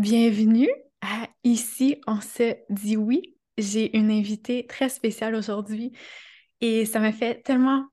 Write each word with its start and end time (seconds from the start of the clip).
Bienvenue 0.00 0.70
à 1.02 1.28
Ici, 1.44 2.00
on 2.06 2.22
se 2.22 2.56
dit 2.70 2.96
oui. 2.96 3.36
J'ai 3.58 3.94
une 3.98 4.10
invitée 4.10 4.66
très 4.66 4.88
spéciale 4.88 5.34
aujourd'hui 5.34 5.92
et 6.62 6.86
ça 6.86 7.00
me 7.00 7.12
fait 7.12 7.42
tellement 7.42 7.84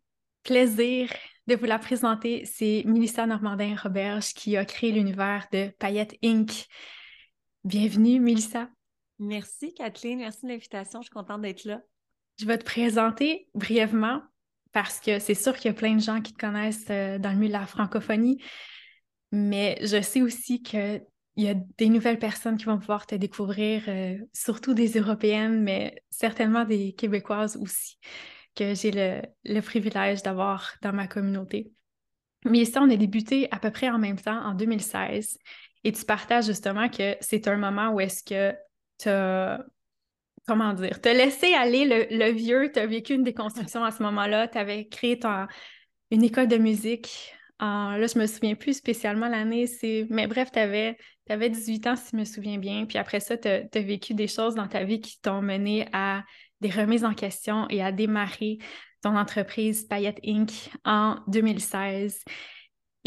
plaisir 0.44 1.12
de 1.47 1.56
vous 1.56 1.65
la 1.65 1.78
présenter. 1.78 2.46
C'est 2.46 2.83
Melissa 2.85 3.28
Normandin-Roberge 3.28 4.33
qui 4.35 4.56
a 4.56 4.63
créé 4.63 4.94
l'univers 4.94 5.47
de 5.51 5.70
Paillettes 5.79 6.15
Inc. 6.24 6.67
Bienvenue, 7.65 8.21
Melissa. 8.21 8.69
Merci, 9.19 9.74
Kathleen. 9.74 10.19
Merci 10.19 10.46
de 10.46 10.51
l'invitation. 10.51 11.01
Je 11.01 11.08
suis 11.08 11.13
contente 11.13 11.42
d'être 11.42 11.65
là. 11.65 11.81
Je 12.39 12.46
vais 12.46 12.58
te 12.58 12.63
présenter 12.63 13.49
brièvement 13.53 14.21
parce 14.71 15.01
que 15.01 15.19
c'est 15.19 15.33
sûr 15.33 15.58
qu'il 15.58 15.65
y 15.65 15.74
a 15.74 15.78
plein 15.78 15.96
de 15.96 16.02
gens 16.02 16.21
qui 16.21 16.31
te 16.31 16.39
connaissent 16.39 16.88
euh, 16.89 17.20
dans 17.20 17.31
le 17.31 17.35
milieu 17.35 17.49
de 17.49 17.59
la 17.59 17.67
francophonie, 17.67 18.41
mais 19.34 19.77
je 19.81 20.02
sais 20.02 20.21
aussi 20.21 20.63
qu'il 21.38 21.46
y 21.46 21.50
a 21.50 21.55
des 21.77 21.90
nouvelles 21.90 22.20
personnes 22.20 22.58
qui 22.58 22.66
vont 22.66 22.80
pouvoir 22.80 23.05
te 23.05 23.16
découvrir, 23.16 23.84
euh, 23.88 24.18
surtout 24.34 24.73
des 24.73 24.98
Européennes, 24.98 25.62
mais 25.62 26.02
certainement 26.10 26.66
des 26.66 26.94
Québécoises 26.94 27.58
aussi, 27.58 28.00
que 28.55 28.73
j'ai 28.73 29.22
le, 29.46 29.62
privilège 29.62 30.23
d'avoir 30.23 30.73
dans 30.82 30.94
ma 30.94 31.08
communauté. 31.08 31.72
Mais 32.46 32.60
ici, 32.60 32.77
on 32.77 32.90
a 32.90 32.96
débuté 32.96 33.48
à 33.52 33.60
peu 33.60 33.72
près 33.72 33.90
en 33.90 34.00
même 34.00 34.20
temps, 34.20 34.44
en 34.44 34.54
2016, 34.54 35.38
et 35.84 35.91
tu 35.91 36.05
partages 36.05 36.46
justement 36.46 36.90
que 36.90 37.16
c'est 37.22 37.48
un 37.48 37.58
moment 37.58 37.90
où 37.90 37.99
est-ce 37.99 38.24
que 38.24 38.55
tu 38.98 39.10
as 39.10 39.63
comment 40.48 40.74
dire, 40.74 41.02
te 41.02 41.10
laisser 41.10 41.54
aller 41.54 42.08
le, 42.10 42.32
vieux, 42.32 42.72
tu 42.72 42.80
as 42.80 42.88
vécu 42.88 43.13
une 43.13 43.24
déconstruction 43.24 43.84
à 43.84 43.91
ce 43.91 44.02
moment-là, 44.04 44.48
tu 44.48 44.58
avais 44.58 44.88
créé 44.88 45.20
une 46.10 46.24
école 46.24 46.48
de 46.48 46.58
musique. 46.58 47.35
là, 47.60 47.98
je 48.08 48.18
me 48.18 48.26
souviens 48.26 48.55
plus 48.55 48.76
spécialement 48.76 49.27
l'année, 49.27 49.66
mais 50.10 50.26
bref, 50.26 50.49
tu 50.54 50.60
avais, 50.60 50.98
18 51.36 51.88
ans, 51.88 51.95
si 51.95 52.12
je 52.12 52.17
me 52.17 52.26
souviens 52.26 52.58
bien. 52.58 52.86
Puis 52.86 52.98
après 52.98 53.20
ça, 53.20 53.38
tu 53.38 53.48
as, 53.48 53.82
vécu 53.82 54.13
des 54.13 54.27
choses 54.27 54.55
dans 54.55 54.68
ta 54.68 54.84
vie 54.84 55.02
qui 55.02 55.20
t'ont 55.21 55.41
mené 55.41 55.88
à 55.93 56.24
des 56.62 56.70
remises 56.70 57.05
en 57.05 57.13
question 57.13 57.68
et 57.70 57.84
à 57.84 57.91
démarrer 57.91 58.57
ton 59.02 59.15
entreprise 59.15 59.85
Payette 59.85 60.20
Inc. 60.26 60.70
en 60.85 61.18
2016. 61.27 62.24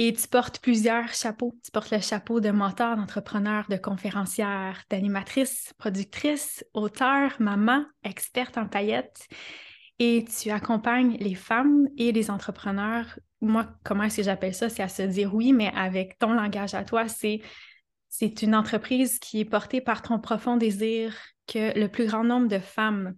Et 0.02 0.12
tu 0.14 0.28
portes 0.28 0.60
plusieurs 0.60 1.12
chapeaux. 1.12 1.58
Tu 1.62 1.70
portes 1.70 1.90
le 1.90 2.00
chapeau 2.00 2.40
de 2.40 2.50
mentor, 2.50 2.96
d'entrepreneur, 2.96 3.66
de 3.68 3.76
conférencière, 3.76 4.82
d'animatrice, 4.88 5.74
productrice, 5.78 6.64
auteur, 6.72 7.32
maman, 7.38 7.84
experte 8.02 8.56
en 8.56 8.66
paillettes. 8.66 9.26
Et 9.98 10.24
tu 10.24 10.50
accompagnes 10.50 11.18
les 11.18 11.34
femmes 11.34 11.86
et 11.98 12.12
les 12.12 12.30
entrepreneurs. 12.30 13.18
Moi, 13.42 13.66
comment 13.84 14.04
est-ce 14.04 14.18
que 14.18 14.22
j'appelle 14.22 14.54
ça? 14.54 14.70
C'est 14.70 14.82
à 14.82 14.88
se 14.88 15.02
dire 15.02 15.34
oui, 15.34 15.52
mais 15.52 15.70
avec 15.74 16.18
ton 16.18 16.32
langage 16.32 16.72
à 16.72 16.84
toi, 16.84 17.06
c'est 17.06 17.40
c'est 18.10 18.42
une 18.42 18.54
entreprise 18.54 19.18
qui 19.20 19.40
est 19.40 19.44
portée 19.44 19.80
par 19.80 20.02
ton 20.02 20.18
profond 20.18 20.56
désir 20.56 21.16
que 21.46 21.78
le 21.78 21.88
plus 21.88 22.06
grand 22.06 22.24
nombre 22.24 22.48
de 22.48 22.58
femmes 22.58 23.14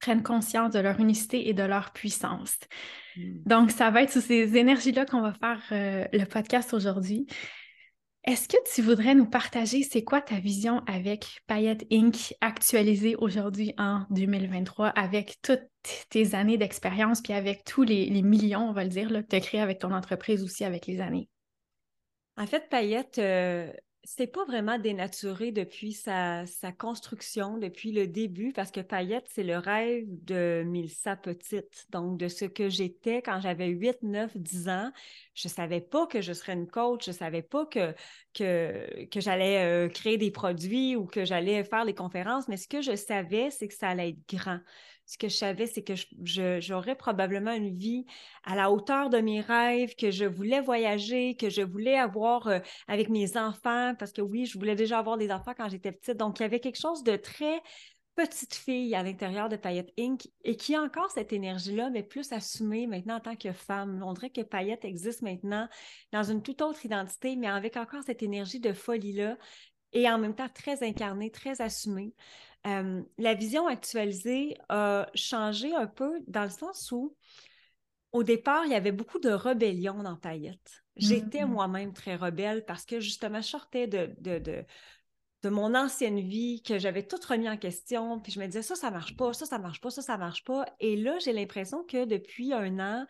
prennent 0.00 0.22
conscience 0.22 0.72
de 0.72 0.80
leur 0.80 1.00
unicité 1.00 1.48
et 1.48 1.54
de 1.54 1.62
leur 1.62 1.92
puissance. 1.92 2.58
Hmm. 3.16 3.42
Donc, 3.46 3.70
ça 3.70 3.90
va 3.90 4.02
être 4.02 4.12
sous 4.12 4.20
ces 4.20 4.56
énergies-là 4.56 5.06
qu'on 5.06 5.22
va 5.22 5.32
faire 5.32 5.62
euh, 5.72 6.04
le 6.12 6.24
podcast 6.24 6.74
aujourd'hui. 6.74 7.26
Est-ce 8.24 8.48
que 8.48 8.56
tu 8.74 8.82
voudrais 8.82 9.14
nous 9.14 9.24
partager 9.24 9.82
c'est 9.82 10.04
quoi 10.04 10.20
ta 10.20 10.38
vision 10.38 10.82
avec 10.86 11.40
Payette 11.46 11.86
Inc. 11.90 12.34
actualisée 12.40 13.16
aujourd'hui 13.16 13.72
en 13.78 14.04
2023 14.10 14.88
avec 14.88 15.38
toutes 15.42 15.66
tes 16.10 16.34
années 16.34 16.58
d'expérience 16.58 17.22
puis 17.22 17.32
avec 17.32 17.64
tous 17.64 17.84
les, 17.84 18.10
millions, 18.22 18.68
on 18.68 18.72
va 18.72 18.82
le 18.82 18.90
dire, 18.90 19.10
là, 19.10 19.22
que 19.22 19.28
tu 19.28 19.36
as 19.36 19.40
créé 19.40 19.60
avec 19.60 19.78
ton 19.78 19.92
entreprise 19.92 20.42
aussi 20.42 20.64
avec 20.64 20.86
les 20.86 21.00
années? 21.00 21.28
En 22.36 22.46
fait, 22.46 22.68
Payette, 22.68 23.18
euh, 23.18 23.72
c'est 24.10 24.26
pas 24.26 24.46
vraiment 24.46 24.78
dénaturé 24.78 25.52
depuis 25.52 25.92
sa, 25.92 26.44
construction, 26.78 27.58
depuis 27.58 27.92
le 27.92 28.06
début, 28.06 28.54
parce 28.54 28.70
que 28.70 28.80
Payette, 28.80 29.26
c'est 29.28 29.42
le 29.42 29.58
rêve 29.58 30.06
de 30.24 30.62
Milsa 30.64 31.14
petite. 31.14 31.86
Donc, 31.90 32.16
de 32.16 32.26
ce 32.28 32.46
que 32.46 32.70
j'étais 32.70 33.20
quand 33.20 33.38
j'avais 33.40 33.66
8, 33.66 33.98
9, 34.02 34.34
10 34.34 34.68
ans. 34.70 34.90
Je 35.34 35.48
savais 35.48 35.82
pas 35.82 36.06
que 36.06 36.22
je 36.22 36.32
serais 36.32 36.54
une 36.54 36.66
coach, 36.66 37.04
je 37.04 37.12
savais 37.12 37.42
pas 37.42 37.66
que, 37.66 37.94
que, 38.32 39.04
que 39.10 39.20
j'allais 39.20 39.62
euh, 39.62 39.88
créer 39.90 40.16
des 40.16 40.30
produits 40.30 40.96
ou 40.96 41.04
que 41.04 41.26
j'allais 41.26 41.62
faire 41.62 41.84
des 41.84 41.94
conférences, 41.94 42.48
mais 42.48 42.56
ce 42.56 42.66
que 42.66 42.80
je 42.80 42.96
savais, 42.96 43.50
c'est 43.50 43.68
que 43.68 43.74
ça 43.74 43.88
allait 43.88 44.10
être 44.10 44.26
grand 44.26 44.60
ce 45.08 45.16
que 45.16 45.28
je 45.28 45.36
savais, 45.36 45.66
c'est 45.66 45.82
que 45.82 45.94
j'aurais 46.60 46.94
probablement 46.94 47.52
une 47.52 47.74
vie 47.74 48.04
à 48.44 48.54
la 48.54 48.70
hauteur 48.70 49.08
de 49.08 49.16
mes 49.18 49.40
rêves, 49.40 49.94
que 49.96 50.10
je 50.10 50.26
voulais 50.26 50.60
voyager, 50.60 51.34
que 51.34 51.48
je 51.48 51.62
voulais 51.62 51.96
avoir 51.96 52.46
euh, 52.46 52.58
avec 52.88 53.08
mes 53.08 53.38
enfants, 53.38 53.94
parce 53.98 54.12
que 54.12 54.20
oui, 54.20 54.44
je 54.44 54.58
voulais 54.58 54.74
déjà 54.74 54.98
avoir 54.98 55.16
des 55.16 55.32
enfants 55.32 55.54
quand 55.56 55.70
j'étais 55.70 55.92
petite. 55.92 56.18
Donc, 56.18 56.38
il 56.38 56.42
y 56.42 56.44
avait 56.44 56.60
quelque 56.60 56.78
chose 56.78 57.02
de 57.04 57.16
très 57.16 57.62
petite 58.16 58.54
fille 58.54 58.94
à 58.94 59.02
l'intérieur 59.02 59.48
de 59.48 59.56
Payette 59.56 59.94
Inc. 59.98 60.28
et 60.44 60.56
qui 60.56 60.74
a 60.74 60.82
encore 60.82 61.10
cette 61.10 61.32
énergie-là, 61.32 61.88
mais 61.88 62.02
plus 62.02 62.30
assumée 62.32 62.86
maintenant 62.86 63.16
en 63.16 63.20
tant 63.20 63.36
que 63.36 63.52
femme. 63.52 64.02
On 64.04 64.12
dirait 64.12 64.28
que 64.28 64.42
Payette 64.42 64.84
existe 64.84 65.22
maintenant 65.22 65.68
dans 66.12 66.24
une 66.24 66.42
toute 66.42 66.60
autre 66.60 66.84
identité, 66.84 67.34
mais 67.34 67.46
avec 67.46 67.78
encore 67.78 68.02
cette 68.04 68.22
énergie 68.22 68.60
de 68.60 68.74
folie-là 68.74 69.38
et 69.92 70.10
en 70.10 70.18
même 70.18 70.34
temps 70.34 70.48
très 70.52 70.86
incarnée, 70.86 71.30
très 71.30 71.62
assumée. 71.62 72.12
Euh, 72.66 73.02
la 73.18 73.34
vision 73.34 73.66
actualisée 73.66 74.56
a 74.68 75.08
changé 75.14 75.74
un 75.74 75.86
peu 75.86 76.20
dans 76.26 76.44
le 76.44 76.50
sens 76.50 76.90
où, 76.92 77.16
au 78.12 78.22
départ, 78.22 78.64
il 78.66 78.72
y 78.72 78.74
avait 78.74 78.92
beaucoup 78.92 79.20
de 79.20 79.30
rébellion 79.30 80.02
dans 80.02 80.16
Paillette. 80.16 80.82
J'étais 80.96 81.44
mm. 81.44 81.50
moi-même 81.50 81.92
très 81.92 82.16
rebelle 82.16 82.64
parce 82.64 82.84
que 82.84 83.00
justement, 83.00 83.40
je 83.40 83.48
sortais 83.48 83.86
de, 83.86 84.14
de, 84.18 84.38
de, 85.42 85.48
mon 85.48 85.74
ancienne 85.74 86.20
vie, 86.20 86.62
que 86.62 86.78
j'avais 86.78 87.06
tout 87.06 87.18
remis 87.26 87.48
en 87.48 87.56
question, 87.56 88.20
puis 88.20 88.32
je 88.32 88.40
me 88.40 88.46
disais 88.46 88.62
ça, 88.62 88.74
ça 88.74 88.90
marche 88.90 89.16
pas, 89.16 89.32
ça, 89.32 89.46
ça 89.46 89.58
marche 89.58 89.80
pas, 89.80 89.90
ça, 89.90 90.02
ça 90.02 90.18
marche 90.18 90.44
pas. 90.44 90.66
Et 90.80 90.96
là, 90.96 91.18
j'ai 91.20 91.32
l'impression 91.32 91.84
que 91.84 92.04
depuis 92.04 92.52
un 92.52 92.78
an, 92.80 93.06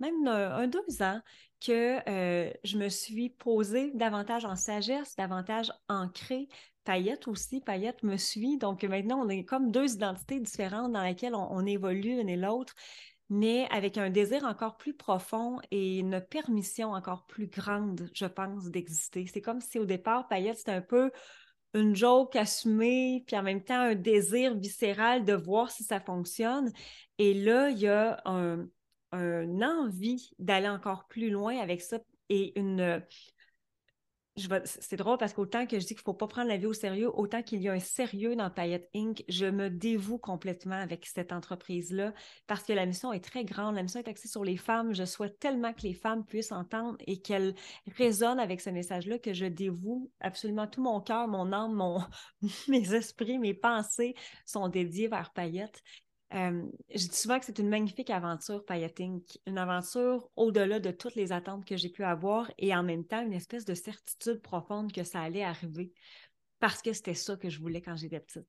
même 0.00 0.26
un, 0.26 0.66
deux 0.66 1.02
ans, 1.02 1.20
que 1.60 1.98
euh, 2.08 2.52
je 2.64 2.78
me 2.78 2.88
suis 2.88 3.30
posée 3.30 3.92
davantage 3.94 4.44
en 4.44 4.56
sagesse, 4.56 5.16
davantage 5.16 5.72
ancrée, 5.88 6.48
Payette 6.86 7.28
aussi, 7.28 7.60
Payette 7.60 8.02
me 8.02 8.16
suit. 8.16 8.56
Donc 8.56 8.84
maintenant, 8.84 9.20
on 9.20 9.28
est 9.28 9.44
comme 9.44 9.70
deux 9.70 9.94
identités 9.94 10.40
différentes 10.40 10.92
dans 10.92 11.02
lesquelles 11.02 11.34
on, 11.34 11.66
évolue 11.66 12.16
l'une 12.16 12.28
et 12.28 12.36
l'autre, 12.36 12.74
mais 13.28 13.68
avec 13.70 13.98
un 13.98 14.08
désir 14.08 14.44
encore 14.44 14.76
plus 14.76 14.94
profond 14.94 15.58
et 15.70 15.98
une 15.98 16.20
permission 16.20 16.92
encore 16.92 17.26
plus 17.26 17.48
grande, 17.48 18.08
je 18.14 18.26
pense, 18.26 18.70
d'exister. 18.70 19.26
C'est 19.26 19.42
comme 19.42 19.60
si 19.60 19.78
au 19.78 19.84
départ, 19.84 20.28
Payette, 20.28 20.58
c'était 20.58 20.72
un 20.72 20.80
peu 20.80 21.10
une 21.74 21.94
joke 21.94 22.36
assumée, 22.36 23.24
puis 23.26 23.36
en 23.36 23.42
même 23.42 23.64
temps 23.64 23.80
un 23.80 23.94
désir 23.96 24.54
viscéral 24.54 25.24
de 25.24 25.34
voir 25.34 25.70
si 25.70 25.82
ça 25.82 26.00
fonctionne. 26.00 26.72
Et 27.18 27.34
là, 27.34 27.68
il 27.68 27.78
y 27.78 27.88
a 27.88 28.22
un, 28.24 28.66
un 29.12 29.62
envie 29.62 30.30
d'aller 30.38 30.68
encore 30.68 31.06
plus 31.08 31.30
loin 31.30 31.58
avec 31.58 31.82
ça 31.82 31.98
et 32.28 32.58
une, 32.58 33.02
c'est 34.64 34.96
drôle 34.96 35.16
parce 35.16 35.32
qu'autant 35.32 35.66
que 35.66 35.80
je 35.80 35.86
dis 35.86 35.94
qu'il 35.94 36.02
ne 36.02 36.04
faut 36.04 36.14
pas 36.14 36.26
prendre 36.26 36.48
la 36.48 36.58
vie 36.58 36.66
au 36.66 36.74
sérieux, 36.74 37.10
autant 37.14 37.42
qu'il 37.42 37.62
y 37.62 37.68
a 37.68 37.72
un 37.72 37.80
sérieux 37.80 38.36
dans 38.36 38.50
Payette 38.50 38.90
Inc., 38.94 39.24
je 39.28 39.46
me 39.46 39.70
dévoue 39.70 40.18
complètement 40.18 40.76
avec 40.76 41.06
cette 41.06 41.32
entreprise-là 41.32 42.12
parce 42.46 42.62
que 42.62 42.74
la 42.74 42.84
mission 42.84 43.12
est 43.14 43.24
très 43.24 43.44
grande. 43.44 43.76
La 43.76 43.82
mission 43.82 44.00
est 44.00 44.08
axée 44.08 44.28
sur 44.28 44.44
les 44.44 44.58
femmes. 44.58 44.94
Je 44.94 45.04
souhaite 45.04 45.38
tellement 45.38 45.72
que 45.72 45.82
les 45.82 45.94
femmes 45.94 46.24
puissent 46.24 46.52
entendre 46.52 46.98
et 47.06 47.20
qu'elles 47.22 47.54
résonnent 47.96 48.40
avec 48.40 48.60
ce 48.60 48.68
message-là 48.68 49.18
que 49.18 49.32
je 49.32 49.46
dévoue 49.46 50.10
absolument 50.20 50.66
tout 50.66 50.82
mon 50.82 51.00
cœur, 51.00 51.28
mon 51.28 51.52
âme, 51.52 51.72
mon... 51.72 52.02
mes 52.68 52.94
esprits, 52.94 53.38
mes 53.38 53.54
pensées 53.54 54.14
sont 54.44 54.68
dédiés 54.68 55.08
vers 55.08 55.32
Payette. 55.32 55.82
Euh, 56.34 56.62
je 56.92 57.06
dis 57.06 57.16
souvent 57.16 57.38
que 57.38 57.46
c'est 57.46 57.58
une 57.60 57.68
magnifique 57.68 58.10
aventure, 58.10 58.64
Payating, 58.64 59.22
une 59.46 59.58
aventure 59.58 60.28
au-delà 60.34 60.80
de 60.80 60.90
toutes 60.90 61.14
les 61.14 61.32
attentes 61.32 61.64
que 61.64 61.76
j'ai 61.76 61.88
pu 61.88 62.02
avoir 62.02 62.50
et 62.58 62.74
en 62.74 62.82
même 62.82 63.04
temps 63.04 63.22
une 63.22 63.32
espèce 63.32 63.64
de 63.64 63.74
certitude 63.74 64.42
profonde 64.42 64.92
que 64.92 65.04
ça 65.04 65.20
allait 65.20 65.44
arriver 65.44 65.92
parce 66.58 66.82
que 66.82 66.92
c'était 66.92 67.14
ça 67.14 67.36
que 67.36 67.48
je 67.48 67.60
voulais 67.60 67.80
quand 67.80 67.96
j'étais 67.96 68.18
petite. 68.18 68.48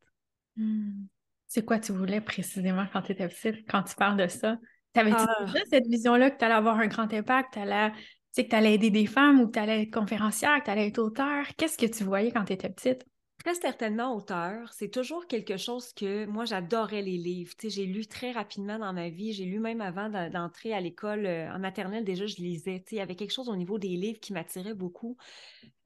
Hmm. 0.56 1.06
C'est 1.48 1.64
quoi 1.64 1.80
tu 1.80 1.92
voulais 1.92 2.20
précisément 2.20 2.86
quand 2.92 3.04
tu 3.04 3.12
étais 3.12 3.28
petite, 3.28 3.70
quand 3.70 3.84
tu 3.84 3.96
parles 3.96 4.18
de 4.18 4.28
ça? 4.28 4.58
T'avais-tu 4.94 5.18
ah. 5.20 5.46
déjà 5.46 5.60
cette 5.70 5.88
vision-là 5.88 6.32
que 6.32 6.40
tu 6.40 6.46
allais 6.46 6.56
avoir 6.56 6.80
un 6.80 6.88
grand 6.88 7.14
impact, 7.14 7.54
tu 7.54 8.44
que 8.44 8.50
tu 8.50 8.56
allais 8.56 8.74
aider 8.74 8.90
des 8.90 9.06
femmes 9.06 9.40
ou 9.40 9.48
que 9.48 9.52
tu 9.52 9.60
allais 9.60 9.84
être 9.84 9.94
conférencière, 9.94 10.60
que 10.60 10.66
tu 10.66 10.72
allais 10.72 10.88
être 10.88 10.98
auteur? 10.98 11.46
Qu'est-ce 11.58 11.78
que 11.78 11.86
tu 11.86 12.04
voyais 12.04 12.32
quand 12.32 12.46
tu 12.46 12.54
étais 12.54 12.70
petite? 12.70 13.06
Très 13.48 13.56
certainement 13.56 14.14
auteur. 14.14 14.74
C'est 14.74 14.90
toujours 14.90 15.26
quelque 15.26 15.56
chose 15.56 15.94
que 15.94 16.26
moi, 16.26 16.44
j'adorais 16.44 17.02
les 17.02 17.18
livres. 17.18 17.54
j'ai 17.64 17.86
lu 17.86 18.06
très 18.06 18.34
rapidement 18.34 18.78
dans 18.78 18.92
ma 18.92 19.08
vie. 19.08 19.32
J'ai 19.32 19.46
lu 19.46 19.60
même 19.60 19.80
avant 19.80 20.10
d'entrer 20.10 20.74
à 20.74 20.82
l'école 20.82 21.26
euh, 21.26 21.50
en 21.54 21.58
maternelle. 21.58 22.04
Déjà, 22.04 22.26
je 22.26 22.36
lisais. 22.42 22.84
il 22.92 22.98
y 22.98 23.00
avait 23.00 23.16
quelque 23.16 23.32
chose 23.32 23.48
au 23.48 23.56
niveau 23.56 23.80
des 23.80 23.96
livres 23.96 24.20
qui 24.20 24.34
m'attirait 24.34 24.74
beaucoup. 24.74 25.16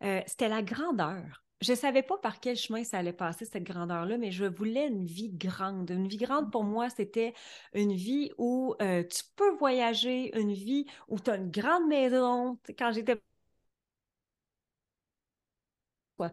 Euh, 0.04 0.22
c'était 0.26 0.50
la 0.50 0.64
grandeur. 0.64 1.44
Je 1.62 1.74
ne 1.74 1.78
savais 1.78 2.02
pas 2.02 2.18
par 2.18 2.40
quel 2.40 2.58
chemin 2.58 2.84
ça 2.84 2.98
allait 2.98 3.14
passer, 3.14 3.46
cette 3.46 3.64
grandeur-là, 3.64 4.18
mais 4.18 4.32
je 4.32 4.46
voulais 4.46 4.88
une 4.88 5.06
vie 5.06 5.30
grande. 5.30 5.92
Une 5.92 6.08
vie 6.08 6.18
grande, 6.18 6.52
pour 6.52 6.64
moi, 6.64 6.90
c'était 6.90 7.36
une 7.76 7.94
vie 7.94 8.32
où 8.40 8.74
euh, 8.82 9.04
tu 9.04 9.22
peux 9.36 9.52
voyager, 9.58 10.36
une 10.36 10.54
vie 10.54 10.88
où 11.10 11.20
tu 11.20 11.30
as 11.30 11.36
une 11.36 11.52
grande 11.52 11.88
maison. 11.88 12.58
Quand 12.76 12.92
j'étais... 12.92 13.22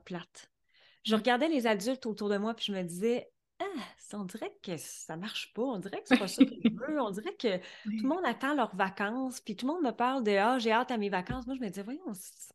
plate 0.05 0.49
Je 1.05 1.15
regardais 1.15 1.49
les 1.49 1.67
adultes 1.67 2.07
autour 2.07 2.29
de 2.29 2.37
moi, 2.37 2.55
puis 2.55 2.67
je 2.67 2.73
me 2.73 2.83
disais, 2.83 3.31
ah, 3.61 3.65
on 4.13 4.25
dirait 4.25 4.57
que 4.63 4.77
ça 4.77 5.17
marche 5.17 5.53
pas, 5.53 5.63
on 5.63 5.79
dirait 5.79 6.01
que 6.01 6.09
c'est 6.09 6.19
pas 6.19 6.29
ça 6.29 6.45
que 6.45 6.51
je 6.51 6.71
veux, 6.71 7.01
on 7.01 7.11
dirait 7.11 7.35
que 7.35 7.57
tout 7.85 8.03
le 8.03 8.09
monde 8.09 8.25
attend 8.25 8.55
leurs 8.55 8.75
vacances, 8.77 9.41
puis 9.41 9.57
tout 9.57 9.67
le 9.67 9.73
monde 9.73 9.83
me 9.83 9.91
parle 9.91 10.23
de 10.23 10.33
Ah, 10.33 10.59
j'ai 10.59 10.73
hâte 10.73 10.91
à 10.91 10.97
mes 10.97 11.09
vacances. 11.09 11.47
Moi, 11.47 11.57
je 11.57 11.61
me 11.61 11.69
disais, 11.69 11.83
voyons, 11.83 12.03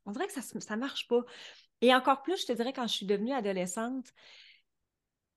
on 0.05 0.11
dirait 0.11 0.27
que 0.27 0.33
ça, 0.33 0.41
ça 0.41 0.75
marche 0.75 1.07
pas. 1.07 1.21
Et 1.81 1.93
encore 1.93 2.21
plus, 2.21 2.41
je 2.41 2.45
te 2.47 2.53
dirais, 2.53 2.73
quand 2.73 2.87
je 2.87 2.93
suis 2.93 3.05
devenue 3.05 3.33
adolescente, 3.33 4.13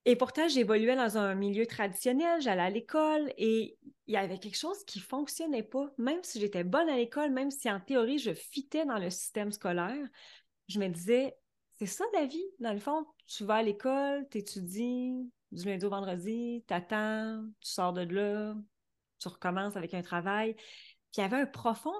et 0.08 0.14
pourtant, 0.14 0.46
j'évoluais 0.46 0.94
dans 0.94 1.18
un 1.18 1.34
milieu 1.34 1.66
traditionnel, 1.66 2.40
j'allais 2.40 2.62
à 2.62 2.70
l'école 2.70 3.32
et 3.36 3.76
il 4.06 4.14
y 4.14 4.16
avait 4.16 4.38
quelque 4.38 4.56
chose 4.56 4.84
qui 4.84 5.00
ne 5.00 5.04
fonctionnait 5.04 5.64
pas. 5.64 5.90
Même 5.98 6.22
si 6.22 6.38
j'étais 6.38 6.62
bonne 6.62 6.88
à 6.88 6.96
l'école, 6.96 7.32
même 7.32 7.50
si 7.50 7.68
en 7.68 7.80
théorie, 7.80 8.20
je 8.20 8.32
fitais 8.32 8.86
dans 8.86 8.98
le 8.98 9.10
système 9.10 9.50
scolaire, 9.50 10.06
je 10.68 10.78
me 10.78 10.86
disais, 10.86 11.36
c'est 11.78 11.87
ça 11.87 12.05
la 12.14 12.26
vie. 12.26 12.44
Dans 12.61 12.73
le 12.73 12.78
fond, 12.78 13.06
tu 13.26 13.44
vas 13.44 13.56
à 13.56 13.62
l'école, 13.62 14.26
tu 14.31 14.38
étudies 14.38 15.31
du 15.52 15.64
lundi 15.64 15.84
au 15.84 15.90
vendredi, 15.90 16.64
tu 16.67 16.75
attends, 16.75 17.44
tu 17.61 17.70
sors 17.70 17.93
de 17.93 18.02
là, 18.02 18.55
tu 19.19 19.28
recommences 19.28 19.76
avec 19.76 19.94
un 19.94 20.02
travail. 20.02 20.55
Puis 20.55 21.19
il 21.19 21.20
y 21.20 21.25
avait 21.25 21.40
un 21.40 21.46
profond 21.46 21.94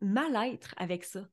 mal-être 0.00 0.74
avec 0.76 1.04
ça. 1.04 1.28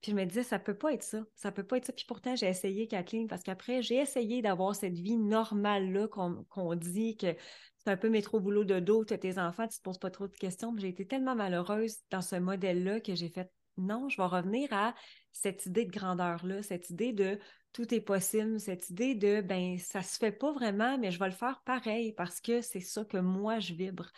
Puis 0.00 0.12
je 0.12 0.16
me 0.16 0.24
disais, 0.26 0.42
ça 0.42 0.58
peut 0.58 0.76
pas 0.76 0.92
être 0.92 1.02
ça. 1.02 1.24
Ça 1.34 1.50
peut 1.50 1.64
pas 1.64 1.78
être 1.78 1.86
ça. 1.86 1.92
Puis 1.92 2.04
pourtant, 2.06 2.36
j'ai 2.36 2.48
essayé, 2.48 2.86
Kathleen, 2.86 3.26
parce 3.26 3.42
qu'après, 3.42 3.80
j'ai 3.80 3.96
essayé 3.96 4.42
d'avoir 4.42 4.74
cette 4.74 4.98
vie 4.98 5.16
normale-là 5.16 6.08
qu'on 6.08 6.74
dit 6.74 7.16
que 7.16 7.34
c'est 7.78 7.90
un 7.90 7.96
peu 7.96 8.10
métro 8.10 8.40
boulot 8.40 8.64
de 8.64 8.80
dos, 8.80 9.04
tu 9.04 9.14
as 9.14 9.18
tes 9.18 9.38
enfants, 9.38 9.66
tu 9.66 9.78
te 9.78 9.82
poses 9.82 9.98
pas 9.98 10.10
trop 10.10 10.28
de 10.28 10.36
questions. 10.36 10.74
J'ai 10.76 10.88
été 10.88 11.06
tellement 11.06 11.34
malheureuse 11.34 11.96
dans 12.10 12.20
ce 12.20 12.36
modèle-là 12.36 13.00
que 13.00 13.14
j'ai 13.14 13.28
fait 13.28 13.50
non, 13.76 14.08
je 14.08 14.16
vais 14.18 14.26
revenir 14.26 14.72
à 14.72 14.94
cette 15.34 15.66
idée 15.66 15.84
de 15.84 15.90
grandeur-là, 15.90 16.62
cette 16.62 16.88
idée 16.88 17.12
de 17.12 17.38
tout 17.72 17.92
est 17.92 18.00
possible, 18.00 18.58
cette 18.58 18.88
idée 18.88 19.14
de 19.14 19.42
ben 19.42 19.78
ça 19.78 20.02
se 20.02 20.16
fait 20.16 20.32
pas 20.32 20.52
vraiment, 20.52 20.96
mais 20.96 21.10
je 21.10 21.18
vais 21.18 21.26
le 21.26 21.32
faire 21.32 21.60
pareil 21.66 22.14
parce 22.14 22.40
que 22.40 22.62
c'est 22.62 22.80
ça 22.80 23.04
que 23.04 23.18
moi 23.18 23.58
je 23.58 23.74
vibre. 23.74 24.10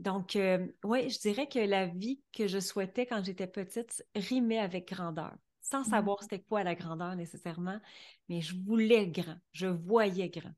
Donc, 0.00 0.36
euh, 0.36 0.66
oui, 0.84 1.08
je 1.08 1.18
dirais 1.20 1.46
que 1.46 1.58
la 1.58 1.86
vie 1.86 2.20
que 2.32 2.48
je 2.48 2.58
souhaitais 2.58 3.06
quand 3.06 3.24
j'étais 3.24 3.46
petite 3.46 4.04
rimait 4.14 4.58
avec 4.58 4.88
grandeur, 4.88 5.34
sans 5.62 5.82
mmh. 5.82 5.90
savoir 5.90 6.22
c'était 6.22 6.42
quoi 6.42 6.64
la 6.64 6.74
grandeur 6.74 7.14
nécessairement, 7.16 7.80
mais 8.28 8.40
je 8.40 8.56
voulais 8.66 9.06
grand, 9.06 9.38
je 9.52 9.66
voyais 9.66 10.28
grand. 10.28 10.52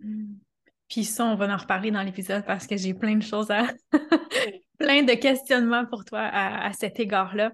Mmh. 0.00 0.34
Puis 0.88 1.04
ça, 1.04 1.24
on 1.24 1.34
va 1.34 1.52
en 1.52 1.56
reparler 1.56 1.90
dans 1.90 2.02
l'épisode 2.02 2.44
parce 2.44 2.66
que 2.66 2.76
j'ai 2.76 2.94
plein 2.94 3.16
de 3.16 3.22
choses 3.22 3.50
à... 3.50 3.66
plein 4.78 5.02
de 5.02 5.14
questionnements 5.14 5.86
pour 5.86 6.04
toi 6.04 6.20
à, 6.20 6.72
cet 6.72 7.00
égard-là. 7.00 7.52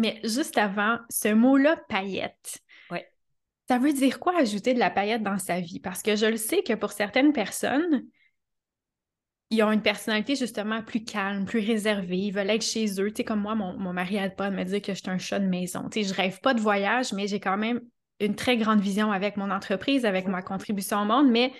Mais 0.00 0.18
juste 0.24 0.56
avant, 0.56 0.98
ce 1.10 1.28
mot-là, 1.28 1.76
paillette. 1.90 2.60
Ouais. 2.90 3.06
Ça 3.68 3.76
veut 3.76 3.92
dire 3.92 4.18
quoi 4.18 4.34
ajouter 4.38 4.72
de 4.72 4.78
la 4.78 4.88
paillette 4.88 5.22
dans 5.22 5.36
sa 5.36 5.60
vie? 5.60 5.78
Parce 5.78 6.02
que 6.02 6.16
je 6.16 6.24
le 6.24 6.38
sais 6.38 6.62
que 6.62 6.72
pour 6.72 6.92
certaines 6.92 7.34
personnes, 7.34 8.06
ils 9.50 9.62
ont 9.62 9.70
une 9.70 9.82
personnalité 9.82 10.36
justement 10.36 10.82
plus 10.82 11.04
calme, 11.04 11.44
plus 11.44 11.60
réservée, 11.60 12.16
ils 12.16 12.30
veulent 12.30 12.48
être 12.48 12.64
chez 12.64 12.98
eux. 12.98 13.10
Tu 13.10 13.16
sais, 13.18 13.24
comme 13.24 13.42
moi, 13.42 13.54
mon, 13.54 13.78
mon 13.78 13.92
mari 13.92 14.14
n'arrête 14.14 14.36
pas 14.36 14.48
de 14.48 14.56
me 14.56 14.64
dire 14.64 14.80
que 14.80 14.94
je 14.94 15.00
suis 15.00 15.10
un 15.10 15.18
chat 15.18 15.38
de 15.38 15.46
maison. 15.46 15.90
Tu 15.90 16.02
sais, 16.02 16.08
je 16.08 16.14
rêve 16.14 16.40
pas 16.40 16.54
de 16.54 16.60
voyage, 16.60 17.12
mais 17.12 17.26
j'ai 17.26 17.40
quand 17.40 17.58
même 17.58 17.82
une 18.20 18.36
très 18.36 18.56
grande 18.56 18.80
vision 18.80 19.12
avec 19.12 19.36
mon 19.36 19.50
entreprise, 19.50 20.06
avec 20.06 20.28
ma 20.28 20.40
contribution 20.40 21.02
au 21.02 21.04
monde, 21.04 21.30
mais 21.30 21.52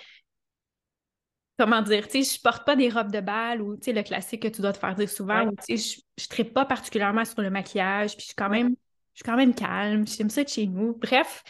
comment 1.61 1.83
dire, 1.83 2.07
tu 2.07 2.23
sais, 2.23 2.37
je 2.37 2.41
porte 2.41 2.65
pas 2.65 2.75
des 2.75 2.89
robes 2.89 3.11
de 3.11 3.19
bal 3.19 3.61
ou, 3.61 3.75
tu 3.75 3.83
sais, 3.83 3.93
le 3.93 4.01
classique 4.01 4.41
que 4.41 4.47
tu 4.47 4.61
dois 4.61 4.73
te 4.73 4.79
faire 4.79 4.95
dire 4.95 5.09
souvent, 5.09 5.47
tu 5.67 5.77
sais, 5.77 6.01
je, 6.17 6.41
ne 6.41 6.49
pas 6.49 6.65
particulièrement 6.65 7.23
sur 7.23 7.39
le 7.39 7.51
maquillage, 7.51 8.13
puis 8.13 8.21
je 8.21 8.25
suis 8.27 8.35
quand 8.35 8.49
même, 8.49 8.69
je 9.13 9.19
suis 9.19 9.23
quand 9.23 9.37
même 9.37 9.53
calme, 9.53 10.07
j'aime 10.07 10.31
ça 10.31 10.41
être 10.41 10.51
chez 10.51 10.65
nous. 10.65 10.97
Bref, 10.97 11.43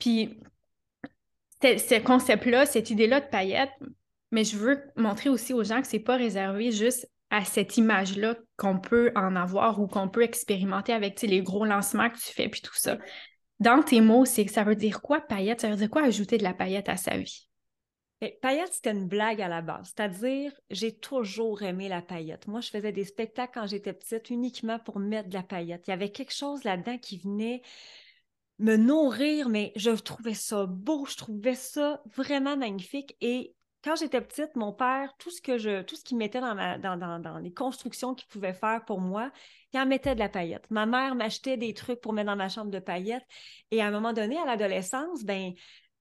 puis 0.00 0.40
ce 1.62 2.02
concept-là, 2.02 2.66
cette 2.66 2.90
idée-là 2.90 3.20
de 3.20 3.26
paillettes, 3.26 3.70
mais 4.32 4.42
je 4.42 4.56
veux 4.56 4.82
montrer 4.96 5.30
aussi 5.30 5.52
aux 5.52 5.62
gens 5.62 5.80
que 5.80 5.86
c'est 5.86 6.00
pas 6.00 6.16
réservé 6.16 6.72
juste 6.72 7.08
à 7.30 7.44
cette 7.44 7.76
image-là 7.76 8.34
qu'on 8.56 8.80
peut 8.80 9.12
en 9.14 9.36
avoir 9.36 9.80
ou 9.80 9.86
qu'on 9.86 10.08
peut 10.08 10.22
expérimenter 10.22 10.92
avec 10.92 11.22
les 11.22 11.42
gros 11.42 11.64
lancements 11.64 12.10
que 12.10 12.18
tu 12.18 12.32
fais 12.32 12.48
puis 12.48 12.60
tout 12.60 12.74
ça. 12.74 12.98
Dans 13.60 13.84
tes 13.84 14.00
mots, 14.00 14.24
c'est 14.24 14.48
ça 14.48 14.64
veut 14.64 14.74
dire 14.74 15.00
quoi 15.00 15.20
paillette? 15.20 15.60
Ça 15.60 15.70
veut 15.70 15.76
dire 15.76 15.90
quoi 15.90 16.02
ajouter 16.02 16.38
de 16.38 16.42
la 16.42 16.54
paillette 16.54 16.88
à 16.88 16.96
sa 16.96 17.16
vie? 17.16 17.48
Paillette, 18.30 18.72
c'était 18.72 18.92
une 18.92 19.08
blague 19.08 19.40
à 19.40 19.48
la 19.48 19.62
base. 19.62 19.92
C'est-à-dire, 19.94 20.52
j'ai 20.70 20.96
toujours 20.96 21.62
aimé 21.62 21.88
la 21.88 22.02
paillette. 22.02 22.46
Moi, 22.46 22.60
je 22.60 22.70
faisais 22.70 22.92
des 22.92 23.04
spectacles 23.04 23.52
quand 23.54 23.66
j'étais 23.66 23.92
petite 23.92 24.30
uniquement 24.30 24.78
pour 24.78 24.98
mettre 24.98 25.28
de 25.28 25.34
la 25.34 25.42
paillette. 25.42 25.84
Il 25.86 25.90
y 25.90 25.94
avait 25.94 26.12
quelque 26.12 26.34
chose 26.34 26.64
là-dedans 26.64 26.98
qui 26.98 27.18
venait 27.18 27.62
me 28.58 28.76
nourrir, 28.76 29.48
mais 29.48 29.72
je 29.76 29.90
trouvais 29.90 30.34
ça 30.34 30.66
beau, 30.66 31.06
je 31.06 31.16
trouvais 31.16 31.54
ça 31.54 32.02
vraiment 32.14 32.56
magnifique. 32.56 33.16
Et 33.20 33.54
quand 33.84 33.96
j'étais 33.96 34.22
petite, 34.22 34.56
mon 34.56 34.72
père, 34.72 35.14
tout 35.18 35.30
ce 35.30 35.42
que 35.42 35.58
je, 35.58 35.82
qu'il 35.82 36.16
mettait 36.16 36.40
dans, 36.40 36.96
dans, 36.96 37.38
les 37.38 37.52
constructions 37.52 38.14
qu'il 38.14 38.28
pouvait 38.28 38.54
faire 38.54 38.84
pour 38.86 39.00
moi, 39.00 39.30
il 39.72 39.80
en 39.80 39.86
mettait 39.86 40.14
de 40.14 40.20
la 40.20 40.30
paillette. 40.30 40.70
Ma 40.70 40.86
mère 40.86 41.14
m'achetait 41.14 41.58
des 41.58 41.74
trucs 41.74 42.00
pour 42.00 42.14
mettre 42.14 42.28
dans 42.28 42.36
ma 42.36 42.48
chambre 42.48 42.70
de 42.70 42.78
paillettes. 42.78 43.26
Et 43.70 43.82
à 43.82 43.86
un 43.86 43.90
moment 43.90 44.14
donné, 44.14 44.38
à 44.38 44.46
l'adolescence, 44.46 45.24
ben 45.24 45.52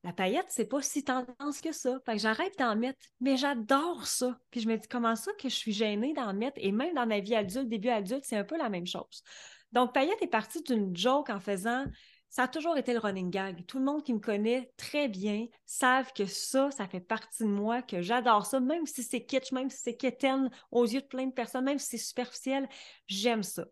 la 0.03 0.11
paillette, 0.11 0.47
c'est 0.49 0.65
pas 0.65 0.81
si 0.81 1.03
tendance 1.03 1.61
que 1.61 1.71
ça. 1.71 1.97
Fait 2.05 2.13
que 2.13 2.21
j'arrête 2.21 2.57
d'en 2.59 2.75
mettre, 2.75 2.99
mais 3.21 3.37
j'adore 3.37 4.05
ça. 4.05 4.37
Puis 4.51 4.59
je 4.59 4.67
me 4.67 4.75
dis, 4.75 4.87
comment 4.87 5.15
ça 5.15 5.31
que 5.39 5.47
je 5.47 5.55
suis 5.55 5.71
gênée 5.71 6.13
d'en 6.13 6.33
mettre? 6.33 6.57
Et 6.57 6.71
même 6.71 6.93
dans 6.93 7.05
ma 7.05 7.19
vie 7.19 7.35
adulte, 7.35 7.69
début 7.69 7.89
adulte, 7.89 8.25
c'est 8.25 8.35
un 8.35 8.43
peu 8.43 8.57
la 8.57 8.69
même 8.69 8.85
chose. 8.87 9.23
Donc, 9.71 9.93
paillette 9.93 10.21
est 10.21 10.27
partie 10.27 10.61
d'une 10.61 10.95
joke 10.95 11.29
en 11.29 11.39
faisant 11.39 11.85
ça 12.33 12.43
a 12.43 12.47
toujours 12.47 12.77
été 12.77 12.93
le 12.93 12.99
running 12.99 13.29
gag. 13.29 13.63
Tout 13.67 13.77
le 13.77 13.85
monde 13.85 14.03
qui 14.03 14.11
me 14.11 14.19
connaît 14.19 14.71
très 14.75 15.07
bien 15.07 15.45
savent 15.67 16.11
que 16.13 16.25
ça, 16.25 16.71
ça 16.71 16.87
fait 16.87 16.99
partie 16.99 17.43
de 17.43 17.47
moi, 17.47 17.83
que 17.83 18.01
j'adore 18.01 18.47
ça, 18.47 18.59
même 18.59 18.87
si 18.87 19.03
c'est 19.03 19.23
kitsch, 19.23 19.51
même 19.51 19.69
si 19.69 19.77
c'est 19.83 19.95
quétaine 19.95 20.49
aux 20.71 20.83
yeux 20.83 21.01
de 21.01 21.05
plein 21.05 21.27
de 21.27 21.31
personnes, 21.31 21.65
même 21.65 21.77
si 21.77 21.89
c'est 21.89 22.03
superficiel, 22.03 22.67
j'aime 23.05 23.43
ça. 23.43 23.65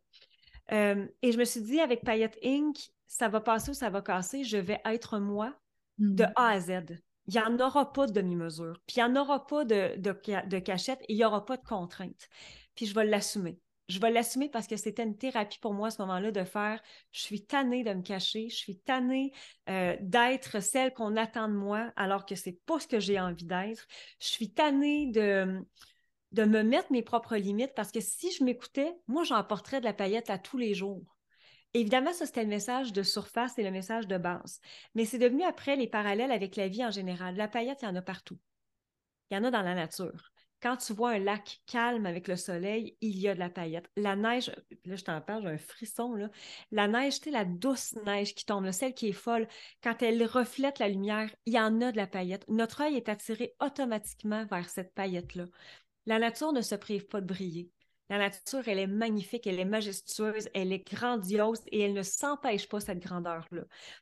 Euh, 0.73 1.07
et 1.23 1.31
je 1.31 1.39
me 1.39 1.43
suis 1.43 1.61
dit, 1.61 1.79
avec 1.79 2.03
Payette 2.03 2.37
Inc., 2.43 2.77
ça 3.07 3.29
va 3.29 3.41
passer 3.41 3.71
ou 3.71 3.73
ça 3.73 3.89
va 3.89 4.03
casser, 4.03 4.43
je 4.43 4.57
vais 4.57 4.79
être 4.85 5.17
moi 5.17 5.59
de 6.01 6.25
mm. 6.25 6.33
A 6.35 6.49
à 6.49 6.59
Z. 6.59 6.71
Il 7.27 7.33
n'y 7.33 7.39
en 7.39 7.59
aura 7.59 7.93
pas 7.93 8.07
de 8.07 8.13
demi-mesure, 8.13 8.81
puis 8.87 8.97
il 8.97 9.03
n'y 9.05 9.11
en 9.11 9.21
aura 9.21 9.45
pas 9.45 9.63
de, 9.63 9.95
de, 9.97 10.47
de 10.47 10.59
cachette 10.59 11.01
et 11.03 11.13
il 11.13 11.17
n'y 11.17 11.25
aura 11.25 11.45
pas 11.45 11.57
de 11.57 11.63
contrainte. 11.63 12.27
Puis 12.75 12.87
je 12.87 12.95
vais 12.95 13.05
l'assumer 13.05 13.59
je 13.91 13.99
vais 13.99 14.09
l'assumer 14.09 14.49
parce 14.49 14.67
que 14.67 14.77
c'était 14.77 15.03
une 15.03 15.17
thérapie 15.17 15.59
pour 15.59 15.73
moi 15.73 15.87
à 15.87 15.91
ce 15.91 16.01
moment-là 16.01 16.31
de 16.31 16.43
faire 16.43 16.81
je 17.11 17.21
suis 17.21 17.45
tannée 17.45 17.83
de 17.83 17.93
me 17.93 18.01
cacher, 18.01 18.49
je 18.49 18.55
suis 18.55 18.77
tannée 18.79 19.33
euh, 19.69 19.95
d'être 19.99 20.61
celle 20.61 20.93
qu'on 20.93 21.17
attend 21.17 21.49
de 21.49 21.53
moi 21.53 21.91
alors 21.95 22.25
que 22.25 22.35
c'est 22.35 22.57
pas 22.65 22.79
ce 22.79 22.87
que 22.87 22.99
j'ai 22.99 23.19
envie 23.19 23.45
d'être. 23.45 23.85
Je 24.19 24.27
suis 24.27 24.53
tannée 24.53 25.07
de, 25.11 25.61
de 26.31 26.45
me 26.45 26.63
mettre 26.63 26.91
mes 26.91 27.03
propres 27.03 27.35
limites 27.35 27.73
parce 27.75 27.91
que 27.91 27.99
si 27.99 28.31
je 28.31 28.43
m'écoutais, 28.43 28.95
moi 29.07 29.23
j'emporterais 29.23 29.81
de 29.81 29.85
la 29.85 29.93
paillette 29.93 30.29
à 30.29 30.37
tous 30.37 30.57
les 30.57 30.73
jours. 30.73 31.10
Évidemment, 31.73 32.13
ça, 32.13 32.25
c'était 32.25 32.43
le 32.43 32.49
message 32.49 32.93
de 32.93 33.03
surface 33.03 33.57
et 33.57 33.63
le 33.63 33.71
message 33.71 34.07
de 34.07 34.17
base. 34.17 34.59
Mais 34.95 35.05
c'est 35.05 35.19
devenu 35.19 35.43
après 35.43 35.75
les 35.75 35.87
parallèles 35.87 36.31
avec 36.31 36.55
la 36.55 36.67
vie 36.67 36.85
en 36.85 36.91
général. 36.91 37.35
La 37.35 37.47
paillette, 37.47 37.79
il 37.81 37.85
y 37.85 37.87
en 37.87 37.95
a 37.95 38.01
partout. 38.01 38.39
Il 39.29 39.35
y 39.35 39.37
en 39.37 39.43
a 39.45 39.51
dans 39.51 39.61
la 39.61 39.75
nature 39.75 40.31
quand 40.61 40.77
tu 40.77 40.93
vois 40.93 41.11
un 41.11 41.19
lac 41.19 41.61
calme 41.65 42.05
avec 42.05 42.27
le 42.27 42.35
soleil, 42.35 42.95
il 43.01 43.17
y 43.17 43.27
a 43.27 43.33
de 43.33 43.39
la 43.39 43.49
paillette. 43.49 43.89
La 43.97 44.15
neige, 44.15 44.51
là 44.85 44.95
je 44.95 45.03
t'en 45.03 45.19
parle, 45.19 45.43
j'ai 45.43 45.49
un 45.49 45.57
frisson. 45.57 46.29
La 46.71 46.87
neige, 46.87 47.19
tu 47.19 47.25
sais, 47.25 47.31
la 47.31 47.45
douce 47.45 47.95
neige 48.05 48.35
qui 48.35 48.45
tombe, 48.45 48.69
celle 48.71 48.93
qui 48.93 49.09
est 49.09 49.13
folle, 49.13 49.47
quand 49.83 50.01
elle 50.03 50.23
reflète 50.23 50.79
la 50.79 50.87
lumière, 50.87 51.33
il 51.45 51.53
y 51.53 51.59
en 51.59 51.81
a 51.81 51.91
de 51.91 51.97
la 51.97 52.07
paillette. 52.07 52.45
Notre 52.47 52.81
œil 52.81 52.95
est 52.95 53.09
attiré 53.09 53.55
automatiquement 53.59 54.45
vers 54.45 54.69
cette 54.69 54.93
paillette-là. 54.93 55.45
La 56.05 56.19
nature 56.19 56.53
ne 56.53 56.61
se 56.61 56.75
prive 56.75 57.07
pas 57.07 57.21
de 57.21 57.27
briller. 57.27 57.71
La 58.11 58.17
nature, 58.17 58.67
elle 58.67 58.79
est 58.79 58.87
magnifique, 58.87 59.47
elle 59.47 59.57
est 59.57 59.63
majestueuse, 59.63 60.49
elle 60.53 60.73
est 60.73 60.85
grandiose 60.85 61.61
et 61.67 61.79
elle 61.79 61.93
ne 61.93 62.03
s'empêche 62.03 62.67
pas 62.67 62.81
cette 62.81 62.99
grandeur-là. 62.99 63.61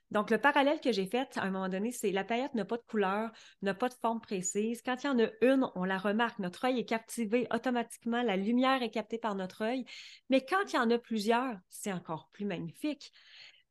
Donc, 0.10 0.32
le 0.32 0.40
parallèle 0.40 0.82
que 0.82 0.92
j'ai 0.92 1.06
fait 1.06 1.38
à 1.38 1.44
un 1.44 1.52
moment 1.52 1.70
donné, 1.70 1.92
c'est 1.92 2.12
la 2.12 2.24
paillette 2.24 2.56
n'a 2.56 2.66
pas 2.66 2.78
de 2.78 2.86
couleur, 2.90 3.30
n'a 3.62 3.76
pas 3.76 3.88
de 3.88 3.94
forme 3.94 4.20
précise. 4.20 4.82
Quand 4.82 5.04
il 5.04 5.06
y 5.06 5.10
en 5.12 5.20
a 5.20 5.28
une, 5.42 5.70
on 5.76 5.84
la 5.84 6.00
remarque, 6.00 6.40
notre 6.40 6.66
œil 6.66 6.80
est 6.80 6.86
captivé 6.86 7.46
automatiquement, 7.54 8.24
la 8.24 8.36
lumière 8.36 8.82
est 8.82 8.90
captée 8.90 9.20
par 9.20 9.36
notre 9.36 9.62
œil. 9.62 9.86
Mais 10.32 10.44
quand 10.44 10.74
il 10.74 10.78
y 10.78 10.80
en 10.80 10.90
a 10.90 10.98
plusieurs, 10.98 11.60
c'est 11.70 11.94
encore 11.94 12.30
plus 12.34 12.46
magnifique. 12.46 13.14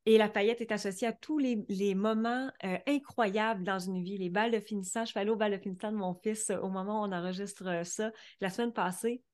Et 0.06 0.18
la 0.18 0.28
paillette 0.28 0.60
est 0.60 0.70
associée 0.70 1.08
à 1.08 1.12
tous 1.12 1.38
les, 1.38 1.94
moments 1.96 2.48
euh, 2.62 2.78
incroyables 2.86 3.64
dans 3.64 3.80
une 3.80 4.04
vie. 4.04 4.18
Les 4.18 4.30
balles 4.30 4.52
de 4.52 4.60
finissant, 4.60 5.04
je 5.04 5.10
suis 5.10 5.18
allée 5.18 5.30
au 5.30 5.36
bal 5.36 5.50
de 5.50 5.58
finissant 5.58 5.90
de 5.90 5.96
mon 5.96 6.14
fils 6.14 6.50
euh, 6.50 6.60
au 6.60 6.68
moment 6.68 7.02
où 7.02 7.06
on 7.06 7.12
enregistre 7.12 7.66
euh, 7.66 7.82
ça 7.82 8.12
la 8.40 8.50
semaine 8.50 8.72
passée 8.72 9.24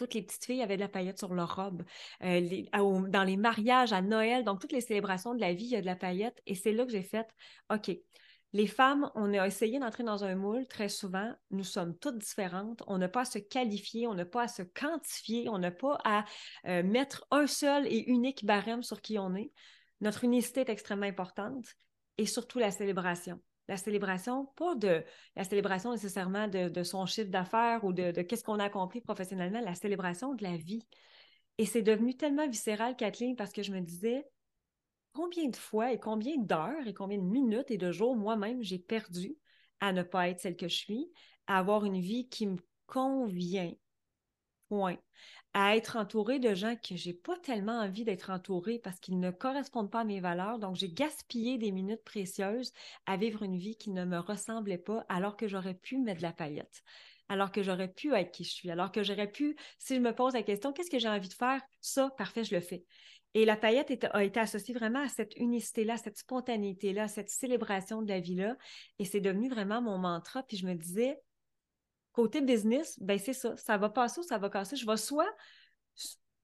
toutes 0.00 0.14
les 0.14 0.22
petites 0.22 0.46
filles 0.46 0.62
avaient 0.62 0.76
de 0.76 0.80
la 0.80 0.88
paillette 0.88 1.18
sur 1.18 1.34
leur 1.34 1.56
robe. 1.56 1.84
Euh, 2.24 2.62
dans 2.72 3.22
les 3.22 3.36
mariages, 3.36 3.92
à 3.92 4.00
Noël, 4.00 4.44
donc 4.44 4.58
toutes 4.58 4.72
les 4.72 4.80
célébrations 4.80 5.34
de 5.34 5.40
la 5.40 5.52
vie, 5.52 5.66
il 5.66 5.70
y 5.72 5.76
a 5.76 5.82
de 5.82 5.86
la 5.86 5.94
paillette. 5.94 6.40
Et 6.46 6.54
c'est 6.54 6.72
là 6.72 6.86
que 6.86 6.90
j'ai 6.90 7.02
fait, 7.02 7.28
OK, 7.70 7.90
les 8.54 8.66
femmes, 8.66 9.10
on 9.14 9.34
a 9.34 9.46
essayé 9.46 9.78
d'entrer 9.78 10.02
dans 10.02 10.24
un 10.24 10.36
moule 10.36 10.66
très 10.66 10.88
souvent. 10.88 11.34
Nous 11.50 11.64
sommes 11.64 11.94
toutes 11.98 12.16
différentes. 12.16 12.82
On 12.86 12.96
n'a 12.96 13.08
pas 13.10 13.20
à 13.20 13.24
se 13.26 13.38
qualifier, 13.38 14.06
on 14.06 14.14
n'a 14.14 14.24
pas 14.24 14.44
à 14.44 14.48
se 14.48 14.62
quantifier, 14.62 15.50
on 15.50 15.58
n'a 15.58 15.70
pas 15.70 15.98
à 16.04 16.24
euh, 16.66 16.82
mettre 16.82 17.26
un 17.30 17.46
seul 17.46 17.86
et 17.86 18.04
unique 18.08 18.46
barème 18.46 18.82
sur 18.82 19.02
qui 19.02 19.18
on 19.18 19.34
est. 19.34 19.52
Notre 20.00 20.24
unicité 20.24 20.60
est 20.60 20.70
extrêmement 20.70 21.06
importante. 21.06 21.66
et 22.16 22.26
surtout 22.26 22.58
la 22.58 22.70
célébration. 22.70 23.40
La 23.70 23.76
célébration, 23.76 24.46
pas 24.56 24.74
de 24.74 25.04
la 25.36 25.44
célébration 25.44 25.92
nécessairement 25.92 26.48
de, 26.48 26.82
son 26.82 27.06
chiffre 27.06 27.30
d'affaires 27.30 27.84
ou 27.84 27.92
de, 27.92 28.10
qu'est-ce 28.22 28.42
qu'on 28.42 28.58
a 28.58 28.64
accompli 28.64 29.00
professionnellement, 29.00 29.60
la 29.60 29.76
célébration 29.76 30.34
de 30.34 30.42
la 30.42 30.56
vie. 30.56 30.84
Et 31.56 31.66
c'est 31.66 31.82
devenu 31.82 32.16
tellement 32.16 32.48
viscéral, 32.48 32.96
Kathleen, 32.96 33.36
parce 33.36 33.52
que 33.52 33.62
je 33.62 33.70
me 33.70 33.80
disais, 33.80 34.26
combien 35.12 35.48
de 35.48 35.56
fois 35.56 35.92
et 35.92 36.00
combien 36.00 36.36
d'heures 36.36 36.84
et 36.84 36.94
combien 36.94 37.18
de 37.18 37.22
minutes 37.22 37.70
et 37.70 37.78
de 37.78 37.92
jours 37.92 38.16
moi-même 38.16 38.60
j'ai 38.60 38.80
perdu 38.80 39.36
à 39.78 39.92
ne 39.92 40.02
pas 40.02 40.28
être 40.28 40.40
celle 40.40 40.56
que 40.56 40.66
je 40.66 40.74
suis, 40.74 41.12
à 41.46 41.58
avoir 41.58 41.84
une 41.84 42.00
vie 42.00 42.28
qui 42.28 42.48
me 42.48 42.56
convient. 42.88 43.72
À 45.52 45.76
être 45.76 45.96
entourée 45.96 46.38
de 46.38 46.54
gens 46.54 46.76
que 46.76 46.94
j'ai 46.94 47.12
pas 47.12 47.36
tellement 47.38 47.80
envie 47.80 48.04
d'être 48.04 48.30
entourée 48.30 48.78
parce 48.78 49.00
qu'ils 49.00 49.18
ne 49.18 49.30
correspondent 49.30 49.90
pas 49.90 50.00
à 50.00 50.04
mes 50.04 50.20
valeurs. 50.20 50.58
Donc, 50.58 50.76
j'ai 50.76 50.90
gaspillé 50.90 51.58
des 51.58 51.72
minutes 51.72 52.04
précieuses 52.04 52.72
à 53.06 53.16
vivre 53.16 53.42
une 53.42 53.56
vie 53.56 53.76
qui 53.76 53.90
ne 53.90 54.04
me 54.04 54.18
ressemblait 54.18 54.78
pas 54.78 55.04
alors 55.08 55.36
que 55.36 55.48
j'aurais 55.48 55.74
pu 55.74 55.98
mettre 55.98 56.18
de 56.18 56.26
la 56.26 56.32
paillette 56.32 56.82
alors 57.30 57.52
que 57.52 57.62
j'aurais 57.62 57.86
pu 57.86 58.12
être 58.12 58.32
qui 58.32 58.42
je 58.42 58.50
suis, 58.50 58.70
alors 58.72 58.90
que 58.90 59.04
j'aurais 59.04 59.30
pu, 59.30 59.56
si 59.78 59.94
je 59.94 60.00
me 60.00 60.12
pose 60.12 60.34
la 60.34 60.42
question, 60.42 60.72
qu'est-ce 60.72 60.90
que 60.90 60.98
j'ai 60.98 61.08
envie 61.08 61.28
de 61.28 61.34
faire? 61.34 61.62
Ça, 61.80 62.10
parfait, 62.18 62.42
je 62.42 62.56
le 62.56 62.60
fais. 62.60 62.84
Et 63.34 63.44
la 63.44 63.56
paillette 63.56 64.04
a 64.12 64.24
été 64.24 64.40
associée 64.40 64.74
vraiment 64.74 65.04
à 65.04 65.08
cette 65.08 65.36
unicité-là, 65.36 65.96
cette 65.96 66.18
spontanéité-là, 66.18 67.06
cette 67.06 67.30
célébration 67.30 68.02
de 68.02 68.08
la 68.08 68.18
vie-là. 68.18 68.56
Et 68.98 69.04
c'est 69.04 69.20
devenu 69.20 69.48
vraiment 69.48 69.80
mon 69.80 69.98
mantra. 69.98 70.42
Puis 70.42 70.56
je 70.56 70.66
me 70.66 70.74
disais, 70.74 71.20
côté 72.12 72.40
business, 72.40 72.98
ben 73.00 73.18
c'est 73.18 73.32
ça, 73.32 73.56
ça 73.56 73.76
va 73.78 73.88
passer 73.88 74.20
ou 74.20 74.22
ça 74.22 74.38
va 74.38 74.50
casser. 74.50 74.76
Je 74.76 74.86
vais 74.86 74.96
soit 74.96 75.30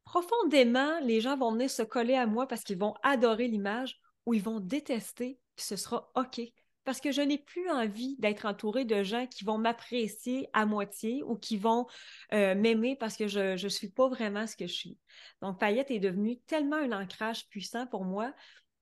profondément, 0.05 1.01
les 1.01 1.21
gens 1.21 1.37
vont 1.37 1.53
venir 1.53 1.71
se 1.71 1.83
coller 1.83 2.15
à 2.15 2.27
moi 2.27 2.47
parce 2.47 2.63
qu'ils 2.63 2.79
vont 2.79 2.95
adorer 3.03 3.49
l'image 3.49 4.01
ou 4.25 4.35
ils 4.35 4.43
vont 4.43 4.61
détester, 4.61 5.39
puis 5.57 5.67
ce 5.67 5.77
sera 5.77 6.11
OK 6.15 6.41
parce 6.87 7.01
que 7.01 7.11
je 7.11 7.21
n'ai 7.21 7.37
plus 7.37 7.69
envie 7.69 8.17
d'être 8.21 8.47
entourée 8.47 8.85
de 8.85 9.03
gens 9.03 9.27
qui 9.27 9.45
vont 9.45 9.59
m'apprécier 9.59 10.49
à 10.53 10.67
moitié 10.67 11.23
ou 11.25 11.35
qui 11.35 11.57
vont 11.59 11.87
euh, 12.33 12.55
m'aimer 12.55 12.95
parce 12.95 13.17
que 13.17 13.27
je 13.27 13.61
ne 13.61 13.69
suis 13.69 13.91
pas 13.91 14.09
vraiment 14.09 14.47
ce 14.47 14.57
que 14.57 14.69
je 14.69 14.73
suis. 14.73 14.99
Donc, 15.43 15.59
Paillette 15.59 15.91
est 15.91 15.99
devenue 15.99 16.39
tellement 16.47 16.77
un 16.77 16.93
ancrage 16.93 17.49
puissant 17.49 17.89
pour 17.89 18.05
moi. 18.05 18.33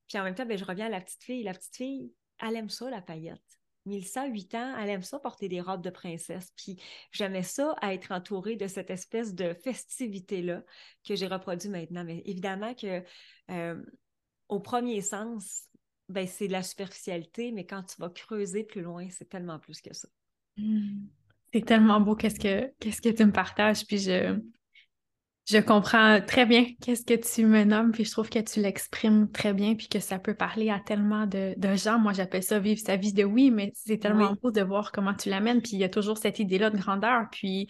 Puis 0.06 0.18
en 0.18 0.22
même 0.22 0.34
temps, 0.34 0.44
ben, 0.44 0.58
je 0.58 0.64
reviens 0.66 0.86
à 0.86 0.90
la 0.90 1.00
petite 1.00 1.24
fille. 1.24 1.42
La 1.44 1.54
petite 1.54 1.76
fille, 1.76 2.12
elle 2.40 2.56
aime 2.56 2.68
ça, 2.68 2.90
la 2.90 3.00
paillette. 3.00 3.40
1108 3.86 4.54
ans, 4.54 4.76
elle 4.78 4.90
aime 4.90 5.02
ça 5.02 5.18
porter 5.18 5.48
des 5.48 5.60
robes 5.60 5.82
de 5.82 5.90
princesse. 5.90 6.52
Puis 6.56 6.80
j'aimais 7.12 7.42
ça 7.42 7.74
à 7.80 7.94
être 7.94 8.12
entourée 8.12 8.56
de 8.56 8.66
cette 8.66 8.90
espèce 8.90 9.34
de 9.34 9.54
festivité-là 9.54 10.62
que 11.06 11.14
j'ai 11.14 11.26
reproduit 11.26 11.68
maintenant. 11.68 12.04
Mais 12.04 12.22
évidemment 12.24 12.74
que 12.74 13.02
euh, 13.50 13.82
au 14.48 14.60
premier 14.60 15.00
sens, 15.00 15.68
ben, 16.08 16.26
c'est 16.26 16.48
de 16.48 16.52
la 16.52 16.62
superficialité, 16.62 17.52
mais 17.52 17.66
quand 17.66 17.82
tu 17.82 17.96
vas 18.00 18.10
creuser 18.10 18.64
plus 18.64 18.82
loin, 18.82 19.08
c'est 19.10 19.28
tellement 19.28 19.58
plus 19.58 19.80
que 19.80 19.94
ça. 19.94 20.08
Mmh. 20.56 21.06
C'est 21.52 21.64
tellement 21.64 22.00
beau 22.00 22.14
qu'est-ce 22.14 22.40
que, 22.40 22.72
qu'est-ce 22.80 23.00
que 23.00 23.08
tu 23.08 23.24
me 23.24 23.32
partages, 23.32 23.86
puis 23.86 23.98
je, 23.98 24.38
je 25.46 25.58
comprends 25.58 26.20
très 26.22 26.46
bien 26.46 26.66
qu'est-ce 26.80 27.04
que 27.04 27.14
tu 27.14 27.44
me 27.44 27.64
nommes, 27.64 27.92
puis 27.92 28.04
je 28.04 28.10
trouve 28.10 28.30
que 28.30 28.38
tu 28.38 28.60
l'exprimes 28.60 29.30
très 29.30 29.52
bien, 29.52 29.74
puis 29.74 29.88
que 29.88 30.00
ça 30.00 30.18
peut 30.18 30.34
parler 30.34 30.70
à 30.70 30.80
tellement 30.80 31.26
de, 31.26 31.54
gens. 31.76 31.98
Moi, 31.98 32.14
j'appelle 32.14 32.42
ça 32.42 32.58
vivre 32.58 32.80
sa 32.80 32.96
vie 32.96 33.12
de 33.12 33.24
oui, 33.24 33.50
mais 33.50 33.70
c'est 33.74 33.98
tellement 33.98 34.34
beau 34.42 34.50
de 34.50 34.62
voir 34.62 34.90
comment 34.90 35.14
tu 35.14 35.28
l'amènes, 35.28 35.60
puis 35.60 35.72
il 35.74 35.80
y 35.80 35.84
a 35.84 35.90
toujours 35.90 36.16
cette 36.16 36.38
idée-là 36.38 36.70
de 36.70 36.78
grandeur, 36.78 37.26
puis 37.30 37.68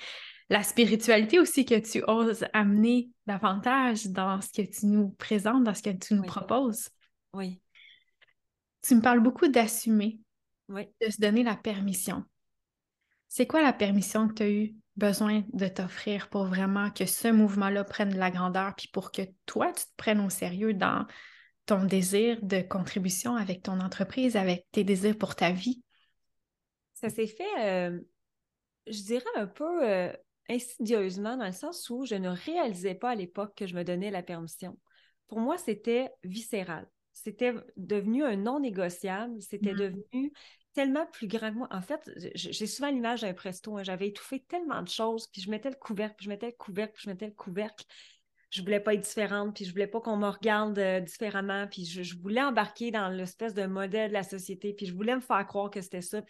la 0.51 0.63
spiritualité 0.63 1.41
aussi 1.41 1.65
que 1.65 1.75
tu 1.75 2.05
oses 2.07 2.47
amener 2.53 3.11
davantage 3.27 4.07
dans 4.07 4.41
ce 4.41 4.51
que 4.51 4.63
tu 4.63 4.87
nous 4.87 5.09
présentes, 5.11 5.65
dans 5.65 5.75
ce 5.75 5.83
que 5.83 5.91
tu 5.91 6.15
nous 6.15 6.23
proposes. 6.23 6.91
Oui. 7.33 7.61
Tu 8.83 8.95
me 8.95 9.01
parles 9.01 9.21
beaucoup 9.21 9.49
d'assumer, 9.49 10.21
oui. 10.69 10.87
de 11.01 11.11
se 11.11 11.21
donner 11.21 11.43
la 11.43 11.57
permission. 11.57 12.25
C'est 13.27 13.47
quoi 13.47 13.63
la 13.63 13.73
permission 13.73 14.29
que 14.29 14.35
tu 14.35 14.43
as 14.45 14.51
eu 14.51 14.75
besoin 14.97 15.43
de 15.53 15.67
t'offrir 15.67 16.29
pour 16.29 16.45
vraiment 16.45 16.91
que 16.91 17.07
ce 17.07 17.29
mouvement-là 17.29 17.85
prenne 17.85 18.11
de 18.11 18.19
la 18.19 18.31
grandeur, 18.31 18.75
puis 18.77 18.89
pour 18.93 19.13
que 19.13 19.23
toi, 19.47 19.73
tu 19.73 19.85
te 19.85 19.97
prennes 19.97 20.21
au 20.21 20.31
sérieux 20.31 20.75
dans 20.75 21.07
ton 21.67 21.85
désir 21.85 22.39
de 22.43 22.61
contribution 22.61 23.37
avec 23.37 23.63
ton 23.63 23.81
entreprise, 23.81 24.37
avec 24.37 24.67
tes 24.71 24.85
désirs 24.85 25.17
pour 25.17 25.35
ta 25.35 25.51
vie? 25.51 25.83
Ça 26.95 27.09
s'est 27.09 27.27
fait, 27.27 27.61
euh, 27.61 27.99
je 28.87 29.03
dirais, 29.03 29.25
un 29.37 29.47
peu 29.47 29.89
euh, 29.89 30.13
insidieusement, 30.49 31.37
dans 31.37 31.47
le 31.47 31.53
sens 31.53 31.89
où 31.91 32.05
je 32.05 32.15
ne 32.15 32.29
réalisais 32.29 32.95
pas 32.95 33.11
à 33.11 33.15
l'époque 33.15 33.55
que 33.57 33.67
je 33.67 33.75
me 33.75 33.83
donnais 33.83 34.11
la 34.11 34.23
permission. 34.23 34.79
Pour 35.27 35.41
moi, 35.41 35.57
c'était 35.59 36.11
viscéral 36.23 36.87
c'était 37.15 37.55
devenu 37.77 38.25
un 38.25 38.37
non 38.37 38.61
négociable, 38.61 39.41
c'était 39.41 39.73
mmh. 39.73 39.79
devenu 39.79 40.33
tellement 40.75 41.07
plus 41.07 41.27
grand 41.27 41.51
que 41.51 41.57
moi. 41.57 41.69
En 41.71 41.81
fait, 41.81 42.11
j'ai 42.35 42.67
souvent 42.67 42.91
l'image 42.91 43.23
d'un 43.23 43.33
presto. 43.33 43.79
Hein. 43.79 43.83
J'avais 43.83 44.09
étouffé 44.09 44.41
tellement 44.41 44.83
de 44.83 44.89
choses, 44.89 45.29
puis 45.29 45.41
je 45.41 45.51
mettais 45.51 45.71
le 45.71 45.77
couvercle, 45.77 46.17
puis 46.17 46.25
je 46.25 46.31
mettais 46.31 46.47
le 46.47 46.57
couvercle, 46.59 46.93
puis 46.95 47.05
je 47.05 47.11
mettais 47.11 47.27
le 47.27 47.33
couvercle. 47.33 47.85
Je 48.51 48.63
voulais 48.63 48.81
pas 48.81 48.95
être 48.95 49.01
différente, 49.01 49.57
puis 49.57 49.65
je 49.65 49.73
voulais 49.73 49.87
pas 49.87 50.01
qu'on 50.01 50.17
me 50.17 50.29
regarde 50.29 50.79
euh, 50.79 51.01
différemment, 51.01 51.67
puis 51.67 51.85
je, 51.85 52.17
voulais 52.17 52.43
embarquer 52.43 52.91
dans 52.91 53.09
l'espèce 53.09 53.55
de 53.55 53.67
modèle 53.67 54.11
de 54.11 54.15
la 54.15 54.23
société, 54.23 54.75
puis 54.75 54.87
je 54.87 54.95
voulais 54.95 55.17
me 55.17 55.21
faire 55.21 55.45
croire 55.47 55.71
que 55.71 55.81
c'était 55.81 56.03
ça 56.03 56.23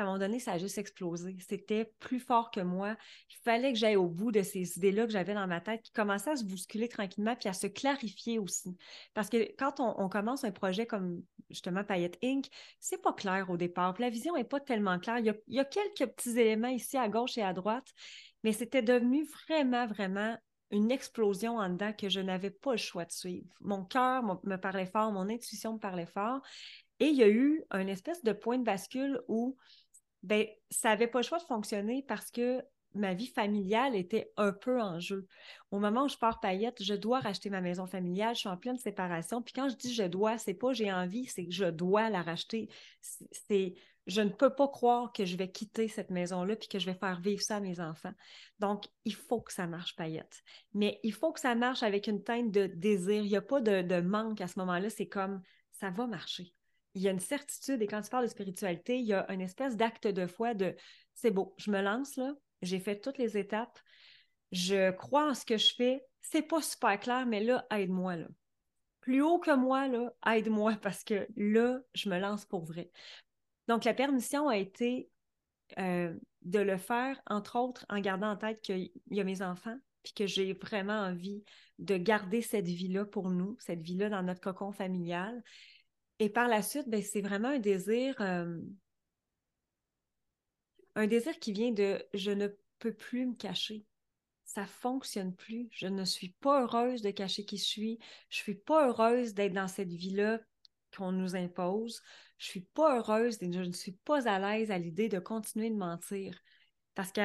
à 0.00 0.04
un 0.04 0.06
moment 0.06 0.18
donné, 0.18 0.38
ça 0.38 0.52
a 0.52 0.58
juste 0.58 0.78
explosé. 0.78 1.36
C'était 1.46 1.92
plus 1.98 2.20
fort 2.20 2.50
que 2.50 2.60
moi. 2.60 2.96
Il 3.30 3.36
fallait 3.42 3.72
que 3.72 3.78
j'aille 3.78 3.96
au 3.96 4.08
bout 4.08 4.32
de 4.32 4.42
ces 4.42 4.76
idées-là 4.76 5.06
que 5.06 5.12
j'avais 5.12 5.34
dans 5.34 5.46
ma 5.46 5.60
tête 5.60 5.82
qui 5.82 5.92
commençaient 5.92 6.30
à 6.30 6.36
se 6.36 6.44
bousculer 6.44 6.88
tranquillement 6.88 7.36
puis 7.36 7.48
à 7.48 7.52
se 7.52 7.66
clarifier 7.66 8.38
aussi. 8.38 8.76
Parce 9.14 9.28
que 9.28 9.54
quand 9.56 9.80
on, 9.80 10.08
commence 10.08 10.44
un 10.44 10.50
projet 10.50 10.86
comme 10.86 11.22
justement 11.50 11.84
Payette 11.84 12.18
Inc., 12.22 12.46
c'est 12.80 13.02
pas 13.02 13.12
clair 13.12 13.50
au 13.50 13.56
départ. 13.56 13.94
la 13.98 14.10
vision 14.10 14.34
n'est 14.34 14.44
pas 14.44 14.60
tellement 14.60 14.98
claire. 14.98 15.18
Il 15.18 15.34
y, 15.48 15.60
a, 15.60 15.64
quelques 15.64 16.12
petits 16.12 16.38
éléments 16.38 16.68
ici 16.68 16.96
à 16.96 17.08
gauche 17.08 17.38
et 17.38 17.42
à 17.42 17.52
droite, 17.52 17.88
mais 18.44 18.52
c'était 18.52 18.82
devenu 18.82 19.26
vraiment, 19.46 19.86
vraiment 19.86 20.36
une 20.70 20.90
explosion 20.90 21.56
en 21.56 21.70
dedans 21.70 21.92
que 21.92 22.08
je 22.08 22.20
n'avais 22.20 22.50
pas 22.50 22.72
le 22.72 22.78
choix 22.78 23.04
de 23.04 23.12
suivre. 23.12 23.54
Mon 23.60 23.84
cœur 23.84 24.22
me 24.44 24.56
parlait 24.56 24.86
fort, 24.86 25.12
mon 25.12 25.28
intuition 25.28 25.74
me 25.74 25.78
parlait 25.78 26.06
fort. 26.06 26.40
Et 27.00 27.06
il 27.06 27.16
y 27.16 27.22
a 27.22 27.28
eu 27.28 27.64
un 27.70 27.86
espèce 27.86 28.22
de 28.24 28.32
point 28.32 28.58
de 28.58 28.64
bascule 28.64 29.20
où 29.28 29.56
ben, 30.22 30.46
ça 30.70 30.90
n'avait 30.90 31.06
pas 31.06 31.20
le 31.20 31.24
choix 31.24 31.38
de 31.38 31.44
fonctionner 31.44 32.04
parce 32.06 32.30
que 32.30 32.62
ma 32.94 33.14
vie 33.14 33.26
familiale 33.26 33.94
était 33.94 34.30
un 34.36 34.52
peu 34.52 34.80
en 34.80 34.98
jeu. 35.00 35.26
Au 35.70 35.78
moment 35.78 36.04
où 36.04 36.08
je 36.08 36.16
pars 36.16 36.40
paillette, 36.40 36.82
je 36.82 36.94
dois 36.94 37.20
racheter 37.20 37.50
ma 37.50 37.60
maison 37.60 37.86
familiale, 37.86 38.34
je 38.34 38.40
suis 38.40 38.48
en 38.48 38.56
pleine 38.56 38.78
séparation. 38.78 39.42
Puis 39.42 39.52
quand 39.52 39.68
je 39.68 39.76
dis 39.76 39.94
je 39.94 40.04
dois, 40.04 40.38
c'est 40.38 40.54
pas 40.54 40.72
j'ai 40.72 40.92
envie, 40.92 41.26
c'est 41.26 41.46
que 41.46 41.52
je 41.52 41.66
dois 41.66 42.10
la 42.10 42.22
racheter. 42.22 42.68
C'est 43.32 43.74
je 44.06 44.22
ne 44.22 44.30
peux 44.30 44.54
pas 44.54 44.68
croire 44.68 45.12
que 45.12 45.26
je 45.26 45.36
vais 45.36 45.50
quitter 45.50 45.86
cette 45.86 46.10
maison-là 46.10 46.56
puis 46.56 46.68
que 46.68 46.78
je 46.78 46.86
vais 46.86 46.94
faire 46.94 47.20
vivre 47.20 47.42
ça 47.42 47.56
à 47.56 47.60
mes 47.60 47.78
enfants. 47.78 48.14
Donc, 48.58 48.86
il 49.04 49.14
faut 49.14 49.42
que 49.42 49.52
ça 49.52 49.66
marche, 49.66 49.96
paillette. 49.96 50.42
Mais 50.72 50.98
il 51.02 51.12
faut 51.12 51.30
que 51.30 51.40
ça 51.40 51.54
marche 51.54 51.82
avec 51.82 52.06
une 52.06 52.22
teinte 52.22 52.50
de 52.50 52.66
désir. 52.66 53.22
Il 53.22 53.28
n'y 53.28 53.36
a 53.36 53.42
pas 53.42 53.60
de, 53.60 53.82
de 53.82 54.00
manque 54.00 54.40
à 54.40 54.48
ce 54.48 54.58
moment-là. 54.60 54.88
C'est 54.88 55.08
comme 55.08 55.42
ça 55.72 55.90
va 55.90 56.06
marcher 56.06 56.54
il 56.98 57.02
y 57.02 57.08
a 57.08 57.12
une 57.12 57.20
certitude, 57.20 57.80
et 57.80 57.86
quand 57.86 58.02
tu 58.02 58.10
parles 58.10 58.24
de 58.24 58.30
spiritualité, 58.30 58.98
il 58.98 59.06
y 59.06 59.12
a 59.12 59.30
une 59.32 59.40
espèce 59.40 59.76
d'acte 59.76 60.08
de 60.08 60.26
foi 60.26 60.54
de 60.54 60.74
c'est 61.14 61.30
beau, 61.30 61.54
je 61.56 61.70
me 61.70 61.80
lance 61.80 62.16
là, 62.16 62.34
j'ai 62.62 62.80
fait 62.80 63.00
toutes 63.00 63.18
les 63.18 63.36
étapes, 63.36 63.78
je 64.52 64.90
crois 64.90 65.30
en 65.30 65.34
ce 65.34 65.44
que 65.44 65.56
je 65.56 65.74
fais, 65.74 66.04
c'est 66.20 66.42
pas 66.42 66.62
super 66.62 66.98
clair, 66.98 67.26
mais 67.26 67.42
là, 67.42 67.66
aide-moi 67.70 68.16
là. 68.16 68.28
Plus 69.00 69.22
haut 69.22 69.38
que 69.38 69.54
moi, 69.54 69.88
là, 69.88 70.12
aide-moi 70.26 70.74
parce 70.82 71.04
que 71.04 71.26
là, 71.36 71.80
je 71.94 72.08
me 72.10 72.18
lance 72.18 72.44
pour 72.44 72.64
vrai. 72.64 72.90
Donc, 73.68 73.84
la 73.84 73.94
permission 73.94 74.48
a 74.48 74.56
été 74.56 75.10
euh, 75.78 76.14
de 76.42 76.58
le 76.58 76.78
faire, 76.78 77.20
entre 77.26 77.58
autres, 77.58 77.84
en 77.88 78.00
gardant 78.00 78.30
en 78.30 78.36
tête 78.36 78.60
qu'il 78.62 78.90
y 79.10 79.20
a 79.20 79.24
mes 79.24 79.42
enfants, 79.42 79.76
puis 80.02 80.12
que 80.14 80.26
j'ai 80.26 80.54
vraiment 80.54 81.00
envie 81.00 81.44
de 81.78 81.96
garder 81.96 82.42
cette 82.42 82.66
vie-là 82.66 83.04
pour 83.04 83.30
nous, 83.30 83.56
cette 83.60 83.82
vie-là 83.82 84.08
dans 84.08 84.22
notre 84.22 84.40
cocon 84.40 84.72
familial, 84.72 85.42
et 86.18 86.28
par 86.28 86.48
la 86.48 86.62
suite, 86.62 86.88
ben, 86.88 87.02
c'est 87.02 87.20
vraiment 87.20 87.48
un 87.48 87.58
désir, 87.58 88.16
euh, 88.20 88.58
un 90.98 91.06
désir 91.06 91.38
qui 91.38 91.52
vient 91.52 91.70
de 91.70 92.04
je 92.12 92.32
ne 92.32 92.48
peux 92.80 92.92
plus 92.92 93.24
me 93.24 93.34
cacher. 93.34 93.86
Ça 94.44 94.66
fonctionne 94.66 95.32
plus. 95.32 95.68
Je 95.70 95.86
ne 95.86 96.04
suis 96.04 96.30
pas 96.40 96.62
heureuse 96.62 97.02
de 97.02 97.10
cacher 97.10 97.44
qui 97.44 97.56
je 97.56 97.64
suis. 97.64 97.98
Je 98.30 98.36
suis 98.38 98.56
pas 98.56 98.88
heureuse 98.88 99.32
d'être 99.32 99.52
dans 99.52 99.68
cette 99.68 99.92
vie-là 99.92 100.40
qu'on 100.96 101.12
nous 101.12 101.36
impose. 101.36 102.02
Je 102.38 102.46
suis 102.46 102.62
pas 102.74 102.98
heureuse 102.98 103.40
et 103.40 103.52
je 103.52 103.60
ne 103.60 103.72
suis 103.72 103.92
pas 103.92 104.26
à 104.28 104.40
l'aise 104.40 104.72
à 104.72 104.78
l'idée 104.78 105.08
de 105.08 105.20
continuer 105.20 105.70
de 105.70 105.76
mentir. 105.76 106.36
Parce 106.96 107.12
que 107.12 107.20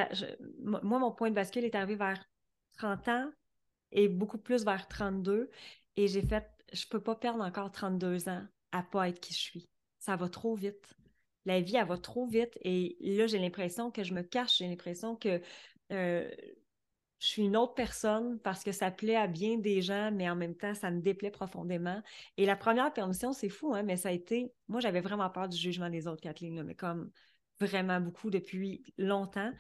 moi, 0.62 1.00
mon 1.00 1.12
point 1.12 1.32
de 1.32 1.36
bascule 1.36 1.66
est 1.66 1.74
arrivé 1.74 1.96
vers 1.96 2.24
30 2.74 3.08
ans 3.08 3.32
et 3.92 4.08
beaucoup 4.08 4.38
plus 4.38 4.66
vers 4.66 4.88
32. 4.88 5.50
Et 5.96 6.08
j'ai 6.08 6.22
fait, 6.22 6.48
je 6.74 6.86
peux 6.86 7.02
pas 7.02 7.16
perdre 7.16 7.44
encore 7.44 7.72
32 7.72 8.30
ans 8.30 8.46
à 8.72 8.84
pas 8.84 9.10
être 9.10 9.20
qui 9.20 9.34
je 9.34 9.40
suis. 9.40 9.70
Ça 9.98 10.16
va 10.16 10.30
trop 10.30 10.54
vite. 10.54 10.96
La 11.46 11.62
vie, 11.62 11.76
elle 11.76 11.88
va 11.88 11.98
trop 11.98 12.26
vite. 12.28 12.58
Et 12.62 12.98
là, 13.02 13.28
j'ai 13.28 13.40
l'impression 13.40 13.92
que 13.92 14.04
je 14.04 14.14
me 14.14 14.22
cache. 14.22 14.58
J'ai 14.58 14.68
l'impression 14.68 15.16
que 15.16 15.42
euh, 15.92 16.30
je 17.20 17.28
suis 17.28 17.44
une 17.44 17.56
autre 17.56 17.74
personne 17.74 18.38
parce 18.40 18.64
que 18.64 18.72
ça 18.74 18.92
plaît 18.92 19.16
à 19.16 19.28
bien 19.28 19.58
des 19.58 19.82
gens, 19.82 20.12
mais 20.12 20.30
en 20.30 20.36
même 20.36 20.56
temps, 20.56 20.74
ça 20.76 20.92
me 20.92 21.02
déplaît 21.02 21.32
profondément. 21.32 22.02
Et 22.38 22.46
la 22.46 22.58
première 22.58 22.92
permission, 22.94 23.32
c'est 23.32 23.50
fou, 23.50 23.74
hein, 23.74 23.84
mais 23.84 23.96
ça 23.96 24.10
a 24.10 24.12
été. 24.12 24.52
Moi, 24.68 24.82
j'avais 24.82 25.00
vraiment 25.02 25.30
peur 25.30 25.48
du 25.48 25.58
jugement 25.58 25.90
des 25.90 26.06
autres, 26.08 26.22
Kathleen, 26.22 26.64
mais 26.64 26.76
comme 26.76 27.12
vraiment 27.62 28.02
beaucoup 28.02 28.30
depuis 28.30 28.84
longtemps. 28.98 29.52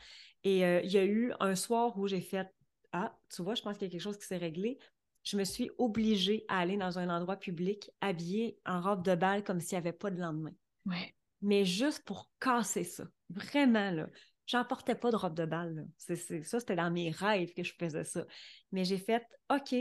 Et 0.43 0.65
euh, 0.65 0.81
il 0.83 0.91
y 0.91 0.97
a 0.97 1.05
eu 1.05 1.31
un 1.39 1.55
soir 1.55 1.97
où 1.97 2.07
j'ai 2.07 2.19
fait 2.19 2.47
Ah, 2.91 3.17
tu 3.33 3.41
vois, 3.43 3.55
je 3.55 3.61
pense 3.61 3.77
qu'il 3.77 3.87
y 3.87 3.89
a 3.89 3.91
quelque 3.91 4.01
chose 4.01 4.17
qui 4.17 4.25
s'est 4.25 4.37
réglé. 4.37 4.77
Je 5.23 5.37
me 5.37 5.45
suis 5.45 5.71
obligée 5.77 6.43
à 6.49 6.59
aller 6.59 6.75
dans 6.75 6.99
un 6.99 7.09
endroit 7.09 7.37
public 7.37 7.89
habillée 8.01 8.59
en 8.65 8.81
robe 8.81 9.05
de 9.05 9.15
bal 9.15 9.43
comme 9.45 9.61
s'il 9.61 9.77
n'y 9.77 9.87
avait 9.87 9.93
pas 9.93 10.11
de 10.11 10.19
lendemain. 10.19 10.51
Ouais. 10.85 11.15
Mais 11.43 11.65
juste 11.65 12.03
pour 12.05 12.29
casser 12.39 12.83
ça. 12.83 13.03
Vraiment, 13.29 13.91
là. 13.91 14.07
J'en 14.45 14.65
portais 14.65 14.95
pas 14.95 15.12
de 15.12 15.15
robe 15.15 15.35
de 15.35 15.45
bal. 15.45 15.85
C'est, 15.97 16.43
ça, 16.43 16.59
c'était 16.59 16.75
dans 16.75 16.91
mes 16.91 17.12
rêves 17.12 17.53
que 17.53 17.63
je 17.63 17.73
faisais 17.77 18.03
ça. 18.03 18.25
Mais 18.71 18.83
j'ai 18.83 18.97
fait 18.97 19.23
OK, 19.50 19.75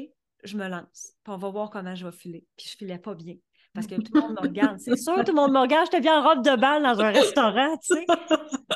je 0.45 0.57
me 0.57 0.69
lance. 0.69 1.15
Puis 1.25 1.33
on 1.33 1.37
va 1.37 1.49
voir 1.49 1.71
comment 1.71 1.95
je 1.95 2.07
vais 2.07 2.13
filer. 2.13 2.45
Puis 2.57 2.69
je 2.69 2.77
filais 2.77 2.99
pas 2.99 3.15
bien. 3.15 3.37
Parce 3.75 3.87
que 3.87 3.95
tout 3.95 4.13
le 4.15 4.21
monde 4.21 4.33
me 4.35 4.41
regarde. 4.41 4.79
C'est 4.79 4.97
sûr, 4.97 5.17
tout 5.25 5.33
le 5.33 5.37
monde 5.37 5.53
me 5.53 5.61
regarde. 5.61 5.87
J'étais 5.87 6.01
bien 6.01 6.21
en 6.21 6.29
robe 6.29 6.45
de 6.45 6.55
bal 6.57 6.83
dans 6.83 7.01
un 7.01 7.11
restaurant, 7.11 7.77
tu 7.79 7.95
sais. 7.95 8.07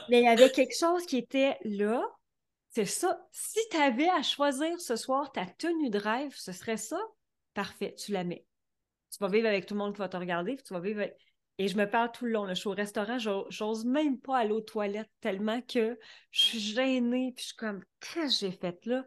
Mais 0.09 0.21
il 0.21 0.25
y 0.25 0.29
avait 0.29 0.51
quelque 0.51 0.77
chose 0.77 1.05
qui 1.07 1.19
était 1.19 1.59
là. 1.65 2.03
C'est 2.71 2.85
ça. 2.85 3.21
Si 3.31 3.61
tu 3.71 3.77
avais 3.77 4.09
à 4.09 4.23
choisir 4.23 4.81
ce 4.81 4.97
soir 4.97 5.33
ta 5.33 5.47
tenue 5.47 5.91
de 5.91 5.99
rêve, 5.99 6.33
ce 6.35 6.53
serait 6.53 6.77
ça? 6.77 7.01
Parfait, 7.55 7.95
tu 7.95 8.13
la 8.13 8.25
mets. 8.25 8.45
Tu 9.11 9.19
vas 9.21 9.29
vivre 9.29 9.47
avec 9.47 9.67
tout 9.67 9.75
le 9.75 9.79
monde 9.79 9.93
qui 9.95 9.99
va 9.99 10.09
te 10.09 10.17
regarder, 10.17 10.57
puis 10.57 10.65
tu 10.65 10.75
vas 10.75 10.81
vivre 10.81 11.01
avec... 11.01 11.17
Et 11.59 11.69
je 11.69 11.77
me 11.77 11.89
parle 11.89 12.13
tout 12.13 12.27
le 12.27 12.33
long. 12.33 12.47
Je 12.49 12.55
suis 12.55 12.69
au 12.69 12.73
restaurant, 12.73 13.19
j'ose 13.19 13.85
même 13.85 14.19
pas 14.21 14.39
aller 14.39 14.53
aux 14.53 14.61
toilettes 14.61 15.11
tellement 15.21 15.61
que 15.63 15.99
je 16.31 16.41
suis 16.41 16.61
gênée. 16.61 17.33
Puis 17.35 17.45
je 17.45 17.49
suis 17.49 17.57
comme, 17.57 17.83
qu'est-ce 18.01 18.41
que 18.41 18.47
j'ai 18.47 18.53
fait 18.53 18.85
là? 18.87 19.05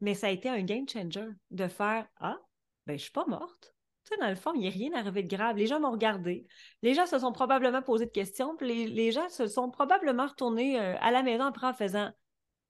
Mais 0.00 0.14
ça 0.14 0.28
a 0.28 0.30
été 0.30 0.48
un 0.48 0.62
game 0.62 0.88
changer 0.88 1.28
de 1.50 1.68
faire 1.68 2.06
Ah, 2.18 2.38
ben 2.86 2.98
je 2.98 3.02
suis 3.04 3.12
pas 3.12 3.26
morte. 3.26 3.74
Tu 4.04 4.14
sais, 4.14 4.20
dans 4.20 4.28
le 4.28 4.34
fond, 4.34 4.52
il 4.54 4.60
n'y 4.62 4.68
a 4.68 4.70
rien 4.70 4.92
arrivé 4.94 5.22
de 5.22 5.28
grave. 5.28 5.56
Les 5.56 5.66
gens 5.66 5.78
m'ont 5.78 5.92
regardé. 5.92 6.46
Les 6.82 6.94
gens 6.94 7.06
se 7.06 7.18
sont 7.18 7.32
probablement 7.32 7.82
posé 7.82 8.06
de 8.06 8.10
questions. 8.10 8.56
Puis 8.56 8.86
les, 8.86 9.12
gens 9.12 9.28
se 9.28 9.46
sont 9.46 9.70
probablement 9.70 10.26
retournés 10.26 10.80
euh, 10.80 10.96
à 11.00 11.12
la 11.12 11.22
maison 11.22 11.44
après 11.44 11.68
en 11.68 11.74
faisant 11.74 12.10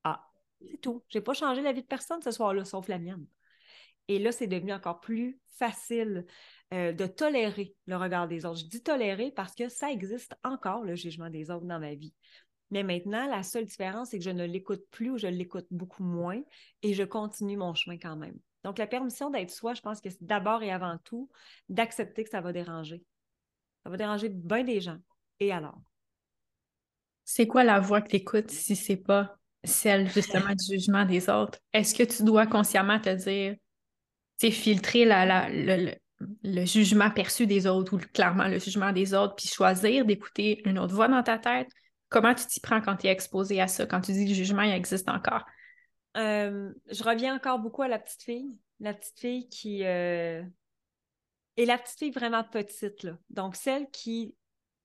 Ah, 0.05 0.29
c'est 0.61 0.79
tout. 0.81 1.05
J'ai 1.09 1.21
pas 1.23 1.33
changé 1.33 1.63
la 1.63 1.73
vie 1.73 1.83
de 1.83 1.87
personne 1.87 2.21
ce 2.23 2.33
soir-là, 2.33 2.65
sauf 2.65 2.89
la 2.89 2.99
mienne. 2.99 3.27
Et 4.09 4.19
là, 4.19 4.33
c'est 4.33 4.47
devenu 4.47 4.73
encore 4.73 5.01
plus 5.01 5.41
facile 5.49 6.27
euh, 6.73 6.93
de 6.93 7.07
tolérer 7.07 7.75
le 7.87 7.97
regard 7.97 8.29
des 8.29 8.45
autres. 8.47 8.61
Je 8.61 8.67
dis 8.67 8.83
tolérer 8.83 9.31
parce 9.31 9.55
que 9.55 9.69
ça 9.69 9.91
existe 9.91 10.35
encore, 10.43 10.85
le 10.85 10.95
jugement 10.95 11.31
des 11.31 11.51
autres 11.51 11.67
dans 11.67 11.79
ma 11.79 11.95
vie. 11.95 12.15
Mais 12.71 12.83
maintenant, 12.83 13.29
la 13.29 13.43
seule 13.43 13.67
différence, 13.67 14.11
c'est 14.11 14.19
que 14.19 14.25
je 14.25 14.31
ne 14.31 14.47
l'écoute 14.47 14.83
plus 14.91 15.11
ou 15.11 15.19
je 15.19 15.27
l'écoute 15.27 15.67
beaucoup 15.71 16.03
moins 16.03 16.41
et 16.83 16.95
je 16.95 17.03
continue 17.03 17.59
mon 17.59 17.75
chemin 17.75 17.99
quand 17.99 18.17
même. 18.17 18.39
Donc, 18.65 18.79
la 18.79 18.87
permission 18.87 19.29
d'être 19.29 19.51
soi, 19.51 19.75
je 19.75 19.83
pense 19.83 20.01
que 20.01 20.09
c'est 20.09 20.25
d'abord 20.25 20.63
et 20.63 20.71
avant 20.71 20.97
tout 21.05 21.29
d'accepter 21.69 22.25
que 22.25 22.31
ça 22.31 22.41
va 22.41 22.53
déranger. 22.53 23.05
Ça 23.85 23.91
va 23.91 23.97
déranger 23.99 24.31
bien 24.31 24.65
des 24.65 24.81
gens. 24.81 24.99
Et 25.41 25.53
alors? 25.53 25.79
C'est 27.25 27.47
quoi 27.47 27.65
la 27.65 27.81
voix 27.81 28.01
que 28.01 28.09
tu 28.09 28.17
écoutes 28.17 28.51
si 28.51 28.77
c'est 28.77 28.97
pas 28.97 29.37
celle 29.65 30.09
justement 30.09 30.55
du 30.55 30.65
jugement 30.65 31.05
des 31.05 31.29
autres? 31.29 31.59
Est-ce 31.73 31.95
que 31.95 32.03
tu 32.05 32.23
dois 32.23 32.47
consciemment 32.47 33.01
te 33.01 33.11
dire, 33.11 33.57
c'est 34.39 34.51
filtrer 34.51 35.05
la, 35.05 35.27
la, 35.27 35.49
le, 35.51 35.93
le 36.43 36.65
jugement 36.65 37.11
perçu 37.11 37.47
des 37.47 37.67
autres 37.67 37.95
ou 37.95 37.99
clairement 38.13 38.49
le 38.49 38.59
jugement 38.59 38.93
des 38.93 39.15
autres, 39.15 39.35
puis 39.37 39.49
choisir 39.49 40.05
d'écouter 40.05 40.63
une 40.69 40.79
autre 40.79 40.95
voix 40.95 41.09
dans 41.09 41.23
ta 41.23 41.39
tête. 41.39 41.69
Comment 42.09 42.35
tu 42.35 42.47
t'y 42.47 42.61
prends 42.61 42.81
quand 42.81 42.97
tu 42.97 43.07
es 43.07 43.11
exposé 43.11 43.61
à 43.61 43.69
ça, 43.69 43.87
quand 43.87 44.01
tu 44.01 44.13
dis 44.13 44.25
que 44.25 44.31
le 44.31 44.35
jugement 44.35 44.63
il 44.63 44.73
existe 44.73 45.09
encore? 45.09 45.45
Euh, 46.17 46.73
je 46.91 47.03
reviens 47.03 47.35
encore 47.35 47.59
beaucoup 47.59 47.83
à 47.83 47.89
la 47.89 47.99
petite 47.99 48.23
fille. 48.23 48.59
La 48.81 48.95
petite 48.95 49.19
fille 49.19 49.49
qui. 49.49 49.85
Euh, 49.85 50.43
et 51.57 51.65
la 51.65 51.79
petite 51.79 51.99
fille 51.99 52.11
vraiment 52.11 52.45
petite, 52.45 53.03
là. 53.03 53.17
Donc, 53.31 53.57
celle 53.57 53.89
qui 53.91 54.35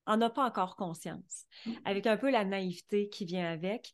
en 0.05 0.21
a 0.21 0.29
pas 0.29 0.45
encore 0.45 0.75
conscience, 0.75 1.45
mm. 1.65 1.71
avec 1.85 2.07
un 2.07 2.17
peu 2.17 2.31
la 2.31 2.45
naïveté 2.45 3.09
qui 3.09 3.25
vient 3.25 3.51
avec 3.51 3.93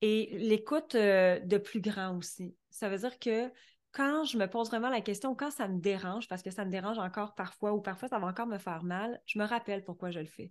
et 0.00 0.30
l'écoute 0.32 0.96
euh, 0.96 1.38
de 1.40 1.58
plus 1.58 1.80
grand 1.80 2.16
aussi. 2.16 2.54
Ça 2.70 2.88
veut 2.88 2.98
dire 2.98 3.18
que 3.18 3.50
quand 3.92 4.24
je 4.24 4.38
me 4.38 4.46
pose 4.46 4.68
vraiment 4.68 4.88
la 4.88 5.02
question, 5.02 5.34
quand 5.34 5.50
ça 5.50 5.68
me 5.68 5.78
dérange, 5.78 6.26
parce 6.26 6.42
que 6.42 6.50
ça 6.50 6.64
me 6.64 6.70
dérange 6.70 6.98
encore 6.98 7.34
parfois, 7.34 7.72
ou 7.72 7.80
parfois 7.80 8.08
ça 8.08 8.18
va 8.18 8.26
encore 8.26 8.46
me 8.46 8.58
faire 8.58 8.82
mal, 8.82 9.20
je 9.26 9.38
me 9.38 9.44
rappelle 9.44 9.84
pourquoi 9.84 10.10
je 10.10 10.20
le 10.20 10.26
fais. 10.26 10.50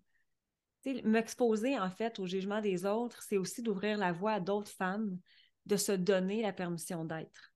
M'exposer 1.04 1.78
en 1.80 1.90
fait 1.90 2.20
au 2.20 2.26
jugement 2.26 2.62
des 2.62 2.86
autres, 2.86 3.22
c'est 3.24 3.38
aussi 3.38 3.62
d'ouvrir 3.62 3.98
la 3.98 4.12
voie 4.12 4.34
à 4.34 4.40
d'autres 4.40 4.72
femmes, 4.72 5.18
de 5.66 5.76
se 5.76 5.92
donner 5.92 6.42
la 6.42 6.54
permission 6.54 7.06
d'être. 7.06 7.54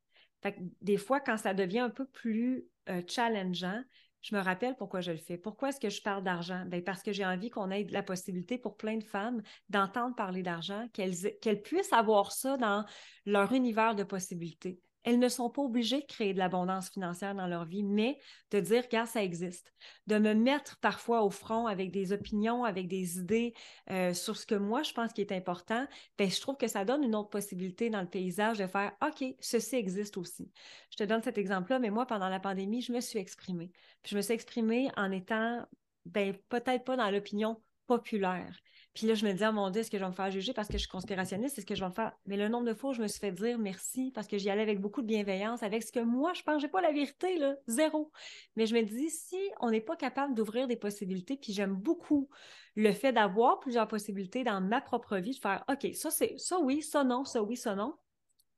Des 0.82 0.98
fois, 0.98 1.19
quand 1.19 1.38
ça 1.38 1.56
devient 1.56 1.80
un 1.80 1.89
peu 1.89 2.06
plus 2.06 2.67
euh, 2.89 3.02
challengeant, 3.08 3.82
je 4.21 4.36
me 4.36 4.41
rappelle 4.41 4.76
pourquoi 4.76 5.02
je 5.02 5.12
le 5.12 5.17
fais. 5.17 5.38
Pourquoi 5.38 5.69
est-ce 5.69 5.80
que 5.80 5.89
je 5.89 6.02
parle 6.02 6.24
d'argent? 6.24 6.65
Ben 6.67 6.84
parce 6.84 7.04
que 7.04 7.13
j'ai 7.13 7.26
envie 7.26 7.52
qu'on 7.52 7.69
ait 7.69 7.86
la 7.89 8.02
possibilité 8.02 8.58
pour 8.58 8.76
plein 8.76 8.98
de 8.98 9.04
femmes 9.04 9.41
d'entendre 9.69 10.15
parler 10.15 10.41
d'argent, 10.41 10.88
qu'elles 10.93 11.62
puissent 11.62 11.93
avoir 11.93 12.32
ça 12.32 12.58
dans 12.58 12.86
leur 13.26 13.54
univers 13.54 13.95
de 13.95 14.04
possibilités. 14.04 14.80
Elles 15.06 15.20
ne 15.20 15.30
sont 15.30 15.52
pas 15.52 15.62
obligées 15.62 16.02
de 16.02 16.06
créer 16.06 16.34
de 16.34 16.39
l'abondance 16.39 16.89
financière 16.89 17.36
dans 17.36 17.46
leur 17.46 17.65
vie, 17.65 17.84
mais 17.84 18.18
de 18.50 18.60
dire, 18.60 18.84
regarde, 18.84 19.08
ça 19.08 19.24
existe. 19.24 19.72
De 20.08 20.18
me 20.18 20.34
mettre 20.34 20.78
parfois 20.80 21.22
au 21.24 21.30
front 21.30 21.68
avec 21.68 21.91
des 21.91 22.12
opinions, 22.12 22.65
avec 22.65 22.88
des 22.88 23.20
idées 23.20 23.54
euh, 23.91 24.13
sur 24.13 24.36
ce 24.36 24.48
que 24.48 24.56
moi, 24.56 24.82
je 24.82 24.94
pense 24.94 25.13
qui 25.13 25.22
est 25.22 25.32
important, 25.32 25.88
bien, 26.18 26.28
je 26.28 26.41
trouve 26.41 26.58
que 26.58 26.68
ça 26.68 26.86
donne 26.86 27.04
une 27.04 27.15
autre 27.15 27.30
possibilité 27.30 27.91
dans 27.91 28.02
le 28.02 28.10
paysage 28.10 28.58
de 28.58 28.65
faire, 28.65 28.94
OK, 29.06 29.24
ceci 29.39 29.76
existe 29.76 30.18
aussi. 30.18 30.52
Je 30.89 30.98
te 30.98 31.04
donne 31.04 31.22
cet 31.22 31.38
exemple-là, 31.38 31.78
mais 31.78 31.91
moi, 31.91 32.08
pendant 32.08 32.28
la 32.28 32.39
pandémie, 32.39 32.82
je 32.82 32.91
me 32.91 33.00
suis 33.00 33.20
exprimée. 33.20 33.72
je 34.06 34.15
me 34.15 34.22
suis 34.22 34.34
exprimée 34.34 34.89
en 34.98 35.12
étant, 35.12 35.65
ben, 36.06 36.36
peut-être 36.50 36.84
pas 36.84 36.98
dans 36.98 37.12
l'opinion 37.12 37.62
populaire. 37.86 38.60
Puis 38.95 39.08
là, 39.08 39.13
je 39.13 39.25
me 39.25 39.34
dis, 39.34 39.43
oh 39.45 39.51
mon 39.51 39.69
Dieu, 39.69 39.81
est-ce 39.81 39.91
que 39.91 39.97
je 39.97 40.03
vais 40.03 40.10
me 40.10 40.15
faire 40.15 40.31
juger 40.31 40.53
parce 40.53 40.69
que 40.69 40.75
je 40.75 40.79
suis 40.79 40.88
conspirationniste? 40.88 41.58
Est-ce 41.58 41.65
que 41.65 41.75
je 41.75 41.81
vais 41.81 41.89
me 41.89 41.93
faire? 41.93 42.13
Mais 42.27 42.38
le 42.38 42.47
nombre 42.47 42.65
de 42.65 42.73
fois 42.73 42.91
où 42.91 42.93
je 42.93 43.01
me 43.01 43.08
suis 43.08 43.19
fait 43.19 43.34
dire 43.34 43.60
merci 43.60 44.12
parce 44.15 44.25
que 44.25 44.38
j'y 44.38 44.49
allais 44.49 44.62
avec 44.62 44.79
beaucoup 44.79 45.01
de 45.01 45.08
bienveillance, 45.08 45.63
avec 45.63 45.84
ce 45.84 45.91
que 45.91 45.99
moi, 45.99 46.31
je 46.34 46.41
pense, 46.43 46.62
j'ai 46.62 46.69
pas 46.69 46.79
la 46.79 46.93
vérité, 46.93 47.38
là, 47.38 47.58
zéro. 47.67 48.10
Mais 48.55 48.65
je 48.65 48.73
me 48.73 48.81
dis, 48.84 49.10
si 49.10 49.38
on 49.60 49.69
n'est 49.69 49.81
pas 49.81 49.97
capable 49.97 50.34
d'ouvrir 50.34 50.67
des 50.67 50.77
possibilités, 50.77 51.36
puis 51.36 51.51
j'aime 51.51 51.75
beaucoup 51.75 52.29
le 52.75 52.93
fait 52.93 53.12
d'avoir 53.12 53.60
plusieurs 53.60 53.89
possibilités 53.89 54.45
dans 54.45 54.62
ma 54.62 54.79
propre 54.79 55.17
vie, 55.17 55.31
de 55.31 55.39
faire, 55.39 55.65
OK, 55.69 55.93
ça, 55.93 56.10
c'est 56.10 56.36
ça 56.38 56.58
oui, 56.60 56.81
ça 56.81 57.03
non, 57.03 57.25
ça 57.25 57.43
oui, 57.43 57.58
ça 57.58 57.75
non. 57.75 57.95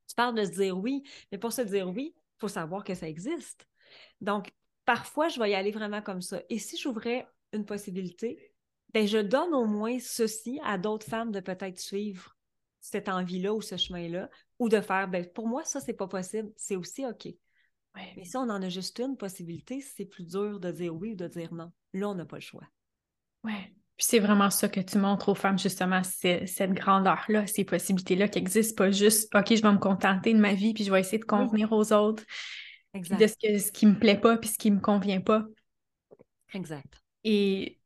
Tu 0.08 0.14
parles 0.14 0.36
de 0.36 0.46
se 0.46 0.52
dire 0.52 0.78
oui, 0.78 1.02
mais 1.32 1.40
pour 1.40 1.52
se 1.52 1.64
dire 1.64 1.90
oui, 1.90 2.14
il 2.16 2.40
faut 2.40 2.48
savoir 2.48 2.84
que 2.84 2.94
ça 2.94 3.10
existe. 3.10 3.68
Donc, 4.22 4.52
parfois, 4.86 5.30
je 5.30 5.40
vais 5.40 5.50
y 5.50 5.56
aller 5.56 5.72
vraiment 5.72 6.04
comme 6.04 6.22
ça. 6.22 6.44
Et 6.50 6.60
si 6.60 6.78
j'ouvrais 6.78 7.28
une 7.54 7.66
possibilité, 7.66 8.54
ben, 8.94 9.08
je 9.08 9.18
donne 9.18 9.54
au 9.54 9.66
moins 9.66 9.98
ceci 10.00 10.60
à 10.64 10.78
d'autres 10.78 11.08
femmes 11.08 11.32
de 11.32 11.40
peut-être 11.40 11.80
suivre 11.80 12.36
cette 12.80 13.10
envie-là 13.10 13.54
ou 13.54 13.62
ce 13.62 13.78
chemin-là, 13.78 14.30
ou 14.60 14.70
de 14.70 14.80
faire, 14.80 15.08
ben, 15.08 15.26
pour 15.34 15.48
moi, 15.48 15.64
ça, 15.66 15.80
c'est 15.80 15.94
pas 15.94 16.08
possible, 16.08 16.52
c'est 16.56 16.76
aussi 16.76 17.06
OK. 17.06 17.28
Mais 18.16 18.26
si 18.26 18.38
on 18.38 18.42
en 18.42 18.62
a 18.62 18.70
juste 18.70 19.00
une 19.00 19.18
possibilité, 19.18 19.82
c'est 19.82 20.06
plus 20.06 20.26
dur 20.28 20.60
de 20.60 20.72
dire 20.72 20.96
oui 20.96 21.14
ou 21.14 21.16
de 21.16 21.28
dire 21.28 21.52
non. 21.52 21.72
Là, 21.94 22.10
on 22.10 22.16
n'a 22.16 22.26
pas 22.26 22.38
le 22.38 22.42
choix. 22.42 22.68
Oui. 23.44 23.54
Puis 23.98 24.06
c'est 24.06 24.20
vraiment 24.20 24.52
ça 24.52 24.70
que 24.70 24.80
tu 24.80 25.00
montres 25.00 25.30
aux 25.30 25.36
femmes, 25.36 25.58
justement, 25.58 26.04
cette 26.04 26.74
grandeur-là, 26.74 27.48
ces 27.48 27.64
possibilités-là 27.64 28.28
qui 28.28 28.38
existent, 28.38 28.84
pas 28.84 28.92
juste 28.92 29.34
OK, 29.34 29.56
je 29.56 29.62
vais 29.64 29.72
me 29.72 29.80
contenter 29.80 30.34
de 30.34 30.40
ma 30.40 30.54
vie, 30.54 30.76
puis 30.76 30.84
je 30.84 30.92
vais 30.92 31.00
essayer 31.00 31.18
de 31.18 31.26
convenir 31.26 31.72
aux 31.72 31.92
autres. 31.92 32.24
Exact. 32.94 33.20
De 33.20 33.28
ce, 33.28 33.34
que, 33.34 33.58
ce 33.58 33.72
qui 33.72 33.88
me 33.88 33.98
plaît 33.98 34.20
pas, 34.20 34.38
puis 34.38 34.52
ce 34.52 34.58
qui 34.58 34.70
me 34.70 34.80
convient 34.80 35.22
pas. 35.22 35.46
Exact. 36.54 37.02
Et 37.24 37.77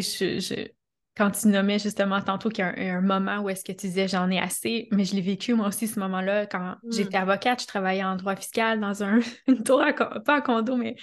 je, 0.00 0.68
quand 1.16 1.30
tu 1.30 1.48
nommais 1.48 1.78
justement 1.78 2.20
tantôt 2.22 2.48
qu'il 2.48 2.64
y 2.64 2.68
a 2.68 2.96
un, 2.96 3.00
moment 3.00 3.40
où 3.40 3.50
est-ce 3.50 3.64
que 3.64 3.72
tu 3.72 3.86
disais 3.86 4.08
j'en 4.08 4.30
ai 4.30 4.38
assez, 4.38 4.88
mais 4.92 5.04
je 5.04 5.14
l'ai 5.14 5.20
vécu 5.20 5.54
moi 5.54 5.68
aussi 5.68 5.86
ce 5.86 6.00
moment-là 6.00 6.46
quand 6.46 6.76
mm. 6.82 6.92
j'étais 6.92 7.18
avocate, 7.18 7.60
je 7.62 7.66
travaillais 7.66 8.04
en 8.04 8.16
droit 8.16 8.36
fiscal 8.36 8.80
dans 8.80 9.04
un, 9.04 9.20
une 9.46 9.62
tour, 9.62 9.82
à, 9.82 9.92
pas 9.92 10.36
un 10.36 10.40
condo, 10.40 10.76
mais. 10.76 10.96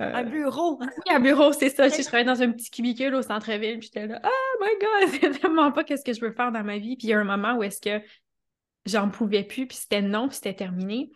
Euh, 0.00 0.10
un 0.14 0.24
bureau. 0.24 0.80
Oui, 1.06 1.14
un 1.14 1.20
bureau, 1.20 1.52
c'est 1.52 1.68
ça. 1.68 1.88
Je, 1.88 2.02
travaillais 2.04 2.24
dans 2.24 2.40
un 2.40 2.50
petit 2.50 2.70
cubicule 2.70 3.14
au 3.14 3.20
centre-ville, 3.20 3.78
puis 3.78 3.90
j'étais 3.92 4.06
là, 4.06 4.22
oh 4.24 4.64
my 4.64 4.70
God, 4.80 5.20
c'est 5.20 5.38
vraiment 5.40 5.70
pas 5.70 5.84
qu'est-ce 5.84 6.04
que 6.04 6.14
je 6.14 6.20
veux 6.22 6.32
faire 6.32 6.50
dans 6.50 6.64
ma 6.64 6.78
vie. 6.78 6.96
Puis 6.96 7.08
il 7.08 7.10
y 7.10 7.12
a 7.12 7.18
un 7.18 7.24
moment 7.24 7.56
où 7.56 7.62
est-ce 7.62 7.80
que 7.80 8.02
j'en 8.86 9.10
pouvais 9.10 9.44
plus, 9.44 9.66
puis 9.66 9.76
c'était 9.76 10.00
non, 10.00 10.28
puis 10.28 10.36
c'était 10.36 10.54
terminé. 10.54 11.10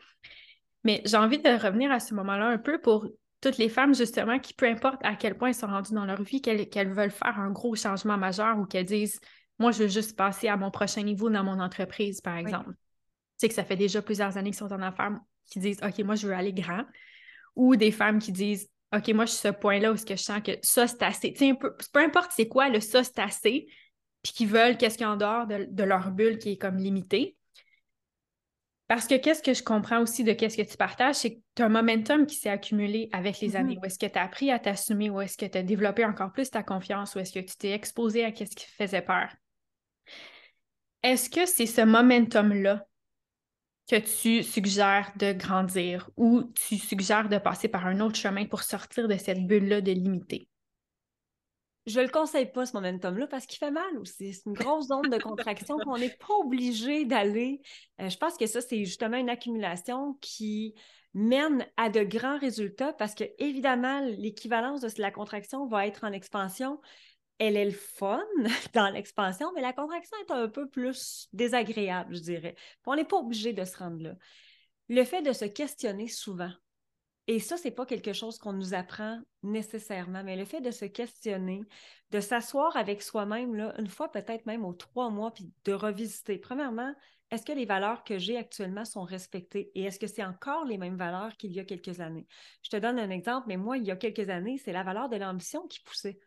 Mais 0.84 1.00
j'ai 1.06 1.16
envie 1.16 1.38
de 1.38 1.48
revenir 1.48 1.90
à 1.90 2.00
ce 2.00 2.14
moment-là 2.14 2.48
un 2.48 2.58
peu 2.58 2.78
pour 2.78 3.08
toutes 3.40 3.58
les 3.58 3.68
femmes, 3.68 3.94
justement, 3.94 4.38
qui, 4.38 4.54
peu 4.54 4.66
importe 4.66 5.00
à 5.04 5.14
quel 5.14 5.36
point 5.36 5.48
elles 5.48 5.54
sont 5.54 5.66
rendues 5.66 5.94
dans 5.94 6.06
leur 6.06 6.22
vie, 6.22 6.40
qu'elles 6.40 6.92
veulent 6.92 7.10
faire 7.10 7.38
un 7.38 7.50
gros 7.50 7.74
changement 7.74 8.16
majeur 8.16 8.58
ou 8.58 8.64
qu'elles 8.64 8.86
disent 8.86 9.20
Moi, 9.58 9.72
je 9.72 9.84
veux 9.84 9.88
juste 9.88 10.16
passer 10.16 10.48
à 10.48 10.56
mon 10.56 10.70
prochain 10.70 11.02
niveau 11.02 11.30
dans 11.30 11.44
mon 11.44 11.60
entreprise, 11.60 12.20
par 12.20 12.36
exemple. 12.36 12.70
Tu 12.70 12.76
sais 13.38 13.48
que 13.48 13.54
ça 13.54 13.64
fait 13.64 13.76
déjà 13.76 14.00
plusieurs 14.00 14.36
années 14.38 14.50
qu'ils 14.50 14.58
sont 14.58 14.72
en 14.72 14.80
affaires, 14.80 15.12
qui 15.46 15.58
disent 15.58 15.80
OK, 15.82 15.98
moi, 16.00 16.14
je 16.14 16.26
veux 16.26 16.34
aller 16.34 16.52
grand. 16.52 16.84
Ou 17.54 17.76
des 17.76 17.90
femmes 17.90 18.18
qui 18.18 18.32
disent 18.32 18.68
OK, 18.94 19.08
moi, 19.08 19.26
je 19.26 19.32
suis 19.32 19.40
ce 19.40 19.48
point-là 19.48 19.92
où 19.92 19.96
ce 19.96 20.06
que 20.06 20.16
je 20.16 20.22
sens 20.22 20.40
que 20.42 20.52
ça, 20.62 20.86
c'est 20.86 21.02
assez. 21.02 21.32
Tu 21.32 21.46
sais, 21.46 21.54
peu, 21.54 21.74
peu 21.92 22.00
importe 22.00 22.32
c'est 22.34 22.48
quoi, 22.48 22.68
le 22.68 22.80
ça, 22.80 23.04
c'est 23.04 23.18
assez, 23.18 23.66
puis 24.22 24.32
qui 24.32 24.46
veulent 24.46 24.76
qu'est-ce 24.76 24.96
qu'il 24.96 25.06
y 25.06 25.08
a 25.08 25.12
en 25.12 25.16
dehors 25.16 25.46
de, 25.46 25.66
de 25.68 25.82
leur 25.84 26.10
bulle 26.10 26.38
qui 26.38 26.52
est 26.52 26.56
comme 26.56 26.78
limitée 26.78 27.35
Parce 28.88 29.08
que 29.08 29.16
qu'est-ce 29.16 29.42
que 29.42 29.52
je 29.52 29.64
comprends 29.64 30.00
aussi 30.00 30.22
de 30.22 30.32
qu'est-ce 30.32 30.56
que 30.56 30.62
tu 30.62 30.76
partages, 30.76 31.16
c'est 31.16 31.34
que 31.34 31.40
tu 31.56 31.62
as 31.62 31.66
un 31.66 31.70
momentum 31.70 32.24
qui 32.24 32.36
s'est 32.36 32.50
accumulé 32.50 33.08
avec 33.12 33.40
les 33.40 33.56
années. 33.56 33.74
Mhm. 33.74 33.80
Où 33.82 33.86
est-ce 33.86 33.98
que 33.98 34.06
tu 34.06 34.18
as 34.18 34.22
appris 34.22 34.50
à 34.52 34.60
t'assumer, 34.60 35.10
où 35.10 35.20
est-ce 35.20 35.36
que 35.36 35.46
tu 35.46 35.58
as 35.58 35.62
développé 35.62 36.04
encore 36.04 36.32
plus 36.32 36.50
ta 36.50 36.62
confiance, 36.62 37.14
où 37.14 37.18
est-ce 37.18 37.32
que 37.32 37.40
tu 37.40 37.56
t'es 37.56 37.72
exposé 37.72 38.24
à 38.24 38.30
qu'est-ce 38.30 38.54
qui 38.54 38.66
faisait 38.66 39.02
peur? 39.02 39.28
Est-ce 41.02 41.28
que 41.28 41.46
c'est 41.46 41.66
ce 41.66 41.80
momentum-là 41.80 42.86
que 43.88 43.96
tu 43.96 44.42
suggères 44.42 45.12
de 45.16 45.32
grandir 45.32 46.10
ou 46.16 46.44
tu 46.54 46.76
suggères 46.76 47.28
de 47.28 47.38
passer 47.38 47.68
par 47.68 47.86
un 47.86 48.00
autre 48.00 48.16
chemin 48.16 48.46
pour 48.46 48.62
sortir 48.62 49.08
de 49.08 49.16
cette 49.16 49.46
bulle-là 49.46 49.80
de 49.80 49.92
limiter? 49.92 50.48
Je 51.86 52.00
le 52.00 52.08
conseille 52.08 52.50
pas, 52.50 52.66
ce 52.66 52.72
momentum-là, 52.72 53.28
parce 53.28 53.46
qu'il 53.46 53.58
fait 53.58 53.70
mal 53.70 53.98
aussi. 53.98 54.34
C'est 54.34 54.46
une 54.46 54.54
grosse 54.54 54.88
zone 54.88 55.08
de 55.08 55.18
contraction 55.18 55.78
qu'on 55.78 55.96
n'est 55.96 56.16
pas 56.18 56.34
obligé 56.34 57.04
d'aller. 57.04 57.60
Euh, 58.00 58.08
je 58.08 58.16
pense 58.16 58.36
que 58.36 58.46
ça, 58.46 58.60
c'est 58.60 58.84
justement 58.84 59.16
une 59.16 59.30
accumulation 59.30 60.14
qui 60.20 60.74
mène 61.14 61.64
à 61.76 61.88
de 61.88 62.02
grands 62.02 62.38
résultats 62.38 62.92
parce 62.92 63.14
que, 63.14 63.24
évidemment, 63.38 64.00
l'équivalence 64.00 64.80
de 64.80 65.00
la 65.00 65.12
contraction 65.12 65.66
va 65.66 65.86
être 65.86 66.02
en 66.04 66.12
expansion. 66.12 66.80
Elle 67.38 67.56
est 67.56 67.66
le 67.66 67.70
fun 67.70 68.22
dans 68.74 68.90
l'expansion, 68.90 69.52
mais 69.54 69.60
la 69.62 69.72
contraction 69.72 70.16
est 70.26 70.32
un 70.32 70.48
peu 70.48 70.68
plus 70.68 71.28
désagréable, 71.32 72.16
je 72.16 72.20
dirais. 72.20 72.56
on 72.84 72.96
n'est 72.96 73.04
pas 73.04 73.18
obligé 73.18 73.52
de 73.52 73.64
se 73.64 73.76
rendre 73.76 74.02
là. 74.02 74.14
Le 74.88 75.04
fait 75.04 75.22
de 75.22 75.32
se 75.32 75.44
questionner 75.44 76.08
souvent, 76.08 76.52
et 77.26 77.40
ça, 77.40 77.56
c'est 77.56 77.72
pas 77.72 77.86
quelque 77.86 78.12
chose 78.12 78.38
qu'on 78.38 78.52
nous 78.52 78.74
apprend 78.74 79.20
nécessairement, 79.42 80.22
mais 80.22 80.36
le 80.36 80.44
fait 80.44 80.60
de 80.60 80.70
se 80.70 80.84
questionner, 80.84 81.62
de 82.10 82.20
s'asseoir 82.20 82.76
avec 82.76 83.02
soi-même, 83.02 83.72
une 83.78 83.88
fois 83.88 84.10
peut-être 84.10 84.46
même 84.46 84.64
aux 84.64 84.74
trois 84.74 85.10
mois, 85.10 85.32
puis 85.32 85.50
de 85.64 85.72
revisiter. 85.72 86.38
Premièrement, 86.38 86.94
est-ce 87.32 87.44
que 87.44 87.52
les 87.52 87.64
valeurs 87.64 88.04
que 88.04 88.18
j'ai 88.18 88.36
actuellement 88.36 88.84
sont 88.84 89.02
respectées 89.02 89.72
et 89.74 89.82
est-ce 89.82 89.98
que 89.98 90.06
c'est 90.06 90.24
encore 90.24 90.64
les 90.64 90.78
mêmes 90.78 90.96
valeurs 90.96 91.36
qu'il 91.36 91.52
y 91.52 91.58
a 91.58 91.64
quelques 91.64 91.98
années? 91.98 92.28
Je 92.62 92.70
te 92.70 92.76
donne 92.76 93.00
un 93.00 93.10
exemple, 93.10 93.48
mais 93.48 93.56
moi, 93.56 93.76
il 93.76 93.84
y 93.84 93.90
a 93.90 93.96
quelques 93.96 94.28
années, 94.28 94.58
c'est 94.58 94.72
la 94.72 94.84
valeur 94.84 95.08
de 95.08 95.16
l'ambition 95.16 95.66
qui 95.66 95.80
poussait. 95.80 96.20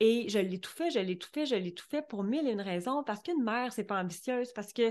Et 0.00 0.28
je 0.30 0.38
l'étouffais, 0.38 0.90
je 0.90 0.98
l'étouffais, 0.98 1.44
je 1.44 1.54
l'étouffais 1.54 2.02
pour 2.02 2.24
mille 2.24 2.48
et 2.48 2.52
une 2.52 2.60
raisons. 2.60 3.04
Parce 3.04 3.22
qu'une 3.22 3.44
mère, 3.44 3.72
c'est 3.72 3.84
pas 3.84 4.00
ambitieuse, 4.00 4.52
parce 4.52 4.72
que 4.72 4.90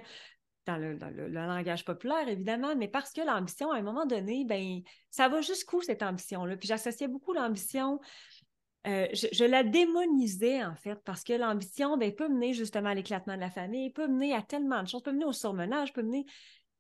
dans 0.65 0.78
le, 0.78 1.28
langage 1.28 1.86
populaire, 1.86 2.28
évidemment, 2.28 2.76
mais 2.76 2.88
parce 2.88 3.12
que 3.12 3.21
l'ambition, 3.21 3.71
à 3.71 3.78
un 3.78 3.82
moment 3.82 4.06
donné, 4.06 4.45
ben, 4.45 4.82
ça 5.10 5.28
va 5.28 5.41
jusqu'où 5.41 5.82
cette 5.82 6.04
ambition-là? 6.04 6.56
Puis 6.58 6.67
j'associais 6.67 7.08
beaucoup 7.08 7.34
l'ambition, 7.34 8.00
euh, 8.88 9.08
je, 9.13 9.45
la 9.45 9.63
démonisais 9.63 10.63
en 10.63 10.76
fait, 10.76 11.00
parce 11.04 11.24
que 11.24 11.34
l'ambition 11.34 11.97
ben, 11.97 12.13
peut 12.13 12.28
mener 12.28 12.54
justement 12.54 12.89
à 12.89 12.95
l'éclatement 12.95 13.36
de 13.36 13.39
la 13.39 13.52
famille, 13.52 13.91
peut 13.91 14.08
mener 14.08 14.34
à 14.34 14.41
tellement 14.41 14.82
de 14.82 14.88
choses, 14.88 15.04
peut 15.04 15.12
mener 15.12 15.26
au 15.26 15.34
surmenage, 15.34 15.93
peut 15.93 16.04
mener. 16.04 16.26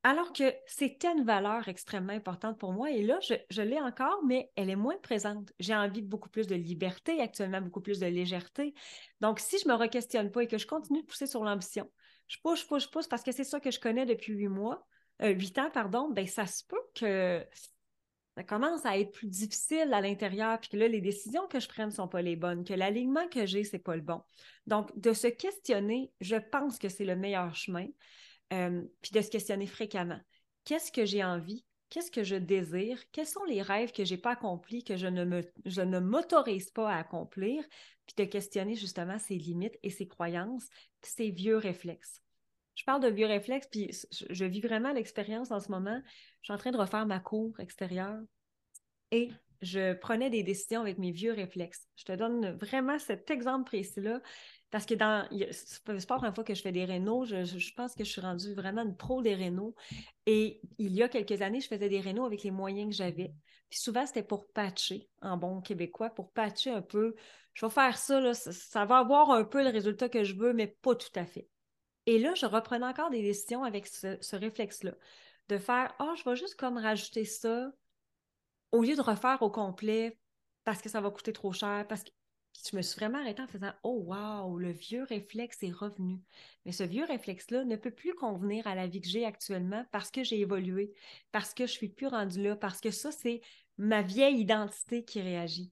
Alors 0.03 0.33
que 0.33 0.51
c'était 0.65 1.11
une 1.11 1.23
valeur 1.23 1.67
extrêmement 1.67 2.13
importante 2.13 2.57
pour 2.57 2.73
moi. 2.73 2.89
Et 2.89 3.03
là, 3.03 3.19
je, 3.21 3.35
je 3.51 3.61
l'ai 3.61 3.79
encore, 3.79 4.23
mais 4.25 4.49
elle 4.55 4.71
est 4.71 4.75
moins 4.75 4.97
présente. 4.97 5.51
J'ai 5.59 5.75
envie 5.75 6.01
de 6.01 6.07
beaucoup 6.07 6.29
plus 6.29 6.47
de 6.47 6.55
liberté, 6.55 7.21
actuellement 7.21 7.61
beaucoup 7.61 7.81
plus 7.81 7.99
de 7.99 8.07
légèreté. 8.07 8.73
Donc, 9.19 9.39
si 9.39 9.59
je 9.59 9.67
ne 9.67 9.73
me 9.73 9.77
re-questionne 9.77 10.31
pas 10.31 10.41
et 10.41 10.47
que 10.47 10.57
je 10.57 10.65
continue 10.65 11.03
de 11.03 11.05
pousser 11.05 11.27
sur 11.27 11.43
l'ambition, 11.43 11.87
je 12.31 12.37
pousse, 12.41 12.61
je 12.61 12.65
pousse, 12.65 12.83
je 12.83 12.89
pousse 12.89 13.07
parce 13.07 13.23
que 13.23 13.33
c'est 13.33 13.43
ça 13.43 13.59
que 13.59 13.71
je 13.71 13.79
connais 13.79 14.05
depuis 14.05 14.31
huit 14.31 14.47
mois, 14.47 14.87
euh, 15.21 15.31
huit 15.31 15.57
ans, 15.57 15.69
pardon, 15.69 16.09
ben 16.09 16.25
ça 16.25 16.45
se 16.45 16.63
peut 16.65 16.81
que 16.95 17.45
ça 18.37 18.43
commence 18.45 18.85
à 18.85 18.97
être 18.97 19.11
plus 19.11 19.27
difficile 19.27 19.93
à 19.93 19.99
l'intérieur, 19.99 20.57
puis 20.61 20.69
que 20.69 20.77
là, 20.77 20.87
les 20.87 21.01
décisions 21.01 21.45
que 21.47 21.59
je 21.59 21.67
prenne 21.67 21.89
ne 21.89 21.93
sont 21.93 22.07
pas 22.07 22.21
les 22.21 22.37
bonnes, 22.37 22.63
que 22.63 22.73
l'alignement 22.73 23.27
que 23.27 23.45
j'ai, 23.45 23.65
c'est 23.65 23.79
pas 23.79 23.97
le 23.97 24.01
bon. 24.01 24.21
Donc, 24.65 24.97
de 24.97 25.11
se 25.11 25.27
questionner, 25.27 26.13
je 26.21 26.37
pense 26.37 26.79
que 26.79 26.87
c'est 26.87 27.03
le 27.03 27.17
meilleur 27.17 27.53
chemin, 27.53 27.87
euh, 28.53 28.81
puis 29.01 29.11
de 29.11 29.19
se 29.19 29.29
questionner 29.29 29.67
fréquemment. 29.67 30.19
Qu'est-ce 30.63 30.93
que 30.93 31.03
j'ai 31.03 31.25
envie? 31.25 31.65
Qu'est-ce 31.91 32.09
que 32.09 32.23
je 32.23 32.37
désire? 32.37 32.97
Quels 33.11 33.27
sont 33.27 33.43
les 33.43 33.61
rêves 33.61 33.91
que 33.91 34.05
je 34.05 34.15
n'ai 34.15 34.21
pas 34.21 34.31
accomplis, 34.31 34.81
que 34.81 34.95
je 34.95 35.07
ne, 35.07 35.99
m'autorise 35.99 36.71
pas 36.71 36.89
à 36.89 36.97
accomplir? 36.97 37.61
Puis 38.07 38.15
de 38.15 38.23
questionner 38.23 38.75
justement 38.75 39.19
ses 39.19 39.35
limites 39.35 39.77
et 39.83 39.89
ses 39.89 40.07
croyances, 40.07 40.69
puis 41.01 41.11
ses 41.11 41.31
vieux 41.31 41.57
réflexes. 41.57 42.21
Je 42.75 42.85
parle 42.85 43.03
de 43.03 43.09
vieux 43.09 43.25
réflexes, 43.27 43.67
puis 43.69 43.91
je 44.29 44.45
vis 44.45 44.61
vraiment 44.61 44.93
l'expérience 44.93 45.51
en 45.51 45.59
ce 45.59 45.69
moment. 45.69 46.01
Je 46.41 46.45
suis 46.45 46.53
en 46.53 46.57
train 46.57 46.71
de 46.71 46.77
refaire 46.77 47.05
ma 47.05 47.19
cour 47.19 47.59
extérieure 47.59 48.21
et 49.11 49.29
je 49.61 49.93
prenais 49.93 50.29
des 50.29 50.43
décisions 50.43 50.79
avec 50.79 50.97
mes 50.97 51.11
vieux 51.11 51.33
réflexes. 51.33 51.89
Je 51.97 52.05
te 52.05 52.13
donne 52.13 52.51
vraiment 52.53 52.99
cet 52.99 53.29
exemple 53.29 53.65
précis-là 53.65 54.21
parce 54.71 54.85
que 54.85 54.93
dans. 54.93 55.27
C'est 55.51 55.83
pas 55.83 55.93
la 55.93 55.99
première 56.05 56.33
fois 56.33 56.43
que 56.45 56.55
je 56.55 56.61
fais 56.61 56.71
des 56.71 56.85
rénaux. 56.85 57.25
Je, 57.25 57.73
pense 57.75 57.93
que 57.93 58.05
je 58.05 58.09
suis 58.09 58.21
rendue 58.21 58.53
vraiment 58.53 58.83
une 58.83 58.95
pro 58.95 59.21
des 59.21 59.35
rénaux. 59.35 59.75
Et 60.25 60.61
il 60.77 60.93
y 60.93 61.03
a 61.03 61.09
quelques 61.09 61.41
années, 61.41 61.59
je 61.59 61.67
faisais 61.67 61.89
des 61.89 61.99
rénaux 61.99 62.25
avec 62.25 62.43
les 62.43 62.51
moyens 62.51 62.89
que 62.89 62.95
j'avais. 62.95 63.33
Puis 63.69 63.79
souvent, 63.79 64.05
c'était 64.05 64.23
pour 64.23 64.47
patcher, 64.47 65.09
en 65.21 65.37
bon 65.37 65.61
québécois, 65.61 66.09
pour 66.09 66.31
patcher 66.31 66.71
un 66.71 66.81
peu. 66.81 67.15
Je 67.53 67.65
vais 67.65 67.71
faire 67.71 67.97
ça, 67.97 68.33
ça, 68.33 68.85
va 68.85 68.99
avoir 68.99 69.31
un 69.31 69.43
peu 69.43 69.61
le 69.61 69.69
résultat 69.69 70.07
que 70.07 70.23
je 70.23 70.35
veux, 70.35 70.53
mais 70.53 70.67
pas 70.67 70.95
tout 70.95 71.11
à 71.15 71.25
fait. 71.25 71.49
Et 72.05 72.17
là, 72.17 72.33
je 72.33 72.45
reprenais 72.45 72.85
encore 72.85 73.09
des 73.09 73.21
décisions 73.21 73.63
avec 73.65 73.87
ce, 73.87 74.35
réflexe-là, 74.35 74.93
de 75.49 75.57
faire 75.57 75.93
Ah, 75.99 76.11
oh, 76.11 76.15
je 76.15 76.29
vais 76.29 76.37
juste 76.37 76.55
comme 76.55 76.77
rajouter 76.77 77.25
ça 77.25 77.71
au 78.71 78.83
lieu 78.83 78.95
de 78.95 79.01
refaire 79.01 79.41
au 79.41 79.51
complet 79.51 80.17
parce 80.63 80.81
que 80.81 80.87
ça 80.87 81.01
va 81.01 81.11
coûter 81.11 81.33
trop 81.33 81.51
cher, 81.51 81.85
parce 81.89 82.03
que 82.03 82.11
je 82.69 82.75
me 82.75 82.81
suis 82.81 82.99
vraiment 82.99 83.19
arrêtée 83.19 83.41
en 83.41 83.47
faisant 83.47 83.71
Oh 83.83 84.03
wow, 84.05 84.57
le 84.57 84.71
vieux 84.71 85.03
réflexe 85.03 85.63
est 85.63 85.71
revenu. 85.71 86.21
Mais 86.65 86.71
ce 86.71 86.83
vieux 86.83 87.05
réflexe-là 87.05 87.65
ne 87.65 87.75
peut 87.75 87.91
plus 87.91 88.13
convenir 88.13 88.67
à 88.67 88.75
la 88.75 88.87
vie 88.87 89.01
que 89.01 89.07
j'ai 89.07 89.25
actuellement 89.25 89.85
parce 89.91 90.11
que 90.11 90.23
j'ai 90.23 90.39
évolué, 90.39 90.93
parce 91.31 91.53
que 91.53 91.65
je 91.65 91.71
suis 91.71 91.89
plus 91.89 92.07
rendue 92.07 92.43
là, 92.43 92.55
parce 92.55 92.79
que 92.81 92.91
ça, 92.91 93.11
c'est 93.11 93.41
ma 93.77 94.01
vieille 94.01 94.39
identité 94.39 95.03
qui 95.03 95.21
réagit. 95.21 95.71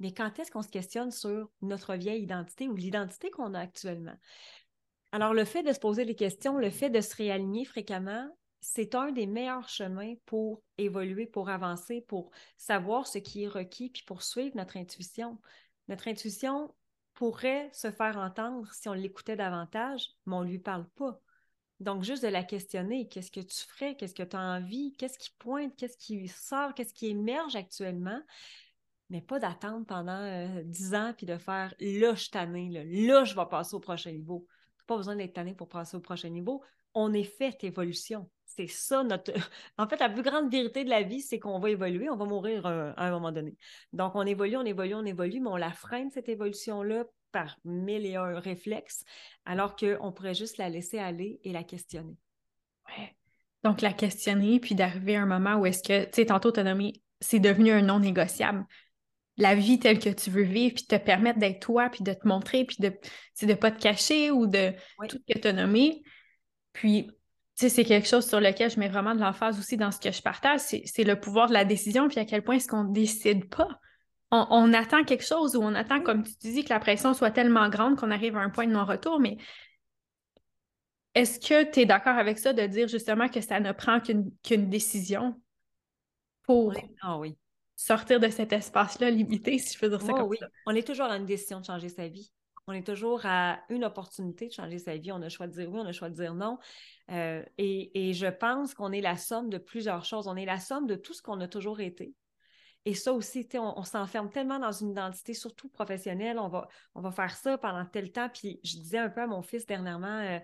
Mais 0.00 0.12
quand 0.12 0.38
est-ce 0.38 0.50
qu'on 0.50 0.62
se 0.62 0.68
questionne 0.68 1.10
sur 1.10 1.50
notre 1.60 1.94
vieille 1.96 2.22
identité 2.22 2.68
ou 2.68 2.76
l'identité 2.76 3.30
qu'on 3.30 3.54
a 3.54 3.60
actuellement? 3.60 4.16
Alors, 5.10 5.34
le 5.34 5.44
fait 5.44 5.62
de 5.62 5.72
se 5.72 5.80
poser 5.80 6.04
des 6.04 6.14
questions, 6.14 6.58
le 6.58 6.70
fait 6.70 6.90
de 6.90 7.00
se 7.00 7.16
réaligner 7.16 7.64
fréquemment, 7.64 8.28
c'est 8.60 8.94
un 8.94 9.10
des 9.12 9.26
meilleurs 9.26 9.68
chemins 9.68 10.14
pour 10.26 10.62
évoluer, 10.76 11.26
pour 11.26 11.48
avancer, 11.48 12.02
pour 12.02 12.30
savoir 12.56 13.06
ce 13.06 13.18
qui 13.18 13.44
est 13.44 13.48
requis, 13.48 13.90
puis 13.90 14.02
pour 14.02 14.22
suivre 14.22 14.56
notre 14.56 14.76
intuition. 14.76 15.38
Notre 15.88 16.08
intuition 16.08 16.74
pourrait 17.14 17.70
se 17.72 17.90
faire 17.90 18.16
entendre 18.16 18.72
si 18.72 18.88
on 18.88 18.92
l'écoutait 18.92 19.36
davantage, 19.36 20.08
mais 20.26 20.36
on 20.36 20.44
ne 20.44 20.50
lui 20.50 20.58
parle 20.58 20.88
pas. 20.90 21.20
Donc, 21.80 22.02
juste 22.02 22.22
de 22.22 22.28
la 22.28 22.42
questionner, 22.42 23.08
qu'est-ce 23.08 23.30
que 23.30 23.40
tu 23.40 23.56
ferais, 23.66 23.96
qu'est-ce 23.96 24.14
que 24.14 24.22
tu 24.22 24.36
as 24.36 24.40
envie, 24.40 24.92
qu'est-ce 24.98 25.18
qui 25.18 25.30
pointe, 25.38 25.74
qu'est-ce 25.76 25.96
qui 25.96 26.28
sort, 26.28 26.74
qu'est-ce 26.74 26.92
qui 26.92 27.06
émerge 27.06 27.54
actuellement, 27.56 28.20
mais 29.10 29.20
pas 29.20 29.38
d'attendre 29.38 29.86
pendant 29.86 30.20
euh, 30.20 30.62
dix 30.64 30.94
ans 30.94 31.14
puis 31.16 31.26
de 31.26 31.38
faire 31.38 31.74
là, 31.80 32.14
je 32.14 32.20
suis 32.20 32.30
là, 32.32 32.84
là, 32.84 33.24
je 33.24 33.34
vais 33.34 33.46
passer 33.48 33.74
au 33.74 33.80
prochain 33.80 34.12
niveau 34.12 34.46
pas 34.88 34.96
besoin 34.96 35.14
d'être 35.14 35.34
tanné 35.34 35.54
pour 35.54 35.68
passer 35.68 35.96
au 35.96 36.00
prochain 36.00 36.30
niveau. 36.30 36.64
On 36.94 37.12
est 37.12 37.22
fait 37.22 37.62
évolution. 37.62 38.28
C'est 38.58 38.66
ça 38.66 39.04
notre. 39.04 39.32
En 39.78 39.88
fait, 39.88 40.00
la 40.00 40.08
plus 40.08 40.22
grande 40.22 40.50
vérité 40.50 40.82
de 40.82 40.90
la 40.90 41.02
vie, 41.02 41.20
c'est 41.20 41.38
qu'on 41.38 41.60
va 41.60 41.70
évoluer, 41.70 42.10
on 42.10 42.16
va 42.16 42.24
mourir 42.24 42.66
euh, 42.66 42.92
à 42.96 43.06
un 43.06 43.10
moment 43.10 43.30
donné. 43.30 43.56
Donc, 43.92 44.16
on 44.16 44.26
évolue, 44.26 44.56
on 44.56 44.64
évolue, 44.64 44.94
on 44.94 45.04
évolue, 45.04 45.38
mais 45.40 45.50
on 45.50 45.56
la 45.56 45.72
freine, 45.72 46.10
cette 46.10 46.28
évolution-là, 46.28 47.04
par 47.30 47.56
mille 47.64 48.04
et 48.04 48.16
un 48.16 48.40
réflexes, 48.40 49.04
alors 49.44 49.76
qu'on 49.76 50.10
pourrait 50.10 50.34
juste 50.34 50.56
la 50.56 50.68
laisser 50.68 50.98
aller 50.98 51.38
et 51.44 51.52
la 51.52 51.62
questionner. 51.62 52.16
Ouais. 52.88 53.14
Donc, 53.62 53.80
la 53.80 53.92
questionner, 53.92 54.58
puis 54.58 54.74
d'arriver 54.74 55.14
à 55.14 55.22
un 55.22 55.26
moment 55.26 55.56
où 55.56 55.66
est-ce 55.66 55.82
que, 55.84 56.06
tu 56.06 56.10
sais, 56.14 56.26
tantôt, 56.26 56.50
nommé, 56.50 56.94
c'est 57.20 57.38
devenu 57.38 57.70
un 57.70 57.82
non 57.82 58.00
négociable 58.00 58.66
la 59.36 59.54
vie 59.54 59.78
telle 59.78 60.00
que 60.00 60.10
tu 60.10 60.30
veux 60.30 60.42
vivre, 60.42 60.74
puis 60.74 60.84
te 60.84 60.96
permettre 60.96 61.38
d'être 61.38 61.60
toi, 61.60 61.88
puis 61.90 62.02
de 62.02 62.12
te 62.12 62.26
montrer, 62.26 62.64
puis 62.64 62.78
de 62.80 62.92
ne 63.42 63.54
pas 63.54 63.70
te 63.70 63.80
cacher 63.80 64.32
ou 64.32 64.48
de 64.48 64.72
tout 65.08 65.20
que 65.28 65.52
nommé. 65.52 66.02
Puis, 66.72 67.08
c'est 67.58 67.84
quelque 67.84 68.06
chose 68.06 68.26
sur 68.28 68.40
lequel 68.40 68.70
je 68.70 68.78
mets 68.78 68.88
vraiment 68.88 69.14
de 69.14 69.20
l'emphase 69.20 69.58
aussi 69.58 69.76
dans 69.76 69.90
ce 69.90 69.98
que 69.98 70.12
je 70.12 70.22
partage, 70.22 70.60
c'est 70.60 71.04
le 71.04 71.18
pouvoir 71.18 71.48
de 71.48 71.54
la 71.54 71.64
décision, 71.64 72.06
puis 72.06 72.20
à 72.20 72.24
quel 72.24 72.42
point 72.42 72.56
est-ce 72.56 72.68
qu'on 72.68 72.84
ne 72.84 72.92
décide 72.92 73.48
pas. 73.48 73.80
On, 74.30 74.72
attend 74.74 75.04
quelque 75.04 75.24
chose 75.24 75.56
ou 75.56 75.62
on 75.62 75.74
attend, 75.74 76.00
comme 76.02 76.22
tu 76.22 76.34
dis, 76.42 76.62
que 76.62 76.68
la 76.68 76.78
pression 76.78 77.14
soit 77.14 77.30
tellement 77.30 77.68
grande 77.68 77.96
qu'on 77.96 78.10
arrive 78.10 78.36
à 78.36 78.40
un 78.40 78.50
point 78.50 78.66
de 78.66 78.72
non-retour, 78.72 79.18
mais 79.18 79.38
est-ce 81.14 81.40
que 81.40 81.68
tu 81.68 81.80
es 81.80 81.86
d'accord 81.86 82.16
avec 82.16 82.38
ça 82.38 82.52
de 82.52 82.64
dire 82.66 82.86
justement 82.86 83.28
que 83.28 83.40
ça 83.40 83.58
ne 83.58 83.72
prend 83.72 83.98
qu'une 84.00 84.68
décision 84.68 85.40
pour 86.42 86.74
ah 87.00 87.18
oui 87.18 87.36
sortir 87.78 88.18
de 88.18 88.28
cet 88.28 88.52
espace-là 88.52 89.08
limité, 89.08 89.56
si 89.58 89.74
je 89.74 89.78
peux 89.78 89.88
dire 89.88 90.02
ça 90.02 90.12
comme 90.12 90.28
oui. 90.28 90.38
On 90.66 90.74
est 90.74 90.86
toujours 90.86 91.06
à 91.06 91.16
une 91.16 91.26
décision 91.26 91.60
de 91.60 91.64
changer 91.64 91.88
sa 91.88 92.08
vie. 92.08 92.30
On 92.68 92.72
est 92.72 92.86
toujours 92.86 93.22
à 93.24 93.60
une 93.70 93.82
opportunité 93.82 94.46
de 94.46 94.52
changer 94.52 94.78
sa 94.78 94.98
vie. 94.98 95.10
On 95.10 95.16
a 95.16 95.24
le 95.24 95.28
choix 95.30 95.46
de 95.46 95.52
dire 95.52 95.70
oui, 95.70 95.80
on 95.80 95.84
a 95.84 95.86
le 95.86 95.92
choix 95.92 96.10
de 96.10 96.14
dire 96.14 96.34
non. 96.34 96.58
Euh, 97.10 97.42
et, 97.56 98.12
je 98.12 98.26
pense 98.26 98.74
qu'on 98.74 98.92
est 98.92 99.00
la 99.00 99.16
somme 99.16 99.48
de 99.48 99.56
plusieurs 99.56 100.04
choses. 100.04 100.28
On 100.28 100.36
est 100.36 100.44
la 100.44 100.60
somme 100.60 100.86
de 100.86 100.94
tout 100.94 101.14
ce 101.14 101.22
qu'on 101.22 101.40
a 101.40 101.48
toujours 101.48 101.80
été. 101.80 102.14
Et 102.84 102.92
ça 102.92 103.14
aussi, 103.14 103.48
on, 103.54 103.82
s'enferme 103.84 104.30
tellement 104.30 104.58
dans 104.58 104.70
une 104.70 104.90
identité, 104.90 105.32
surtout 105.32 105.70
professionnelle. 105.70 106.38
On 106.38 106.48
va, 106.48 106.68
on 106.94 107.00
va 107.00 107.10
faire 107.10 107.34
ça 107.34 107.56
pendant 107.56 107.86
tel 107.86 108.12
temps. 108.12 108.28
Puis 108.28 108.60
je 108.62 108.76
disais 108.76 108.98
un 108.98 109.08
peu 109.08 109.22
à 109.22 109.26
mon 109.26 109.40
fils 109.40 109.64
dernièrement, 109.64 110.20
euh, 110.20 110.38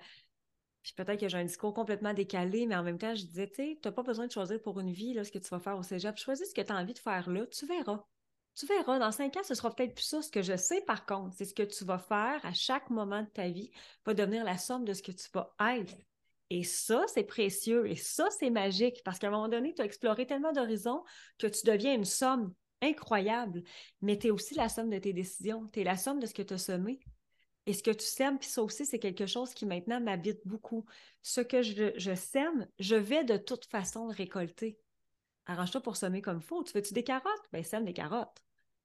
Puis 0.83 0.95
peut-être 0.97 1.21
que 1.21 1.29
j'ai 1.29 1.37
un 1.37 1.45
discours 1.45 1.75
complètement 1.75 2.15
décalé, 2.15 2.67
mais 2.67 2.75
en 2.75 2.83
même 2.83 2.99
temps, 2.99 3.15
je 3.15 3.27
disais, 3.27 3.49
tu 3.49 3.57
sais, 3.57 3.79
tu 3.83 3.87
n'as 3.87 3.93
pas 3.93 4.03
besoin 4.03 4.27
de 4.27 4.33
choisir 4.33 4.63
pour 4.63 4.81
une 4.81 4.93
vie 4.93 5.13
là, 5.13 5.25
ce 5.25 5.31
que 5.31 5.39
tu 5.39 5.49
vas 5.51 5.61
faire 5.61 5.77
au 5.77 5.83
cégep. 5.83 6.17
Choisis 6.17 6.49
ce 6.49 6.55
que 6.55 6.63
tu 6.63 6.73
as 6.73 6.77
envie 6.77 6.95
de 6.95 6.99
faire 6.99 7.29
là, 7.29 7.47
tu 7.49 7.67
verras. 7.67 8.03
Tu 8.57 8.67
verras, 8.67 8.99
dans 8.99 9.11
cinq 9.11 9.37
ans, 9.37 9.43
ce 9.43 9.55
sera 9.55 9.75
peut-être 9.75 9.95
plus 9.95 10.05
ça. 10.05 10.23
Ce 10.23 10.31
que 10.31 10.43
je 10.43 10.57
sais, 10.57 10.81
par 10.83 11.07
contre, 11.07 11.35
c'est 11.37 11.45
ce 11.45 11.55
que 11.55 11.63
tu 11.63 11.85
vas 11.85 11.99
faire 11.99 12.41
à 12.45 12.53
chaque 12.53 12.89
moment 12.91 13.23
de 13.23 13.29
ta 13.29 13.49
vie 13.49 13.71
va 14.07 14.15
devenir 14.15 14.45
la 14.45 14.59
somme 14.59 14.85
de 14.85 14.93
ce 14.93 15.03
que 15.03 15.13
tu 15.13 15.29
vas 15.33 15.55
être. 15.77 15.95
Et 16.51 16.63
ça, 16.63 17.05
c'est 17.09 17.25
précieux 17.25 17.89
et 17.89 17.97
ça, 17.97 18.29
c'est 18.31 18.51
magique 18.51 19.03
parce 19.05 19.19
qu'à 19.19 19.29
un 19.29 19.31
moment 19.31 19.49
donné, 19.49 19.75
tu 19.75 19.83
as 19.83 19.85
exploré 19.85 20.27
tellement 20.27 20.53
d'horizons 20.53 21.03
que 21.39 21.47
tu 21.47 21.67
deviens 21.67 21.95
une 21.95 22.05
somme 22.05 22.53
incroyable, 22.81 23.63
mais 24.03 24.19
tu 24.19 24.29
es 24.29 24.31
aussi 24.31 24.55
la 24.55 24.69
somme 24.69 24.91
de 24.91 24.99
tes 24.99 25.13
décisions, 25.13 25.67
tu 25.73 25.81
es 25.81 25.85
la 25.85 25.97
somme 25.97 26.21
de 26.21 26.27
ce 26.27 26.35
que 26.35 26.43
tu 26.43 26.55
as 26.55 26.59
semé. 26.59 27.01
Et 27.67 27.73
ce 27.73 27.83
que 27.83 27.91
tu 27.91 28.05
sèmes, 28.05 28.39
puis 28.39 28.49
ça 28.49 28.63
aussi, 28.63 28.85
c'est 28.85 28.99
quelque 28.99 29.27
chose 29.27 29.55
qui 29.55 29.65
maintenant 29.65 30.01
m'habite 30.01 30.41
beaucoup. 30.45 30.85
Ce 31.23 31.41
que 31.41 31.63
je, 31.63 32.15
sème, 32.15 32.69
je 32.79 32.95
vais 32.95 33.25
de 33.25 33.39
toute 33.39 33.65
façon 33.65 34.07
le 34.07 34.13
récolter. 34.13 34.79
Arrange-toi 35.47 35.81
pour 35.81 35.97
semer 35.97 36.23
comme 36.23 36.39
il 36.39 36.43
faut. 36.43 36.63
Tu 36.65 36.73
veux-tu 36.73 36.95
des 36.95 37.05
carottes? 37.05 37.49
Bien, 37.53 37.63
sème 37.63 37.85
des 37.85 37.93
carottes. 37.93 38.43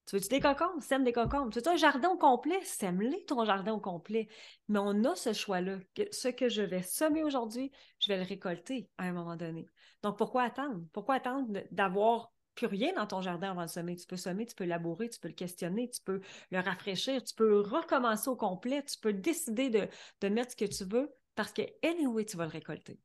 Tu 0.10 0.16
veux-tu 0.16 0.30
des 0.30 0.40
cocons? 0.40 0.80
Sème 0.82 1.04
des 1.04 1.14
cocons. 1.14 1.50
Tu 1.50 1.60
veux 1.60 1.68
un 1.68 1.76
jardin 1.76 2.10
au 2.10 2.18
complet? 2.18 2.60
Sème-les 2.64 3.26
ton 3.26 3.46
jardin 3.46 3.74
au 3.74 3.80
complet. 3.80 4.28
Mais 4.68 4.80
on 4.80 5.04
a 5.04 5.16
ce 5.16 5.34
choix-là. 5.34 5.78
Ce 6.12 6.28
que 6.30 6.50
je 6.50 6.64
vais 6.64 6.82
semer 6.82 7.24
aujourd'hui, 7.24 7.72
je 8.00 8.12
vais 8.12 8.18
le 8.18 8.24
récolter 8.24 8.90
à 8.98 9.04
un 9.04 9.14
moment 9.14 9.36
donné. 9.36 9.68
Donc, 10.02 10.18
pourquoi 10.18 10.44
attendre? 10.44 10.82
Pourquoi 10.94 11.16
attendre 11.16 11.62
d'avoir 11.70 12.34
plus 12.56 12.66
rien 12.66 12.92
dans 12.94 13.06
ton 13.06 13.22
jardin 13.22 13.52
avant 13.52 13.66
de 13.66 13.70
semer? 13.70 13.96
Tu 13.98 14.08
peux 14.08 14.18
semer, 14.18 14.48
tu 14.48 14.56
peux 14.56 14.66
labourer, 14.66 15.10
tu 15.10 15.20
peux 15.20 15.28
le 15.28 15.36
questionner, 15.36 15.90
tu 15.90 16.02
peux 16.02 16.22
le 16.50 16.60
rafraîchir, 16.60 17.24
tu 17.24 17.36
peux 17.36 17.62
recommencer 17.62 18.30
au 18.30 18.36
complet, 18.36 18.84
tu 18.84 18.98
peux 18.98 19.14
décider 19.14 19.70
de, 19.70 20.28
mettre 20.28 20.54
ce 20.54 20.56
que 20.56 20.66
tu 20.66 20.86
veux 20.86 21.14
parce 21.36 21.54
que, 21.54 21.62
anyway, 21.84 22.26
tu 22.26 22.36
vas 22.36 22.46
le 22.46 22.52
récolter. 22.52 23.00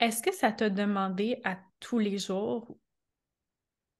Est-ce 0.00 0.22
que 0.22 0.34
ça 0.34 0.52
t'a 0.52 0.70
demandé 0.70 1.40
à 1.44 1.58
tous 1.80 1.98
les 1.98 2.18
jours 2.18 2.76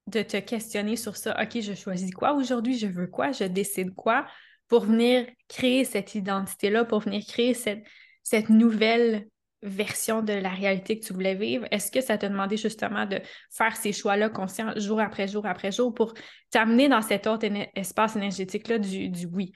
de 0.06 0.22
te 0.22 0.38
questionner 0.38 0.96
sur 0.96 1.16
ça? 1.16 1.40
OK, 1.40 1.60
je 1.60 1.74
choisis 1.74 2.10
quoi 2.10 2.34
aujourd'hui? 2.34 2.76
Je 2.76 2.86
veux 2.86 3.06
quoi? 3.06 3.32
Je 3.32 3.44
décide 3.44 3.94
quoi? 3.94 4.26
Pour 4.68 4.84
venir 4.84 5.26
créer 5.48 5.84
cette 5.84 6.14
identité-là, 6.14 6.84
pour 6.84 7.00
venir 7.00 7.24
créer 7.26 7.54
cette, 7.54 8.48
nouvelle 8.48 9.28
version 9.62 10.20
de 10.22 10.32
la 10.32 10.50
réalité 10.50 10.98
que 10.98 11.06
tu 11.06 11.12
voulais 11.12 11.34
vivre? 11.34 11.66
Est-ce 11.70 11.90
que 11.90 12.00
ça 12.00 12.18
t'a 12.18 12.28
demandé 12.28 12.56
justement 12.56 13.06
de 13.06 13.20
faire 13.50 13.76
ces 13.76 13.92
choix-là 13.92 14.28
conscients 14.28 14.74
jour 14.76 15.00
après 15.00 15.28
jour 15.28 15.46
après 15.46 15.72
jour 15.72 15.94
pour 15.94 16.12
t'amener 16.50 16.88
dans 16.88 17.02
cet 17.02 17.26
autre 17.26 17.46
espace 17.74 18.16
énergétique-là 18.16 18.78
du, 18.78 19.26
oui? 19.32 19.52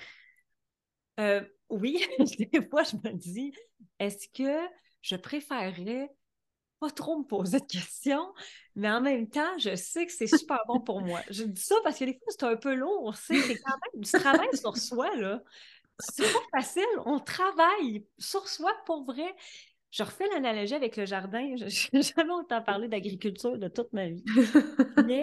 Euh, 1.20 1.42
oui, 1.68 2.02
des 2.52 2.66
fois, 2.68 2.84
je 2.84 2.96
me 2.96 3.12
dis, 3.12 3.52
est-ce 3.98 4.28
que 4.28 4.58
je 5.02 5.16
préférerais 5.16 6.10
pas 6.80 6.90
trop 6.90 7.18
me 7.18 7.24
poser 7.24 7.60
de 7.60 7.66
questions, 7.66 8.32
mais 8.76 8.90
en 8.90 9.00
même 9.00 9.28
temps, 9.28 9.58
je 9.58 9.74
sais 9.74 10.06
que 10.06 10.12
c'est 10.12 10.26
super 10.26 10.58
bon 10.66 10.80
pour 10.80 11.00
moi. 11.00 11.20
Je 11.30 11.44
dis 11.44 11.60
ça 11.60 11.74
parce 11.82 11.98
que 11.98 12.04
des 12.04 12.14
fois, 12.14 12.26
c'est 12.28 12.44
un 12.44 12.56
peu 12.56 12.74
lourd, 12.74 13.14
c'est 13.16 13.34
quand 13.34 13.76
même 13.92 14.02
du 14.02 14.10
travail 14.10 14.48
sur 14.54 14.76
soi, 14.76 15.14
là. 15.16 15.42
C'est 15.98 16.32
pas 16.32 16.60
facile, 16.60 16.86
on 17.06 17.18
travaille 17.18 18.06
sur 18.18 18.48
soi 18.48 18.72
pour 18.86 19.04
vrai 19.04 19.34
je 19.90 20.02
refais 20.02 20.28
l'analogie 20.32 20.74
avec 20.74 20.96
le 20.96 21.06
jardin. 21.06 21.56
Je 21.56 21.88
n'ai 21.92 22.02
jamais 22.02 22.32
autant 22.32 22.62
parlé 22.62 22.88
d'agriculture 22.88 23.58
de 23.58 23.68
toute 23.68 23.92
ma 23.92 24.08
vie. 24.08 24.22
Mais 25.06 25.22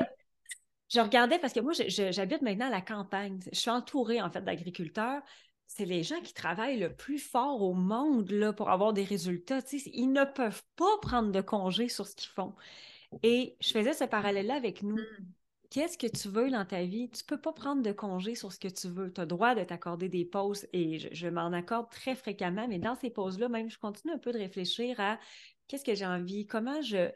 je 0.90 1.00
regardais 1.00 1.40
parce 1.40 1.54
que 1.54 1.60
moi, 1.60 1.74
j'habite 1.74 2.42
maintenant 2.42 2.68
à 2.68 2.72
la 2.72 2.82
campagne. 2.82 3.40
Je 3.52 3.60
suis 3.60 3.70
entourée, 3.70 4.22
en 4.22 4.30
fait, 4.30 4.42
d'agriculteurs. 4.42 5.22
C'est 5.68 5.86
les 5.86 6.04
gens 6.04 6.22
qui 6.22 6.34
travaillent 6.34 6.80
le 6.80 6.94
plus 6.94 7.20
fort 7.20 7.62
au 7.62 7.74
monde 7.74 8.32
là, 8.32 8.54
pour 8.54 8.70
avoir 8.70 8.94
des 8.94 9.04
résultats. 9.04 9.60
ils 9.72 10.12
ne 10.12 10.24
peuvent 10.24 10.64
pas 10.76 10.98
prendre 11.02 11.32
de 11.32 11.42
congé 11.42 11.90
sur 11.90 12.08
ce 12.08 12.16
qu'ils 12.16 12.30
font. 12.30 12.54
Et 13.24 13.56
je 13.62 13.72
faisais 13.72 13.94
ce 13.94 14.04
parallèle-là 14.04 14.56
avec 14.56 14.84
nous. 14.84 14.98
Hmm 14.98 15.26
qu'est-ce 15.76 15.98
que 15.98 16.08
tu 16.08 16.30
veux 16.30 16.50
dans 16.50 16.64
ta 16.64 16.84
vie? 16.84 17.10
Tu 17.10 17.24
ne 17.24 17.28
peux 17.28 17.42
pas 17.42 17.52
prendre 17.52 17.82
de 17.82 17.92
congé 17.92 18.34
sur 18.34 18.54
ce 18.54 18.60
que 18.60 18.70
tu 18.70 18.88
veux. 18.88 19.12
Tu 19.12 19.20
as 19.20 19.26
le 19.26 19.28
droit 19.28 19.56
de 19.56 19.64
t'accorder 19.66 20.08
des 20.08 20.24
pauses 20.24 20.66
et 20.72 21.00
je, 21.00 21.28
m'en 21.28 21.52
accorde 21.52 21.90
très 21.90 22.16
fréquemment, 22.16 22.66
mais 22.70 22.80
dans 22.80 22.96
ces 22.96 23.10
pauses-là, 23.10 23.50
même, 23.50 23.70
je 23.70 23.78
continue 23.78 24.14
un 24.14 24.18
peu 24.18 24.32
de 24.32 24.38
réfléchir 24.38 24.98
à 25.02 25.20
qu'est-ce 25.68 25.84
que 25.84 25.94
j'ai 25.94 26.06
envie, 26.06 26.48
comment 26.48 26.82
je. 26.82 27.12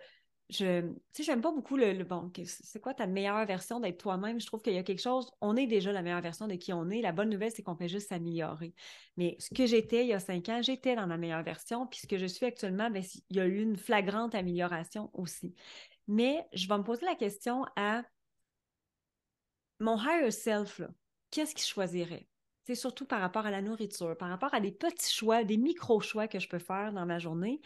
Je, 0.49 0.81
sais, 1.11 1.23
j'aime 1.23 1.41
pas 1.41 1.51
beaucoup 1.51 1.77
le, 1.77 2.03
bon, 2.03 2.31
c'est 2.43 2.81
quoi 2.81 2.95
ta 2.95 3.05
meilleure 3.05 3.45
version 3.45 3.79
d'être 3.79 3.99
toi-même? 3.99 4.39
Je 4.39 4.47
trouve 4.47 4.61
qu'il 4.63 4.73
y 4.73 4.77
a 4.79 4.83
quelque 4.83 5.01
chose, 5.01 5.29
on 5.41 5.55
est 5.55 5.67
déjà 5.67 5.91
la 5.91 6.01
meilleure 6.01 6.21
version 6.21 6.47
de 6.47 6.55
qui 6.55 6.73
on 6.73 6.89
est. 6.89 7.01
La 7.01 7.11
bonne 7.11 7.29
nouvelle, 7.29 7.51
c'est 7.51 7.61
qu'on 7.61 7.75
peut 7.75 7.87
juste 7.87 8.09
s'améliorer. 8.09 8.73
Mais 9.15 9.35
ce 9.39 9.53
que 9.53 9.67
j'étais 9.67 10.05
il 10.05 10.07
y 10.07 10.13
a 10.13 10.19
cinq 10.19 10.49
ans, 10.49 10.61
j'étais 10.63 10.95
dans 10.95 11.05
ma 11.05 11.17
meilleure 11.17 11.43
version. 11.43 11.85
Puis 11.85 11.99
ce 11.99 12.07
que 12.07 12.17
je 12.17 12.25
suis 12.25 12.47
actuellement, 12.47 12.89
bien, 12.89 13.03
il 13.29 13.37
y 13.37 13.39
a 13.39 13.45
eu 13.45 13.61
une 13.61 13.77
flagrante 13.77 14.33
amélioration 14.33 15.11
aussi. 15.13 15.53
Mais 16.07 16.43
je 16.53 16.67
vais 16.67 16.77
me 16.77 16.83
poser 16.83 17.05
la 17.05 17.15
question 17.15 17.65
à 17.75 18.03
mon 19.79 19.97
higher 19.97 20.31
self, 20.31 20.81
qu'est-ce 21.31 21.55
qu'il 21.55 21.65
choisirait? 21.65 22.27
C'est 22.65 22.75
surtout 22.75 23.05
par 23.05 23.21
rapport 23.21 23.45
à 23.45 23.51
la 23.51 23.61
nourriture, 23.61 24.17
par 24.17 24.29
rapport 24.29 24.53
à 24.53 24.59
des 24.59 24.71
petits 24.71 25.13
choix, 25.13 25.43
des 25.43 25.57
micro-choix 25.57 26.27
que 26.27 26.39
je 26.39 26.47
peux 26.47 26.59
faire 26.59 26.91
dans 26.93 27.05
ma 27.05 27.17
journée. 27.17 27.61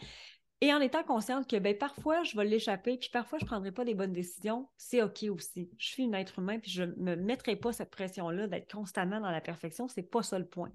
Et 0.64 0.72
en 0.72 0.80
étant 0.80 1.02
consciente 1.02 1.46
que 1.46 1.56
ben, 1.56 1.76
parfois, 1.76 2.22
je 2.22 2.34
vais 2.38 2.44
l'échapper, 2.46 2.96
puis 2.96 3.10
parfois, 3.12 3.38
je 3.38 3.44
ne 3.44 3.48
prendrai 3.48 3.70
pas 3.70 3.84
des 3.84 3.92
bonnes 3.92 4.14
décisions, 4.14 4.66
c'est 4.78 5.02
OK 5.02 5.24
aussi. 5.24 5.68
Je 5.76 5.86
suis 5.86 6.04
un 6.04 6.14
être 6.14 6.38
humain, 6.38 6.58
puis 6.58 6.70
je 6.70 6.84
ne 6.84 6.94
me 6.94 7.16
mettrai 7.16 7.54
pas 7.54 7.74
cette 7.74 7.90
pression-là 7.90 8.46
d'être 8.46 8.72
constamment 8.72 9.20
dans 9.20 9.30
la 9.30 9.42
perfection. 9.42 9.88
C'est 9.88 10.10
pas 10.10 10.22
ça 10.22 10.38
le 10.38 10.46
point. 10.46 10.72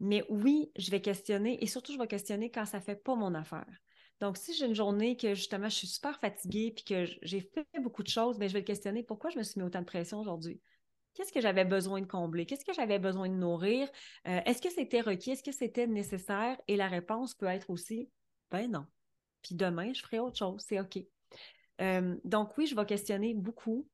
Mais 0.00 0.24
oui, 0.28 0.72
je 0.76 0.90
vais 0.90 1.00
questionner, 1.00 1.62
et 1.62 1.68
surtout, 1.68 1.92
je 1.92 1.98
vais 1.98 2.08
questionner 2.08 2.50
quand 2.50 2.64
ça 2.64 2.78
ne 2.78 2.82
fait 2.82 2.96
pas 2.96 3.14
mon 3.14 3.32
affaire. 3.36 3.68
Donc, 4.18 4.38
si 4.38 4.54
j'ai 4.54 4.66
une 4.66 4.74
journée 4.74 5.16
que 5.16 5.36
justement 5.36 5.68
je 5.68 5.76
suis 5.76 5.86
super 5.86 6.18
fatiguée 6.18 6.72
puis 6.74 6.82
que 6.82 7.04
j'ai 7.22 7.42
fait 7.42 7.80
beaucoup 7.80 8.02
de 8.02 8.08
choses, 8.08 8.40
bien, 8.40 8.48
je 8.48 8.54
vais 8.54 8.58
le 8.58 8.64
questionner 8.64 9.04
pourquoi 9.04 9.30
je 9.30 9.38
me 9.38 9.44
suis 9.44 9.60
mis 9.60 9.64
autant 9.64 9.82
de 9.82 9.86
pression 9.86 10.18
aujourd'hui? 10.18 10.60
Qu'est-ce 11.14 11.32
que 11.32 11.40
j'avais 11.40 11.64
besoin 11.64 12.00
de 12.00 12.06
combler? 12.06 12.44
Qu'est-ce 12.44 12.64
que 12.64 12.72
j'avais 12.72 12.98
besoin 12.98 13.28
de 13.28 13.34
nourrir? 13.34 13.88
Euh, 14.26 14.40
est-ce 14.46 14.60
que 14.60 14.70
c'était 14.70 15.00
requis? 15.00 15.30
Est-ce 15.30 15.44
que 15.44 15.52
c'était 15.52 15.86
nécessaire? 15.86 16.60
Et 16.66 16.74
la 16.74 16.88
réponse 16.88 17.34
peut 17.34 17.46
être 17.46 17.70
aussi 17.70 18.10
ben 18.52 18.70
non. 18.70 18.84
Puis 19.42 19.54
demain, 19.54 19.92
je 19.92 20.02
ferai 20.02 20.18
autre 20.18 20.36
chose. 20.36 20.62
C'est 20.66 20.80
OK. 20.80 20.98
Euh, 21.80 22.16
donc, 22.24 22.56
oui, 22.58 22.66
je 22.66 22.74
vais 22.76 22.86
questionner 22.86 23.34
beaucoup. 23.34 23.88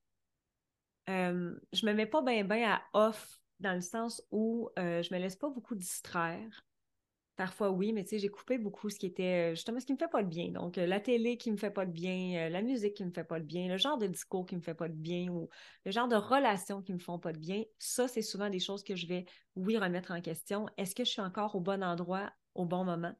Euh, 1.08 1.58
je 1.72 1.86
me 1.86 1.94
mets 1.94 2.06
pas 2.06 2.22
bien 2.22 2.44
bien 2.44 2.72
à 2.72 2.82
off 2.92 3.40
dans 3.60 3.74
le 3.74 3.80
sens 3.80 4.22
où 4.30 4.70
je 4.76 4.82
ne 4.82 5.16
me 5.16 5.22
laisse 5.22 5.36
pas 5.36 5.48
beaucoup 5.48 5.74
distraire. 5.74 6.64
Parfois, 7.38 7.70
oui, 7.70 7.92
mais 7.92 8.02
tu 8.02 8.10
sais, 8.10 8.18
j'ai 8.18 8.30
coupé 8.30 8.58
beaucoup 8.58 8.90
ce 8.90 8.98
qui 8.98 9.06
était 9.06 9.52
euh, 9.52 9.54
justement 9.54 9.78
ce 9.78 9.86
qui 9.86 9.92
me 9.92 9.96
fait 9.96 10.08
pas 10.08 10.24
de 10.24 10.28
bien. 10.28 10.48
Donc, 10.48 10.76
euh, 10.76 10.86
la 10.86 10.98
télé 10.98 11.36
qui 11.36 11.52
me 11.52 11.56
fait 11.56 11.70
pas 11.70 11.86
de 11.86 11.92
bien, 11.92 12.46
euh, 12.46 12.48
la 12.48 12.62
musique 12.62 12.94
qui 12.94 13.04
me 13.04 13.12
fait 13.12 13.22
pas 13.22 13.38
de 13.38 13.44
bien, 13.44 13.68
le 13.68 13.76
genre 13.76 13.96
de 13.96 14.08
discours 14.08 14.44
qui 14.44 14.56
me 14.56 14.60
fait 14.60 14.74
pas 14.74 14.88
de 14.88 14.94
bien 14.94 15.28
ou 15.28 15.48
le 15.84 15.92
genre 15.92 16.08
de 16.08 16.16
relations 16.16 16.82
qui 16.82 16.92
me 16.92 16.98
font 16.98 17.20
pas 17.20 17.32
de 17.32 17.38
bien. 17.38 17.62
Ça, 17.78 18.08
c'est 18.08 18.22
souvent 18.22 18.50
des 18.50 18.58
choses 18.58 18.82
que 18.82 18.96
je 18.96 19.06
vais, 19.06 19.24
oui, 19.54 19.78
remettre 19.78 20.10
en 20.10 20.20
question. 20.20 20.66
Est-ce 20.78 20.96
que 20.96 21.04
je 21.04 21.10
suis 21.10 21.20
encore 21.20 21.54
au 21.54 21.60
bon 21.60 21.84
endroit 21.84 22.32
au 22.56 22.64
bon 22.64 22.82
moment? 22.82 23.14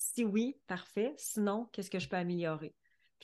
Si 0.00 0.24
oui, 0.24 0.56
parfait. 0.66 1.12
Sinon, 1.18 1.68
qu'est-ce 1.72 1.90
que 1.90 1.98
je 1.98 2.08
peux 2.08 2.16
améliorer? 2.16 2.74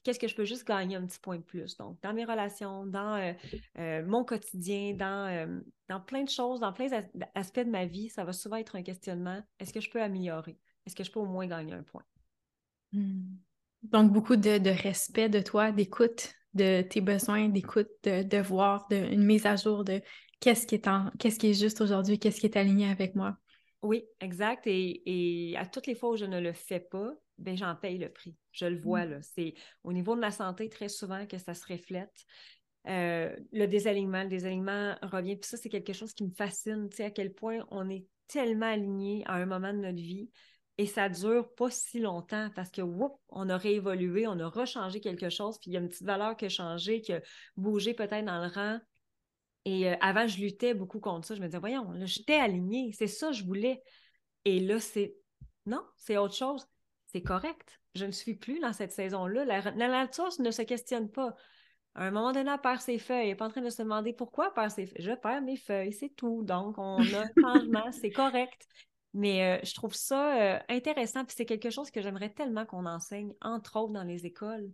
qu'est-ce 0.06 0.20
que 0.20 0.28
je 0.28 0.36
peux 0.36 0.44
juste 0.44 0.64
gagner 0.64 0.94
un 0.94 1.04
petit 1.04 1.18
point 1.18 1.36
de 1.36 1.42
plus? 1.42 1.76
Donc, 1.78 1.98
dans 2.00 2.14
mes 2.14 2.24
relations, 2.24 2.86
dans 2.86 3.16
euh, 3.16 3.32
euh, 3.78 4.06
mon 4.06 4.24
quotidien, 4.24 4.94
dans, 4.94 5.26
euh, 5.28 5.60
dans 5.88 6.00
plein 6.00 6.22
de 6.22 6.28
choses, 6.28 6.60
dans 6.60 6.72
plein 6.72 6.86
d'aspects 7.14 7.64
de 7.64 7.70
ma 7.70 7.86
vie, 7.86 8.08
ça 8.08 8.22
va 8.22 8.32
souvent 8.32 8.54
être 8.54 8.76
un 8.76 8.82
questionnement. 8.82 9.42
Est-ce 9.58 9.72
que 9.72 9.80
je 9.80 9.90
peux 9.90 10.00
améliorer? 10.00 10.60
Est-ce 10.86 10.94
que 10.94 11.02
je 11.02 11.10
peux 11.10 11.18
au 11.18 11.26
moins 11.26 11.48
gagner 11.48 11.72
un 11.72 11.82
point? 11.82 12.04
Hmm. 12.92 13.34
Donc, 13.82 14.12
beaucoup 14.12 14.36
de, 14.36 14.82
respect 14.82 15.28
de 15.28 15.40
toi, 15.40 15.72
d'écoute 15.72 16.34
de 16.54 16.82
tes 16.82 17.00
besoins, 17.00 17.48
d'écoute, 17.48 17.88
de, 18.04 18.40
voir, 18.40 18.86
de, 18.88 18.96
une 18.96 19.24
mise 19.24 19.44
à 19.44 19.56
jour 19.56 19.82
de 19.82 20.00
qu'est-ce 20.38 20.68
qui 20.68 20.76
est, 20.76 20.86
en, 20.86 21.10
qu'est-ce 21.18 21.40
qui 21.40 21.50
est 21.50 21.60
juste 21.60 21.80
aujourd'hui, 21.80 22.20
qu'est-ce 22.20 22.38
qui 22.38 22.46
est 22.46 22.56
aligné 22.56 22.88
avec 22.88 23.16
moi. 23.16 23.36
Oui, 23.86 24.04
exact. 24.20 24.66
Et, 24.66 25.50
et, 25.50 25.56
à 25.56 25.66
toutes 25.66 25.86
les 25.86 25.94
fois 25.94 26.10
où 26.10 26.16
je 26.16 26.24
ne 26.24 26.40
le 26.40 26.52
fais 26.52 26.80
pas, 26.80 27.12
ben, 27.38 27.56
j'en 27.56 27.74
paye 27.74 27.98
le 27.98 28.08
prix. 28.08 28.36
Je 28.52 28.66
le 28.66 28.80
vois, 28.80 29.06
mm. 29.06 29.10
là. 29.10 29.22
C'est 29.22 29.54
au 29.84 29.92
niveau 29.92 30.14
de 30.14 30.20
ma 30.20 30.30
santé, 30.30 30.68
très 30.68 30.88
souvent, 30.88 31.26
que 31.26 31.38
ça 31.38 31.54
se 31.54 31.66
reflète. 31.66 32.24
Euh, 32.88 33.34
le 33.52 33.66
désalignement, 33.66 34.22
le 34.22 34.28
désalignement 34.28 34.96
revient. 35.02 35.36
Puis 35.36 35.48
ça, 35.48 35.56
c'est 35.56 35.68
quelque 35.68 35.92
chose 35.92 36.12
qui 36.12 36.24
me 36.24 36.30
fascine, 36.30 36.88
tu 36.90 36.96
sais, 36.96 37.04
à 37.04 37.10
quel 37.10 37.32
point 37.32 37.66
on 37.70 37.88
est 37.88 38.06
tellement 38.28 38.66
aligné 38.66 39.22
à 39.26 39.34
un 39.34 39.46
moment 39.46 39.72
de 39.72 39.78
notre 39.78 40.02
vie 40.02 40.30
et 40.78 40.86
ça 40.86 41.08
dure 41.08 41.54
pas 41.54 41.70
si 41.70 42.00
longtemps 42.00 42.50
parce 42.54 42.70
que, 42.70 42.82
whoop, 42.82 43.18
on 43.30 43.48
a 43.48 43.56
réévolué, 43.56 44.26
on 44.26 44.38
a 44.38 44.48
rechangé 44.48 45.00
quelque 45.00 45.30
chose, 45.30 45.58
puis 45.58 45.70
il 45.70 45.74
y 45.74 45.76
a 45.76 45.80
une 45.80 45.88
petite 45.88 46.06
valeur 46.06 46.36
qui 46.36 46.44
a 46.44 46.48
changé, 46.48 47.00
qui 47.00 47.14
a 47.14 47.22
bougé 47.56 47.94
peut-être 47.94 48.24
dans 48.24 48.42
le 48.42 48.48
rang. 48.48 48.78
Et 49.66 49.90
euh, 49.90 49.96
avant, 50.00 50.26
je 50.26 50.40
luttais 50.40 50.72
beaucoup 50.72 51.00
contre 51.00 51.26
ça. 51.26 51.34
Je 51.34 51.40
me 51.40 51.46
disais, 51.46 51.58
voyons, 51.58 51.90
là, 51.90 52.06
j'étais 52.06 52.36
alignée, 52.36 52.92
c'est 52.96 53.08
ça 53.08 53.28
que 53.28 53.34
je 53.34 53.44
voulais. 53.44 53.82
Et 54.46 54.60
là, 54.60 54.80
c'est 54.80 55.16
non, 55.66 55.82
c'est 55.96 56.16
autre 56.16 56.34
chose 56.34 56.66
c'est 57.06 57.22
correct. 57.22 57.80
Je 57.94 58.04
ne 58.04 58.10
suis 58.10 58.34
plus 58.34 58.58
dans 58.60 58.72
cette 58.72 58.92
saison-là. 58.92 59.44
La, 59.44 59.72
nature 59.72 60.28
ne 60.38 60.50
se 60.50 60.62
questionne 60.62 61.10
pas. 61.10 61.34
À 61.94 62.04
un 62.04 62.10
moment 62.10 62.32
donné, 62.32 62.50
elle 62.50 62.60
perd 62.60 62.80
ses 62.80 62.98
feuilles. 62.98 63.22
Elle 63.22 63.28
n'est 63.28 63.36
pas 63.36 63.46
en 63.46 63.50
train 63.50 63.62
de 63.62 63.70
se 63.70 63.82
demander 63.82 64.12
pourquoi 64.12 64.48
elle 64.48 64.52
perd 64.52 64.70
ses 64.70 64.86
feuilles. 64.86 65.02
Je 65.02 65.12
perds 65.12 65.42
mes 65.42 65.56
feuilles, 65.56 65.92
c'est 65.92 66.10
tout. 66.10 66.42
Donc, 66.42 66.76
on 66.76 66.98
a 66.98 67.22
un 67.22 67.30
changement, 67.40 67.90
c'est 67.92 68.10
correct. 68.10 68.66
Mais 69.14 69.60
je 69.64 69.74
trouve 69.74 69.94
ça 69.94 70.60
intéressant, 70.68 71.24
puis 71.24 71.34
c'est 71.34 71.46
quelque 71.46 71.70
chose 71.70 71.90
que 71.90 72.02
j'aimerais 72.02 72.28
tellement 72.28 72.66
qu'on 72.66 72.84
enseigne, 72.84 73.32
entre 73.40 73.76
autres 73.76 73.94
dans 73.94 74.02
les 74.02 74.26
écoles 74.26 74.70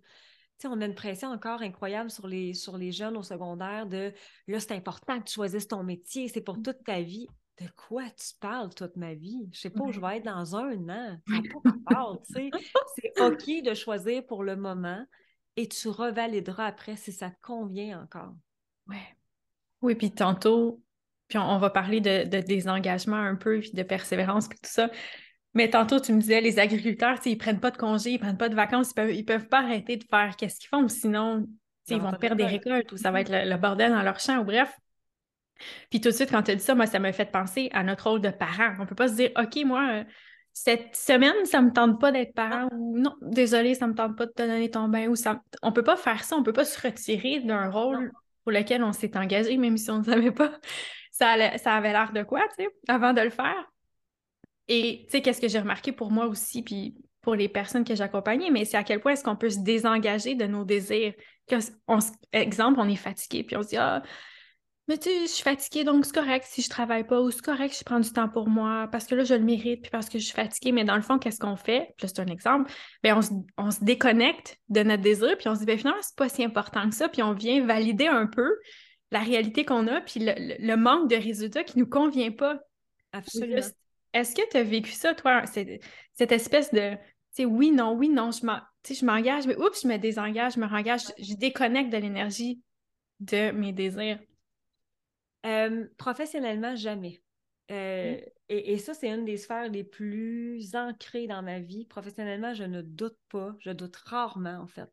on 0.67 0.81
a 0.81 0.87
une 0.87 0.95
pression 0.95 1.29
encore 1.29 1.63
incroyable 1.63 2.11
sur 2.11 2.27
les, 2.27 2.55
sur 2.55 2.77
les 2.77 2.93
jeunes 2.93 3.17
au 3.17 3.23
secondaire 3.23 3.87
de 3.87 4.13
là, 4.47 4.61
c'est 4.61 4.73
important 4.73 5.19
que 5.19 5.25
tu 5.25 5.35
choisisses 5.35 5.69
ton 5.69 5.83
métier, 5.83 6.29
c'est 6.29 6.41
pour 6.41 6.61
toute 6.63 6.85
ta 6.85 7.01
vie. 7.01 7.29
De 7.61 7.67
quoi 7.77 8.05
tu 8.11 8.35
parles 8.41 8.75
toute 8.75 8.97
ma 8.97 9.15
vie? 9.15 9.49
Je 9.53 9.61
sais 9.61 9.71
pas 9.71 9.83
où 9.83 9.93
je 9.93 10.01
vais 10.01 10.17
être 10.17 10.25
dans 10.25 10.57
un 10.57 10.89
an. 10.89 11.19
C'est 12.25 13.21
OK 13.21 13.63
de 13.63 13.75
choisir 13.75 14.25
pour 14.25 14.43
le 14.43 14.57
moment 14.57 15.05
et 15.57 15.69
tu 15.69 15.89
revalideras 15.89 16.67
après 16.67 16.97
si 16.97 17.13
ça 17.13 17.31
te 17.31 17.41
convient 17.43 18.03
encore. 18.03 18.35
Ouais. 18.89 19.17
Oui, 19.83 19.95
puis 19.95 20.11
tantôt, 20.11 20.83
puis 21.29 21.39
on, 21.39 21.59
va 21.59 21.71
parler 21.71 22.01
de, 22.01 22.25
de, 22.29 22.41
des 22.41 22.69
engagements 22.69 23.17
un 23.17 23.37
peu, 23.37 23.61
puis 23.61 23.73
de 23.73 23.83
persévérance, 23.83 24.49
puis 24.49 24.59
tout 24.59 24.71
ça. 24.71 24.91
Mais 25.55 25.69
tantôt, 25.69 26.01
tu 26.01 26.13
me 26.13 26.21
disais, 26.21 26.41
les 26.41 26.59
agriculteurs, 26.59 27.19
ils 27.27 27.37
prennent 27.37 27.61
pas 27.61 27.71
de 27.71 27.77
congés, 27.77 28.13
ils 28.13 28.19
prennent 28.19 28.39
pas 28.39 28.49
de 28.49 28.55
vacances, 28.55 28.91
ils 28.91 28.95
peuvent, 28.95 29.15
ils 29.15 29.25
peuvent 29.25 29.49
pas 29.49 29.61
arrêter 29.61 29.97
de 29.97 30.05
faire 30.05 30.35
qu'est-ce 30.37 30.59
qu'ils 30.59 30.69
font, 30.69 30.89
sinon 30.89 31.47
ils 31.89 32.01
vont 32.01 32.13
perdre 32.13 32.37
des 32.37 32.47
récoltes 32.47 32.93
ou 32.93 32.97
ça 32.97 33.11
va 33.11 33.21
être 33.21 33.31
le, 33.31 33.57
bordel 33.57 33.91
dans 33.93 34.03
leur 34.03 34.21
champ, 34.21 34.39
ou 34.39 34.45
bref. 34.45 34.75
Puis 35.91 36.01
tout 36.01 36.09
de 36.09 36.15
suite, 36.15 36.31
quand 36.31 36.43
tu 36.43 36.53
as 36.53 36.55
dit 36.55 36.63
ça, 36.63 36.75
moi, 36.75 36.87
ça 36.87 36.99
m'a 36.99 37.13
fait 37.13 37.31
penser 37.31 37.69
à 37.73 37.83
notre 37.83 38.09
rôle 38.09 38.21
de 38.21 38.31
parent. 38.31 38.75
On 38.81 38.87
peut 38.87 38.95
pas 38.95 39.09
se 39.09 39.15
dire, 39.15 39.31
OK, 39.37 39.65
moi, 39.65 39.89
euh, 39.93 40.05
cette 40.53 40.97
semaine, 40.97 41.45
ça 41.45 41.61
me 41.61 41.73
tente 41.73 42.01
pas 42.01 42.13
d'être 42.13 42.35
parent 42.35 42.69
ou 42.73 42.99
non, 42.99 43.15
désolé, 43.23 43.75
ça 43.75 43.87
me 43.87 43.95
tente 43.95 44.17
pas 44.17 44.27
de 44.27 44.33
te 44.33 44.43
donner 44.43 44.71
ton 44.71 44.89
bain 44.89 45.09
ou 45.09 45.17
ça. 45.17 45.43
On 45.63 45.73
peut 45.73 45.85
pas 45.85 45.97
faire 45.97 46.25
ça, 46.25 46.37
on 46.37 46.43
peut 46.43 46.53
pas 46.53 46.65
se 46.65 46.81
retirer 46.81 47.41
d'un 47.41 47.71
rôle 47.71 48.11
pour 48.43 48.53
lequel 48.53 48.83
on 48.83 48.93
s'est 48.93 49.17
engagé, 49.17 49.57
même 49.57 49.77
si 49.77 49.91
on 49.91 49.99
ne 49.99 50.05
savait 50.05 50.33
pas 50.33 50.53
ça, 51.13 51.59
ça 51.59 51.75
avait 51.75 51.93
l'air 51.93 52.13
de 52.13 52.23
quoi, 52.23 52.41
tu 52.57 52.65
sais, 52.65 52.69
avant 52.89 53.13
de 53.13 53.21
le 53.21 53.31
faire. 53.31 53.72
Et 54.75 55.05
tu 55.05 55.11
sais, 55.11 55.21
qu'est-ce 55.21 55.41
que 55.41 55.49
j'ai 55.49 55.59
remarqué 55.59 55.93
pour 55.93 56.11
moi 56.11 56.27
aussi, 56.27 56.63
puis 56.63 56.97
pour 57.21 57.35
les 57.35 57.49
personnes 57.51 57.85
que 57.85 57.95
j'accompagnais, 57.95 58.51
mais 58.51 58.65
c'est 58.65 58.79
à 58.79 58.85
quel 58.85 59.01
point 59.01 59.13
est-ce 59.13 59.23
qu'on 59.23 59.37
peut 59.37 59.51
se 59.51 59.59
désengager 59.59 60.35
de 60.35 60.47
nos 60.47 60.65
désirs? 60.65 61.13
On, 61.87 61.99
exemple, 62.33 62.81
on 62.81 62.89
est 62.89 62.97
fatigué, 62.97 63.45
puis 63.45 63.55
on 63.55 63.63
se 63.63 63.69
dit 63.69 63.77
Ah, 63.77 64.03
mais 64.89 64.97
tu 64.97 65.11
sais, 65.11 65.21
je 65.21 65.27
suis 65.27 65.43
fatiguée, 65.43 65.85
donc 65.85 66.07
c'est 66.07 66.15
correct 66.15 66.47
si 66.49 66.63
je 66.63 66.71
travaille 66.71 67.07
pas, 67.07 67.21
ou 67.21 67.31
c'est 67.31 67.43
correct 67.43 67.77
je 67.79 67.85
prends 67.85 68.01
du 68.01 68.11
temps 68.11 68.31
pour 68.31 68.49
moi, 68.49 68.89
parce 68.91 69.05
que 69.05 69.15
là, 69.15 69.25
je 69.25 69.35
le 69.35 69.45
mérite, 69.45 69.83
puis 69.83 69.91
parce 69.91 70.09
que 70.09 70.19
je 70.19 70.25
suis 70.25 70.35
fatiguée. 70.35 70.73
Mais 70.73 70.85
dans 70.85 70.97
le 70.97 71.03
fond, 71.03 71.19
qu'est-ce 71.19 71.39
qu'on 71.39 71.57
fait? 71.57 71.95
Puis 71.99 72.09
c'est 72.09 72.21
un 72.21 72.27
exemple. 72.27 72.73
Bien, 73.03 73.21
on, 73.59 73.71
se, 73.71 73.85
déconnecte 73.85 74.59
de 74.71 74.83
notre 74.83 75.03
désir, 75.03 75.37
puis 75.37 75.49
on 75.49 75.55
se 75.55 75.61
dit, 75.61 75.67
bien, 75.67 75.77
finalement, 75.77 76.01
c'est 76.01 76.17
pas 76.17 76.31
si 76.31 76.43
important 76.43 76.89
que 76.89 76.95
ça, 76.95 77.11
puis 77.11 77.23
on 77.23 77.35
vient 77.35 77.63
valider 77.67 78.07
un 78.07 78.27
peu 78.27 78.57
la 79.11 79.21
réalité 79.21 79.67
qu'on 79.67 79.87
a, 79.87 80.01
puis 80.01 80.21
le, 80.25 80.77
manque 80.77 81.11
de 81.11 81.17
résultats 81.17 81.63
qui 81.63 81.79
nous 81.79 81.87
convient 81.87 82.33
pas. 82.33 82.59
Absolument. 83.13 83.61
Est-ce 84.13 84.35
que 84.35 84.43
tu 84.51 84.57
as 84.57 84.63
vécu 84.63 84.93
ça, 84.93 85.15
toi, 85.15 85.45
cette, 85.47 86.33
espèce 86.33 86.73
de, 86.73 86.95
tu 86.95 86.99
sais, 87.31 87.45
oui, 87.45 87.71
non, 87.71 87.95
oui, 87.95 88.09
non, 88.09 88.31
je 88.31 89.05
m'engage, 89.05 89.47
mais 89.47 89.57
oups, 89.57 89.83
je 89.83 89.89
me 89.89 89.97
désengage, 89.97 90.55
je 90.55 90.61
me 90.61 90.67
rengage, 90.67 91.03
je, 91.19 91.35
déconnecte 91.35 91.91
de 91.93 91.99
l'énergie 91.99 92.63
de 93.21 93.51
mes 93.53 93.73
désirs? 93.73 94.19
Euh, 95.47 95.87
professionnellement, 95.97 96.77
jamais. 96.77 97.23
Euh, 97.71 98.21
et, 98.49 98.77
ça, 98.79 98.93
c'est 98.93 99.09
une 99.09 99.25
des 99.25 99.39
sphères 99.39 99.71
les 99.71 99.85
plus 99.85 100.75
ancrées 100.75 101.27
dans 101.27 101.43
ma 101.43 101.59
vie. 101.61 101.87
Professionnellement, 101.87 102.53
je 102.53 102.65
ne 102.65 102.83
doute 102.83 103.17
pas, 103.31 103.57
je 103.61 103.71
doute 103.71 103.97
rarement, 103.97 104.59
en 104.61 104.67
fait. 104.67 104.93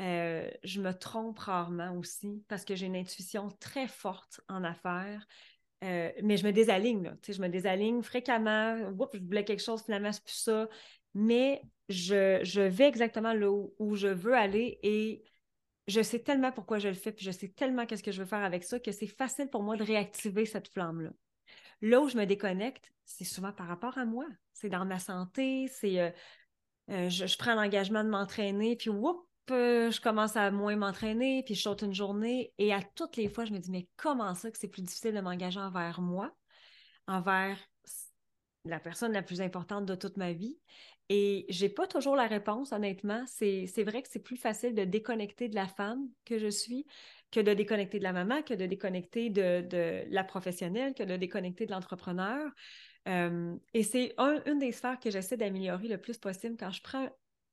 Euh, 0.00 0.48
je 0.62 0.80
me 0.80 0.92
trompe 0.92 1.38
rarement 1.40 1.92
aussi 1.96 2.44
parce 2.46 2.64
que 2.64 2.76
j'ai 2.76 2.86
une 2.86 2.94
intuition 2.94 3.50
très 3.58 3.88
forte 3.88 4.40
en 4.48 4.62
affaires. 4.62 5.26
Euh, 5.84 6.10
mais 6.22 6.36
je 6.36 6.44
me 6.44 6.52
désaligne, 6.52 7.14
je 7.26 7.40
me 7.40 7.48
désaligne 7.48 8.02
fréquemment. 8.02 8.76
Oups, 8.98 9.16
je 9.16 9.24
voulais 9.24 9.44
quelque 9.44 9.62
chose, 9.62 9.82
finalement, 9.82 10.12
c'est 10.12 10.24
plus 10.24 10.32
ça. 10.32 10.68
Mais 11.14 11.62
je, 11.88 12.60
vais 12.60 12.88
exactement 12.88 13.32
là 13.32 13.50
où, 13.50 13.96
je 13.96 14.08
veux 14.08 14.34
aller 14.34 14.78
et 14.82 15.24
je 15.86 16.02
sais 16.02 16.18
tellement 16.18 16.52
pourquoi 16.52 16.78
je 16.78 16.88
le 16.88 16.94
fais, 16.94 17.12
puis 17.12 17.24
je 17.24 17.30
sais 17.30 17.48
tellement 17.48 17.86
qu'est-ce 17.86 18.02
que 18.02 18.12
je 18.12 18.20
veux 18.20 18.28
faire 18.28 18.44
avec 18.44 18.64
ça 18.64 18.78
que 18.78 18.92
c'est 18.92 19.06
facile 19.06 19.48
pour 19.48 19.62
moi 19.62 19.76
de 19.76 19.84
réactiver 19.84 20.44
cette 20.44 20.68
flamme-là. 20.68 21.10
Là 21.80 22.00
où 22.00 22.08
je 22.08 22.16
me 22.16 22.26
déconnecte, 22.26 22.92
c'est 23.04 23.24
souvent 23.24 23.52
par 23.52 23.68
rapport 23.68 23.96
à 23.96 24.04
moi. 24.04 24.26
C'est 24.52 24.68
dans 24.68 24.84
ma 24.84 24.98
santé, 24.98 25.68
c'est 25.68 26.00
euh, 26.00 26.10
euh, 26.90 27.08
je, 27.08 27.26
je, 27.26 27.38
prends 27.38 27.54
l'engagement 27.54 28.04
de 28.04 28.10
m'entraîner, 28.10 28.76
puis 28.76 28.90
je 29.54 30.00
commence 30.00 30.36
à 30.36 30.50
moins 30.50 30.76
m'entraîner, 30.76 31.42
puis 31.44 31.54
je 31.54 31.62
saute 31.62 31.82
une 31.82 31.94
journée. 31.94 32.52
Et 32.58 32.72
à 32.72 32.82
toutes 32.82 33.16
les 33.16 33.28
fois, 33.28 33.44
je 33.44 33.52
me 33.52 33.58
dis, 33.58 33.70
mais 33.70 33.88
comment 33.96 34.34
ça 34.34 34.50
que 34.50 34.58
c'est 34.58 34.68
plus 34.68 34.82
difficile 34.82 35.14
de 35.14 35.20
m'engager 35.20 35.60
envers 35.60 36.00
moi, 36.00 36.34
envers 37.06 37.58
la 38.64 38.80
personne 38.80 39.12
la 39.12 39.22
plus 39.22 39.40
importante 39.40 39.86
de 39.86 39.94
toute 39.94 40.16
ma 40.16 40.32
vie? 40.32 40.58
Et 41.10 41.46
j'ai 41.48 41.70
pas 41.70 41.86
toujours 41.86 42.16
la 42.16 42.26
réponse, 42.26 42.72
honnêtement. 42.72 43.24
C'est 43.26 43.84
vrai 43.84 44.02
que 44.02 44.08
c'est 44.10 44.22
plus 44.22 44.36
facile 44.36 44.74
de 44.74 44.84
déconnecter 44.84 45.48
de 45.48 45.54
la 45.54 45.66
femme 45.66 46.06
que 46.24 46.38
je 46.38 46.48
suis 46.48 46.86
que 47.30 47.40
de 47.40 47.52
déconnecter 47.52 47.98
de 47.98 48.04
la 48.04 48.12
maman, 48.12 48.42
que 48.42 48.54
de 48.54 48.66
déconnecter 48.66 49.30
de, 49.30 50.04
la 50.10 50.24
professionnelle, 50.24 50.94
que 50.94 51.02
de 51.02 51.16
déconnecter 51.16 51.66
de 51.66 51.72
l'entrepreneur. 51.72 52.50
Euh, 53.06 53.54
et 53.74 53.82
c'est 53.82 54.14
une 54.18 54.58
des 54.58 54.72
sphères 54.72 54.98
que 54.98 55.10
j'essaie 55.10 55.36
d'améliorer 55.36 55.88
le 55.88 55.98
plus 55.98 56.18
possible 56.18 56.56
quand 56.58 56.70
je 56.70 56.82
prends 56.82 57.08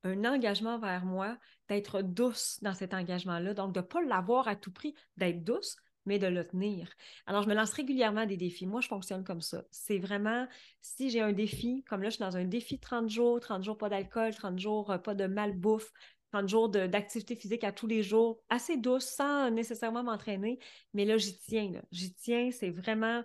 un 0.05 0.23
engagement 0.23 0.77
vers 0.79 1.03
moi, 1.03 1.37
d'être 1.67 2.01
douce 2.01 2.59
dans 2.61 2.73
cet 2.73 2.93
engagement-là. 2.93 3.53
Donc, 3.53 3.73
de 3.73 3.79
ne 3.79 3.85
pas 3.85 4.01
l'avoir 4.03 4.47
à 4.47 4.55
tout 4.55 4.71
prix, 4.71 4.93
d'être 5.17 5.43
douce, 5.43 5.75
mais 6.05 6.19
de 6.19 6.27
le 6.27 6.45
tenir. 6.45 6.89
Alors, 7.25 7.41
je 7.41 7.49
me 7.49 7.55
lance 7.55 7.71
régulièrement 7.71 8.25
des 8.25 8.37
défis. 8.37 8.67
Moi, 8.67 8.81
je 8.81 8.87
fonctionne 8.87 9.23
comme 9.23 9.41
ça. 9.41 9.63
C'est 9.71 9.97
vraiment, 9.97 10.47
si 10.81 11.09
j'ai 11.09 11.21
un 11.21 11.33
défi, 11.33 11.83
comme 11.89 12.03
là, 12.03 12.09
je 12.09 12.15
suis 12.15 12.23
dans 12.23 12.37
un 12.37 12.45
défi 12.45 12.75
de 12.75 12.81
30 12.81 13.09
jours, 13.09 13.39
30 13.39 13.63
jours 13.63 13.77
pas 13.77 13.89
d'alcool, 13.89 14.33
30 14.33 14.59
jours 14.59 14.91
euh, 14.91 14.97
pas 14.99 15.15
de 15.15 15.25
malbouffe, 15.25 15.91
30 16.31 16.47
jours 16.47 16.69
d'activité 16.69 17.35
physique 17.35 17.63
à 17.63 17.71
tous 17.71 17.87
les 17.87 18.03
jours, 18.03 18.39
assez 18.49 18.77
douce, 18.77 19.05
sans 19.05 19.49
nécessairement 19.49 20.03
m'entraîner. 20.03 20.59
Mais 20.93 21.05
là, 21.05 21.17
j'y 21.17 21.37
tiens. 21.39 21.71
J'y 21.91 22.13
tiens, 22.13 22.51
c'est 22.51 22.69
vraiment 22.69 23.23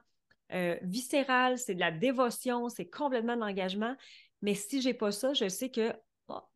euh, 0.52 0.76
viscéral, 0.82 1.58
c'est 1.58 1.74
de 1.74 1.80
la 1.80 1.90
dévotion, 1.90 2.68
c'est 2.68 2.88
complètement 2.88 3.36
de 3.36 3.40
l'engagement. 3.40 3.94
Mais 4.42 4.54
si 4.54 4.80
j'ai 4.80 4.94
pas 4.94 5.12
ça, 5.12 5.34
je 5.34 5.48
sais 5.48 5.70
que 5.70 5.92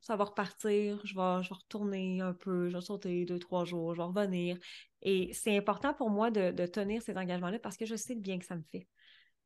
ça 0.00 0.16
va 0.16 0.24
repartir, 0.24 1.00
je 1.04 1.14
vais, 1.14 1.42
je 1.42 1.48
vais 1.48 1.54
retourner 1.54 2.20
un 2.20 2.32
peu, 2.32 2.68
je 2.68 2.76
vais 2.76 2.82
sauter 2.82 3.24
deux, 3.24 3.38
trois 3.38 3.64
jours, 3.64 3.94
je 3.94 4.00
vais 4.00 4.06
revenir. 4.06 4.58
Et 5.02 5.32
c'est 5.32 5.56
important 5.56 5.94
pour 5.94 6.10
moi 6.10 6.30
de, 6.30 6.66
tenir 6.66 7.02
ces 7.02 7.16
engagements-là 7.16 7.58
parce 7.58 7.76
que 7.76 7.86
je 7.86 7.96
sais 7.96 8.14
le 8.14 8.20
bien 8.20 8.38
que 8.38 8.44
ça 8.44 8.56
me 8.56 8.62
fait. 8.72 8.86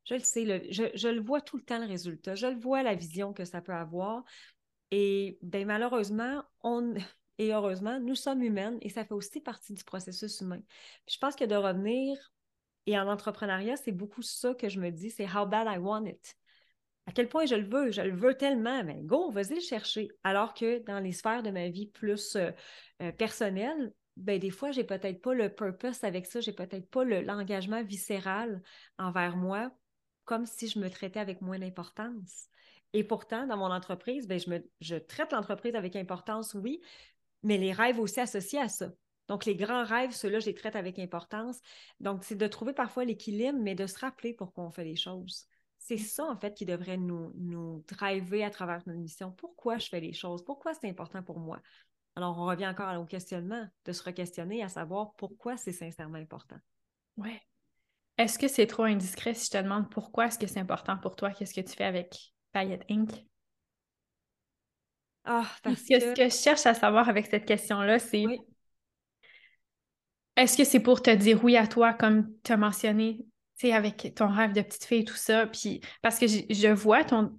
Je 0.05 0.15
le 0.15 0.21
sais, 0.21 0.71
je, 0.71 1.07
le 1.07 1.21
vois 1.21 1.41
tout 1.41 1.57
le 1.57 1.63
temps 1.63 1.79
le 1.79 1.85
résultat, 1.85 2.35
je 2.35 2.47
le 2.47 2.59
vois 2.59 2.83
la 2.83 2.95
vision 2.95 3.33
que 3.33 3.45
ça 3.45 3.61
peut 3.61 3.73
avoir. 3.73 4.23
Et 4.91 5.37
bien, 5.41 5.65
malheureusement, 5.65 6.43
on, 6.61 6.93
et 7.37 7.53
heureusement, 7.53 7.99
nous 7.99 8.15
sommes 8.15 8.41
humaines 8.41 8.77
et 8.81 8.89
ça 8.89 9.05
fait 9.05 9.13
aussi 9.13 9.41
partie 9.41 9.73
du 9.73 9.83
processus 9.83 10.41
humain. 10.41 10.61
je 11.07 11.17
pense 11.17 11.35
que 11.35 11.45
de 11.45 11.55
revenir, 11.55 12.17
et 12.85 12.97
en 12.97 13.07
entrepreneuriat, 13.07 13.75
c'est 13.75 13.91
beaucoup 13.91 14.23
ça 14.23 14.55
que 14.55 14.67
je 14.67 14.79
me 14.79 14.89
dis, 14.89 15.11
c'est 15.11 15.27
how 15.27 15.45
bad 15.45 15.67
I 15.69 15.77
want 15.77 16.05
it 16.05 16.38
à 17.05 17.11
quel 17.11 17.27
point 17.27 17.45
je 17.45 17.55
le 17.55 17.67
veux, 17.67 17.91
je 17.91 18.01
le 18.01 18.15
veux 18.15 18.35
tellement, 18.35 18.83
mais 18.83 18.99
go, 19.01 19.31
vas-y 19.31 19.55
le 19.55 19.61
chercher. 19.61 20.09
Alors 20.23 20.53
que 20.53 20.83
dans 20.85 20.99
les 20.99 21.11
sphères 21.11 21.43
de 21.43 21.49
ma 21.49 21.69
vie 21.69 21.87
plus 21.87 22.35
euh, 22.35 22.51
euh, 23.01 23.11
personnelles, 23.11 23.91
ben, 24.15 24.37
des 24.37 24.51
fois, 24.51 24.71
j'ai 24.71 24.83
peut-être 24.83 25.21
pas 25.21 25.33
le 25.33 25.53
purpose 25.53 26.03
avec 26.03 26.25
ça, 26.25 26.41
j'ai 26.41 26.53
peut-être 26.53 26.89
pas 26.89 27.03
l'engagement 27.05 27.83
viscéral 27.83 28.61
envers 28.97 29.37
moi, 29.37 29.71
comme 30.25 30.45
si 30.45 30.67
je 30.67 30.77
me 30.77 30.89
traitais 30.89 31.19
avec 31.19 31.41
moins 31.41 31.57
d'importance. 31.57 32.47
Et 32.93 33.03
pourtant, 33.03 33.47
dans 33.47 33.57
mon 33.57 33.71
entreprise, 33.71 34.27
ben, 34.27 34.39
je, 34.39 34.49
me, 34.49 34.69
je 34.81 34.95
traite 34.95 35.31
l'entreprise 35.31 35.75
avec 35.75 35.95
importance, 35.95 36.53
oui, 36.53 36.81
mais 37.43 37.57
les 37.57 37.71
rêves 37.71 37.99
aussi 37.99 38.19
associés 38.19 38.59
à 38.59 38.67
ça. 38.67 38.89
Donc, 39.27 39.45
les 39.45 39.55
grands 39.55 39.83
rêves, 39.83 40.11
ceux-là, 40.11 40.39
je 40.39 40.47
les 40.47 40.55
traite 40.55 40.75
avec 40.75 40.99
importance. 40.99 41.59
Donc, 41.99 42.23
c'est 42.23 42.35
de 42.35 42.47
trouver 42.47 42.73
parfois 42.73 43.05
l'équilibre, 43.05 43.59
mais 43.61 43.75
de 43.75 43.85
se 43.85 43.99
rappeler 43.99 44.33
pourquoi 44.33 44.65
on 44.65 44.71
fait 44.71 44.83
les 44.83 44.95
choses. 44.95 45.47
C'est 45.79 45.97
ça, 45.97 46.25
en 46.25 46.37
fait, 46.37 46.53
qui 46.53 46.65
devrait 46.65 46.97
nous, 46.97 47.31
nous 47.35 47.83
driver 47.87 48.43
à 48.43 48.49
travers 48.49 48.81
notre 48.85 48.99
mission. 48.99 49.31
Pourquoi 49.31 49.77
je 49.77 49.87
fais 49.87 50.01
les 50.01 50.13
choses? 50.13 50.43
Pourquoi 50.43 50.73
c'est 50.73 50.89
important 50.89 51.23
pour 51.23 51.39
moi? 51.39 51.59
Alors, 52.15 52.37
on 52.37 52.45
revient 52.45 52.67
encore 52.67 52.99
au 52.99 53.05
questionnement, 53.05 53.65
de 53.85 53.91
se 53.91 54.03
re-questionner 54.03 54.61
à 54.61 54.69
savoir 54.69 55.13
pourquoi 55.15 55.57
c'est 55.57 55.71
sincèrement 55.71 56.17
important. 56.17 56.57
Oui. 57.17 57.39
Est-ce 58.17 58.37
que 58.37 58.49
c'est 58.49 58.67
trop 58.67 58.83
indiscret 58.83 59.33
si 59.33 59.45
je 59.45 59.51
te 59.51 59.63
demande 59.63 59.89
pourquoi 59.89 60.27
est-ce 60.27 60.37
que 60.37 60.47
c'est 60.47 60.59
important 60.59 60.97
pour 60.97 61.15
toi? 61.15 61.31
Qu'est-ce 61.31 61.53
que 61.53 61.61
tu 61.61 61.73
fais 61.73 61.85
avec 61.85 62.33
Payette 62.51 62.83
Inc? 62.89 63.09
Ah, 65.23 65.47
parce 65.63 65.81
que... 65.81 65.99
Ce 65.99 66.13
que 66.13 66.29
je 66.29 66.35
cherche 66.35 66.65
à 66.65 66.73
savoir 66.73 67.07
avec 67.07 67.27
cette 67.27 67.45
question-là, 67.45 67.97
c'est 67.99 68.25
est-ce 70.35 70.57
que 70.57 70.65
c'est 70.65 70.81
pour 70.81 71.01
te 71.01 71.09
dire 71.09 71.43
oui 71.43 71.55
à 71.57 71.67
toi, 71.67 71.93
comme 71.93 72.33
tu 72.43 72.51
as 72.51 72.57
mentionné, 72.57 73.25
sais, 73.67 73.73
avec 73.73 74.13
ton 74.15 74.27
rêve 74.27 74.53
de 74.53 74.61
petite 74.61 74.85
fille 74.85 75.01
et 75.01 75.05
tout 75.05 75.15
ça, 75.15 75.47
puis 75.47 75.81
parce 76.01 76.19
que 76.19 76.27
je 76.27 76.73
vois 76.73 77.03
ton 77.03 77.37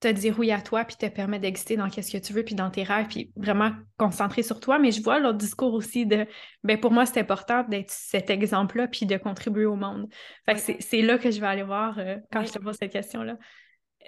te 0.00 0.08
dire 0.08 0.38
oui 0.38 0.50
à 0.50 0.60
toi, 0.62 0.84
puis 0.84 0.96
te 0.96 1.06
permettre 1.06 1.42
d'exister 1.42 1.76
dans 1.76 1.90
qu'est-ce 1.90 2.10
que 2.10 2.18
tu 2.18 2.32
veux, 2.32 2.42
puis 2.42 2.54
dans 2.54 2.70
tes 2.70 2.82
rêves, 2.82 3.06
puis 3.06 3.32
vraiment 3.36 3.72
concentrer 3.98 4.42
sur 4.42 4.58
toi. 4.58 4.78
Mais 4.78 4.92
je 4.92 5.02
vois 5.02 5.18
l'autre 5.18 5.38
discours 5.38 5.74
aussi 5.74 6.06
de, 6.06 6.26
ben 6.64 6.80
pour 6.80 6.90
moi, 6.90 7.04
c'est 7.04 7.20
important 7.20 7.62
d'être 7.64 7.90
cet 7.90 8.30
exemple-là, 8.30 8.88
puis 8.88 9.04
de 9.04 9.16
contribuer 9.18 9.66
au 9.66 9.76
monde. 9.76 10.08
Fait 10.46 10.54
que 10.54 10.82
c'est 10.82 11.02
là 11.02 11.18
que 11.18 11.30
je 11.30 11.38
vais 11.38 11.46
aller 11.46 11.62
voir 11.62 11.98
euh, 11.98 12.16
quand 12.32 12.42
je 12.44 12.52
te 12.52 12.58
pose 12.58 12.76
cette 12.80 12.92
question-là. 12.92 13.36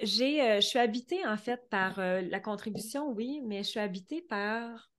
J'ai, 0.03 0.41
euh, 0.41 0.57
je 0.57 0.67
suis 0.67 0.79
habitée 0.79 1.27
en 1.27 1.37
fait 1.37 1.61
par 1.69 1.99
euh, 1.99 2.23
la 2.23 2.41
contribution, 2.41 3.11
oui, 3.11 3.43
mais 3.47 3.59
je 3.63 3.69
suis 3.69 3.81
habitée 3.81 4.23
par. 4.23 4.91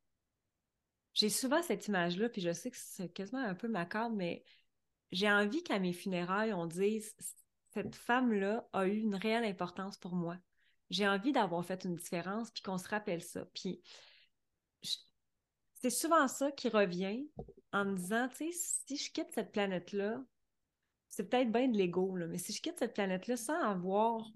J'ai 1.15 1.29
souvent 1.29 1.61
cette 1.63 1.87
image-là, 1.87 2.29
puis 2.29 2.41
je 2.41 2.51
sais 2.51 2.69
que 2.69 2.77
c'est 2.79 3.09
quasiment 3.09 3.43
un 3.43 3.55
peu 3.55 3.67
macabre, 3.67 4.15
mais 4.15 4.43
j'ai 5.13 5.31
envie 5.31 5.63
qu'à 5.63 5.79
mes 5.79 5.93
funérailles, 5.93 6.53
on 6.53 6.65
dise 6.65 7.15
cette 7.73 7.95
femme-là 7.95 8.67
a 8.73 8.87
eu 8.87 8.97
une 8.97 9.15
réelle 9.15 9.45
importance 9.45 9.97
pour 9.97 10.15
moi. 10.15 10.37
J'ai 10.89 11.07
envie 11.07 11.31
d'avoir 11.31 11.63
fait 11.63 11.85
une 11.85 11.95
différence, 11.95 12.51
puis 12.51 12.63
qu'on 12.63 12.77
se 12.77 12.89
rappelle 12.89 13.21
ça. 13.21 13.45
Puis 13.53 13.81
c'est 15.75 15.89
souvent 15.89 16.27
ça 16.27 16.51
qui 16.51 16.67
revient 16.67 17.27
en 17.71 17.85
me 17.85 17.95
disant, 17.95 18.27
tu 18.29 18.51
sais, 18.51 18.83
si 18.87 18.97
je 18.97 19.11
quitte 19.11 19.31
cette 19.33 19.51
planète-là, 19.51 20.23
c'est 21.09 21.29
peut-être 21.29 21.51
bien 21.51 21.67
de 21.67 21.77
l'ego, 21.77 22.15
mais 22.27 22.39
si 22.39 22.51
je 22.51 22.61
quitte 22.61 22.79
cette 22.79 22.95
planète-là 22.95 23.37
sans 23.37 23.61
avoir 23.61 24.27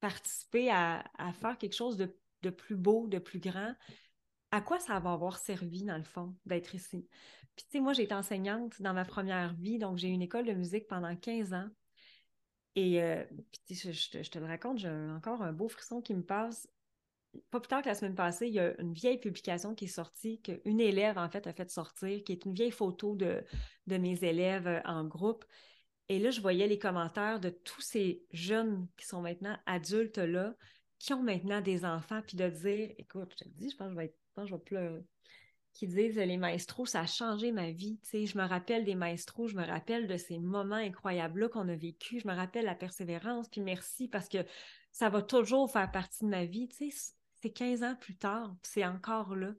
participé 0.00 0.70
à, 0.70 1.04
faire 1.40 1.58
quelque 1.58 1.76
chose 1.76 1.98
de, 1.98 2.16
de, 2.40 2.50
plus 2.50 2.76
beau, 2.76 3.06
de 3.06 3.18
plus 3.18 3.38
grand, 3.38 3.74
à 4.52 4.60
quoi 4.60 4.78
ça 4.78 5.00
va 5.00 5.12
avoir 5.12 5.38
servi, 5.38 5.82
dans 5.82 5.96
le 5.96 6.04
fond, 6.04 6.34
d'être 6.46 6.74
ici? 6.74 7.08
Puis, 7.56 7.64
tu 7.64 7.72
sais, 7.72 7.80
moi, 7.80 7.92
j'ai 7.92 8.04
été 8.04 8.14
enseignante 8.14 8.80
dans 8.80 8.94
ma 8.94 9.04
première 9.04 9.54
vie, 9.54 9.78
donc 9.78 9.98
j'ai 9.98 10.08
eu 10.08 10.12
une 10.12 10.22
école 10.22 10.46
de 10.46 10.52
musique 10.52 10.86
pendant 10.86 11.14
15 11.16 11.54
ans. 11.54 11.68
Et 12.74 13.02
euh, 13.02 13.24
puis, 13.66 13.74
je, 13.74 13.92
je, 13.92 14.30
te 14.30 14.38
le 14.38 14.46
raconte, 14.46 14.78
j'ai 14.78 14.88
encore 14.88 15.42
un 15.42 15.52
beau 15.52 15.68
frisson 15.68 16.00
qui 16.00 16.14
me 16.14 16.22
passe. 16.22 16.68
Pas 17.50 17.60
plus 17.60 17.68
tard 17.68 17.82
que 17.82 17.88
la 17.88 17.94
semaine 17.94 18.14
passée, 18.14 18.46
il 18.46 18.54
y 18.54 18.60
a 18.60 18.78
une 18.80 18.92
vieille 18.92 19.18
publication 19.18 19.74
qui 19.74 19.86
est 19.86 19.88
sortie, 19.88 20.40
qu'une 20.42 20.80
élève, 20.80 21.16
en 21.16 21.28
fait, 21.30 21.46
a 21.46 21.52
fait 21.52 21.70
sortir, 21.70 22.22
qui 22.24 22.32
est 22.32 22.44
une 22.44 22.54
vieille 22.54 22.70
photo 22.70 23.16
de, 23.16 23.42
de 23.86 23.96
mes 23.96 24.22
élèves 24.22 24.66
euh, 24.66 24.80
en 24.84 25.04
groupe. 25.04 25.44
Et 26.08 26.18
là, 26.18 26.30
je 26.30 26.42
voyais 26.42 26.66
les 26.66 26.78
commentaires 26.78 27.40
de 27.40 27.48
tous 27.48 27.80
ces 27.80 28.22
jeunes 28.32 28.86
qui 28.98 29.06
sont 29.06 29.22
maintenant 29.22 29.56
adultes 29.64 30.18
là, 30.18 30.54
qui 30.98 31.14
ont 31.14 31.22
maintenant 31.22 31.60
des 31.60 31.84
enfants, 31.84 32.20
puis 32.26 32.36
de 32.36 32.48
dire, 32.48 32.92
écoute, 32.98 33.34
je 33.38 33.44
te 33.44 33.48
dis, 33.48 33.70
je 33.70 33.76
pense 33.76 33.88
que 33.88 33.92
je 33.92 33.96
vais, 33.96 34.04
être, 34.06 34.18
je 34.36 34.54
vais 34.54 34.60
pleurer 34.60 35.04
qui 35.72 35.86
disent 35.86 36.16
les 36.16 36.36
maestros, 36.36 36.86
ça 36.86 37.00
a 37.00 37.06
changé 37.06 37.50
ma 37.50 37.70
vie. 37.70 37.98
je 38.12 38.36
me 38.36 38.46
rappelle 38.46 38.84
des 38.84 38.94
maestros, 38.94 39.48
je 39.48 39.56
me 39.56 39.64
rappelle 39.64 40.06
de 40.06 40.16
ces 40.16 40.38
moments 40.38 40.76
incroyables-là 40.76 41.48
qu'on 41.48 41.68
a 41.68 41.76
vécu, 41.76 42.20
je 42.20 42.28
me 42.28 42.34
rappelle 42.34 42.64
la 42.64 42.74
persévérance, 42.74 43.48
puis 43.48 43.60
merci 43.60 44.08
parce 44.08 44.28
que 44.28 44.44
ça 44.90 45.08
va 45.08 45.22
toujours 45.22 45.70
faire 45.70 45.90
partie 45.90 46.24
de 46.24 46.28
ma 46.28 46.44
vie. 46.44 46.68
c'est 47.40 47.50
15 47.50 47.82
ans 47.82 47.96
plus 47.98 48.16
tard, 48.16 48.54
c'est 48.62 48.84
encore 48.84 49.34
là. 49.34 49.54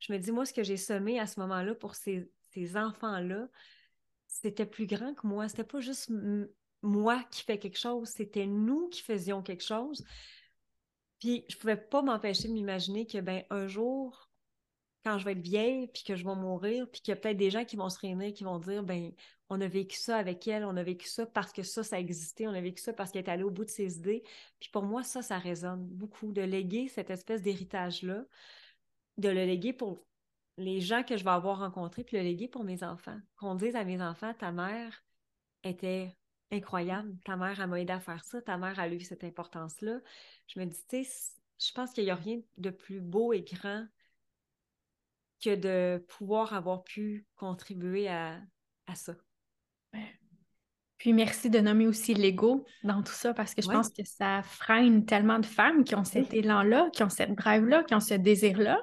Je 0.00 0.12
me 0.12 0.18
dis, 0.18 0.32
moi, 0.32 0.46
ce 0.46 0.52
que 0.52 0.62
j'ai 0.62 0.76
semé 0.76 1.18
à 1.20 1.26
ce 1.26 1.38
moment-là 1.40 1.74
pour 1.74 1.94
ces, 1.94 2.30
enfants-là, 2.74 3.48
c'était 4.26 4.66
plus 4.66 4.86
grand 4.86 5.14
que 5.14 5.26
moi. 5.26 5.48
C'était 5.48 5.62
pas 5.62 5.78
juste 5.78 6.10
moi 6.82 7.22
qui 7.30 7.44
fais 7.44 7.58
quelque 7.58 7.78
chose, 7.78 8.08
c'était 8.08 8.46
nous 8.46 8.88
qui 8.88 9.02
faisions 9.02 9.42
quelque 9.42 9.62
chose. 9.62 10.04
Puis 11.18 11.44
je 11.48 11.56
pouvais 11.56 11.76
pas 11.76 12.02
m'empêcher 12.02 12.48
de 12.48 12.52
m'imaginer 12.52 13.06
que 13.06 13.18
ben 13.18 13.44
un 13.50 13.66
jour, 13.66 14.28
quand 15.04 15.18
je 15.18 15.24
vais 15.24 15.32
être 15.32 15.40
vieille, 15.40 15.88
puis 15.88 16.02
que 16.04 16.16
je 16.16 16.24
vais 16.24 16.34
mourir, 16.34 16.88
puis 16.90 17.00
qu'il 17.00 17.12
y 17.12 17.16
a 17.16 17.16
peut-être 17.16 17.36
des 17.36 17.50
gens 17.50 17.64
qui 17.64 17.76
vont 17.76 17.88
se 17.88 17.98
réunir, 17.98 18.32
qui 18.32 18.44
vont 18.44 18.58
dire, 18.58 18.82
ben, 18.82 19.12
on 19.50 19.60
a 19.60 19.66
vécu 19.66 19.96
ça 19.98 20.16
avec 20.18 20.46
elle, 20.46 20.64
on 20.64 20.76
a 20.76 20.82
vécu 20.82 21.08
ça 21.08 21.26
parce 21.26 21.52
que 21.52 21.62
ça, 21.62 21.82
ça 21.82 21.98
existait, 21.98 22.46
on 22.46 22.52
a 22.52 22.60
vécu 22.60 22.82
ça 22.82 22.92
parce 22.92 23.10
qu'elle 23.10 23.24
est 23.24 23.30
allée 23.30 23.44
au 23.44 23.50
bout 23.50 23.64
de 23.64 23.70
ses 23.70 23.96
idées. 23.96 24.22
Puis 24.60 24.70
pour 24.70 24.82
moi, 24.82 25.02
ça, 25.02 25.22
ça 25.22 25.38
résonne 25.38 25.86
beaucoup, 25.86 26.32
de 26.32 26.42
léguer 26.42 26.88
cette 26.88 27.10
espèce 27.10 27.42
d'héritage-là, 27.42 28.24
de 29.16 29.28
le 29.28 29.44
léguer 29.44 29.72
pour 29.72 29.98
les 30.58 30.80
gens 30.80 31.02
que 31.04 31.16
je 31.16 31.24
vais 31.24 31.30
avoir 31.30 31.60
rencontrés, 31.60 32.04
puis 32.04 32.16
le 32.16 32.22
léguer 32.22 32.48
pour 32.48 32.64
mes 32.64 32.82
enfants. 32.82 33.18
Qu'on 33.36 33.54
dise 33.54 33.76
à 33.76 33.84
mes 33.84 34.02
enfants, 34.02 34.34
ta 34.34 34.52
mère 34.52 35.04
était 35.62 36.16
incroyable, 36.50 37.14
ta 37.24 37.36
mère, 37.36 37.60
a 37.60 37.66
m'a 37.66 37.80
aidé 37.80 37.92
à 37.92 38.00
faire 38.00 38.24
ça, 38.24 38.40
ta 38.40 38.56
mère 38.56 38.78
a 38.78 38.88
eu 38.88 39.00
cette 39.00 39.24
importance-là. 39.24 40.00
Je 40.46 40.60
me 40.60 40.64
dis, 40.66 40.78
tu 40.88 41.04
sais, 41.04 41.32
je 41.58 41.72
pense 41.72 41.92
qu'il 41.92 42.04
n'y 42.04 42.10
a 42.10 42.14
rien 42.14 42.40
de 42.56 42.70
plus 42.70 43.00
beau 43.00 43.32
et 43.32 43.42
grand 43.42 43.86
que 45.42 45.54
de 45.54 46.04
pouvoir 46.08 46.52
avoir 46.54 46.82
pu 46.82 47.26
contribuer 47.36 48.08
à, 48.08 48.40
ça. 48.94 49.14
Puis 50.96 51.12
merci 51.12 51.48
de 51.48 51.60
nommer 51.60 51.86
aussi 51.86 52.14
l'ego 52.14 52.64
dans 52.82 53.02
tout 53.02 53.12
ça 53.12 53.32
parce 53.32 53.54
que 53.54 53.62
je 53.62 53.68
pense 53.68 53.90
que 53.90 54.02
ça 54.04 54.42
freine 54.42 55.04
tellement 55.04 55.38
de 55.38 55.46
femmes 55.46 55.84
qui 55.84 55.94
ont 55.94 56.04
cet 56.04 56.34
élan-là, 56.34 56.90
qui 56.92 57.04
ont 57.04 57.08
cette 57.08 57.34
drive-là, 57.34 57.84
qui 57.84 57.94
ont 57.94 58.00
ce 58.00 58.14
désir-là. 58.14 58.82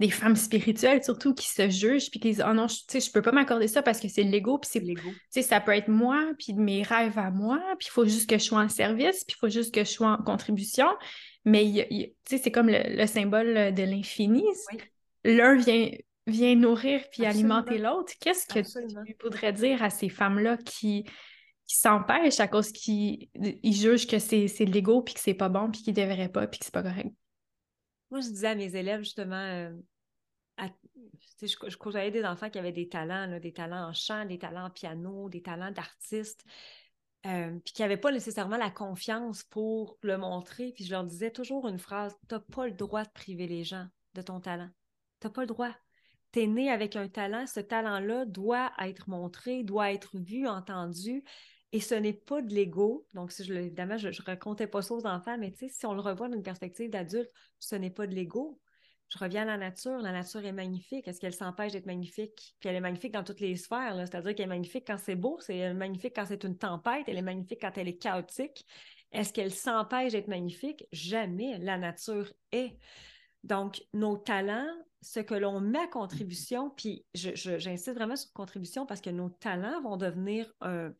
Des 0.00 0.10
femmes 0.10 0.34
spirituelles 0.34 1.04
surtout 1.04 1.34
qui 1.34 1.48
se 1.48 1.68
jugent 1.68 2.10
puis 2.10 2.18
qui 2.18 2.30
disent 2.30 2.44
Oh 2.44 2.52
non, 2.52 2.66
tu 2.66 2.76
sais, 2.88 3.00
je 3.00 3.12
peux 3.12 3.22
pas 3.22 3.32
m'accorder 3.32 3.68
ça 3.68 3.82
parce 3.82 4.00
que 4.00 4.08
c'est 4.08 4.24
l'ego. 4.24 4.58
Puis 4.58 4.70
c'est 4.72 4.80
l'ego. 4.80 5.08
Tu 5.08 5.18
sais, 5.30 5.42
ça 5.42 5.60
peut 5.60 5.72
être 5.72 5.88
moi, 5.88 6.32
puis 6.38 6.54
mes 6.54 6.82
rêves 6.82 7.18
à 7.18 7.30
moi, 7.30 7.60
puis 7.78 7.86
il 7.88 7.92
faut 7.92 8.04
juste 8.04 8.28
que 8.28 8.38
je 8.38 8.44
sois 8.44 8.60
en 8.60 8.68
service, 8.68 9.24
puis 9.24 9.36
il 9.36 9.38
faut 9.38 9.48
juste 9.48 9.72
que 9.72 9.84
je 9.84 9.90
sois 9.90 10.08
en 10.08 10.22
contribution. 10.22 10.88
Mais 11.44 11.86
tu 11.88 12.36
sais, 12.36 12.42
c'est 12.42 12.50
comme 12.50 12.68
le, 12.68 13.06
symbole 13.06 13.72
de 13.72 13.82
l'infini. 13.84 14.44
Oui 14.72 14.78
l'un 15.24 15.56
vient, 15.56 15.90
vient 16.26 16.54
nourrir 16.54 17.02
puis 17.10 17.24
alimenter 17.24 17.78
l'autre. 17.78 18.12
Qu'est-ce 18.20 18.46
que 18.46 18.60
tu 18.60 19.16
voudrais 19.22 19.52
dire 19.52 19.82
à 19.82 19.90
ces 19.90 20.08
femmes-là 20.08 20.56
qui, 20.58 21.04
qui 21.66 21.76
s'empêchent 21.76 22.40
à 22.40 22.48
cause 22.48 22.72
qu'ils 22.72 23.28
jugent 23.64 24.06
que 24.06 24.18
c'est 24.18 24.64
l'ego 24.64 25.02
puis 25.02 25.14
que 25.14 25.20
c'est 25.20 25.34
pas 25.34 25.48
bon 25.48 25.70
puis 25.70 25.82
qu'ils 25.82 25.94
ne 25.94 26.02
devraient 26.02 26.28
pas 26.28 26.46
puis 26.46 26.58
que 26.58 26.64
c'est 26.64 26.74
pas 26.74 26.82
correct? 26.82 27.10
Moi, 28.10 28.20
je 28.20 28.28
disais 28.28 28.48
à 28.48 28.54
mes 28.54 28.74
élèves 28.76 29.00
justement, 29.00 29.36
euh, 29.36 29.70
je, 31.42 31.46
je 31.46 32.10
des 32.10 32.24
enfants 32.24 32.50
qui 32.50 32.58
avaient 32.58 32.72
des 32.72 32.88
talents, 32.88 33.38
des 33.38 33.52
talents 33.52 33.88
en 33.88 33.92
chant, 33.92 34.24
des 34.24 34.38
talents 34.38 34.66
en 34.66 34.70
piano, 34.70 35.28
des 35.28 35.42
talents 35.42 35.70
d'artistes. 35.70 36.44
Euh, 37.26 37.58
puis 37.64 37.74
qui 37.74 37.82
n'avaient 37.82 37.98
pas 37.98 38.12
nécessairement 38.12 38.56
la 38.56 38.70
confiance 38.70 39.42
pour 39.44 39.98
le 40.02 40.16
montrer. 40.16 40.72
Puis 40.72 40.84
je 40.84 40.90
leur 40.90 41.04
disais 41.04 41.30
toujours 41.30 41.68
une 41.68 41.78
phrase 41.78 42.16
Tu 42.28 42.34
n'as 42.34 42.40
pas 42.40 42.66
le 42.66 42.72
droit 42.72 43.04
de 43.04 43.10
priver 43.10 43.46
les 43.46 43.62
gens 43.62 43.86
de 44.14 44.22
ton 44.22 44.40
talent. 44.40 44.70
Tu 45.20 45.26
n'as 45.26 45.32
pas 45.32 45.42
le 45.42 45.46
droit. 45.46 45.74
Tu 46.32 46.40
es 46.40 46.46
né 46.46 46.70
avec 46.70 46.96
un 46.96 47.08
talent, 47.08 47.46
ce 47.46 47.60
talent-là 47.60 48.24
doit 48.24 48.72
être 48.78 49.08
montré, 49.08 49.64
doit 49.64 49.92
être 49.92 50.16
vu, 50.16 50.46
entendu. 50.46 51.24
Et 51.72 51.80
ce 51.80 51.94
n'est 51.94 52.12
pas 52.12 52.42
de 52.42 52.52
l'ego. 52.52 53.06
Donc, 53.14 53.30
si 53.30 53.44
je, 53.44 53.54
évidemment, 53.54 53.96
je 53.96 54.08
ne 54.08 54.24
racontais 54.24 54.66
pas 54.66 54.82
ça 54.82 54.94
aux 54.94 55.06
enfants, 55.06 55.38
mais 55.38 55.54
si 55.56 55.86
on 55.86 55.94
le 55.94 56.00
revoit 56.00 56.28
d'une 56.28 56.42
perspective 56.42 56.90
d'adulte, 56.90 57.30
ce 57.58 57.76
n'est 57.76 57.90
pas 57.90 58.06
de 58.06 58.14
l'ego. 58.14 58.60
Je 59.08 59.18
reviens 59.18 59.42
à 59.42 59.44
la 59.44 59.56
nature. 59.56 59.98
La 59.98 60.12
nature 60.12 60.44
est 60.44 60.52
magnifique. 60.52 61.06
Est-ce 61.06 61.20
qu'elle 61.20 61.34
s'empêche 61.34 61.72
d'être 61.72 61.86
magnifique? 61.86 62.54
Puis 62.60 62.68
elle 62.68 62.76
est 62.76 62.80
magnifique 62.80 63.12
dans 63.12 63.24
toutes 63.24 63.40
les 63.40 63.56
sphères. 63.56 63.94
C'est-à-dire 63.96 64.34
qu'elle 64.34 64.46
est 64.46 64.48
magnifique 64.48 64.84
quand 64.86 64.98
c'est 64.98 65.16
beau, 65.16 65.38
c'est 65.40 65.74
magnifique 65.74 66.14
quand 66.14 66.26
c'est 66.26 66.44
une 66.44 66.56
tempête, 66.56 67.04
elle 67.08 67.18
est 67.18 67.22
magnifique 67.22 67.60
quand 67.60 67.76
elle 67.76 67.88
est 67.88 67.98
chaotique. 67.98 68.64
Est-ce 69.12 69.32
qu'elle 69.32 69.52
s'empêche 69.52 70.12
d'être 70.12 70.28
magnifique? 70.28 70.86
Jamais. 70.92 71.58
La 71.58 71.76
nature 71.76 72.32
est. 72.52 72.76
Donc, 73.42 73.82
nos 73.92 74.16
talents, 74.16 74.70
ce 75.00 75.18
que 75.18 75.34
l'on 75.34 75.60
met 75.60 75.80
à 75.80 75.88
contribution, 75.88 76.70
puis 76.70 77.04
j'insiste 77.14 77.94
vraiment 77.94 78.16
sur 78.16 78.32
contribution 78.32 78.86
parce 78.86 79.00
que 79.00 79.10
nos 79.10 79.30
talents 79.30 79.80
vont 79.82 79.96
devenir 79.96 80.52
un, 80.60 80.92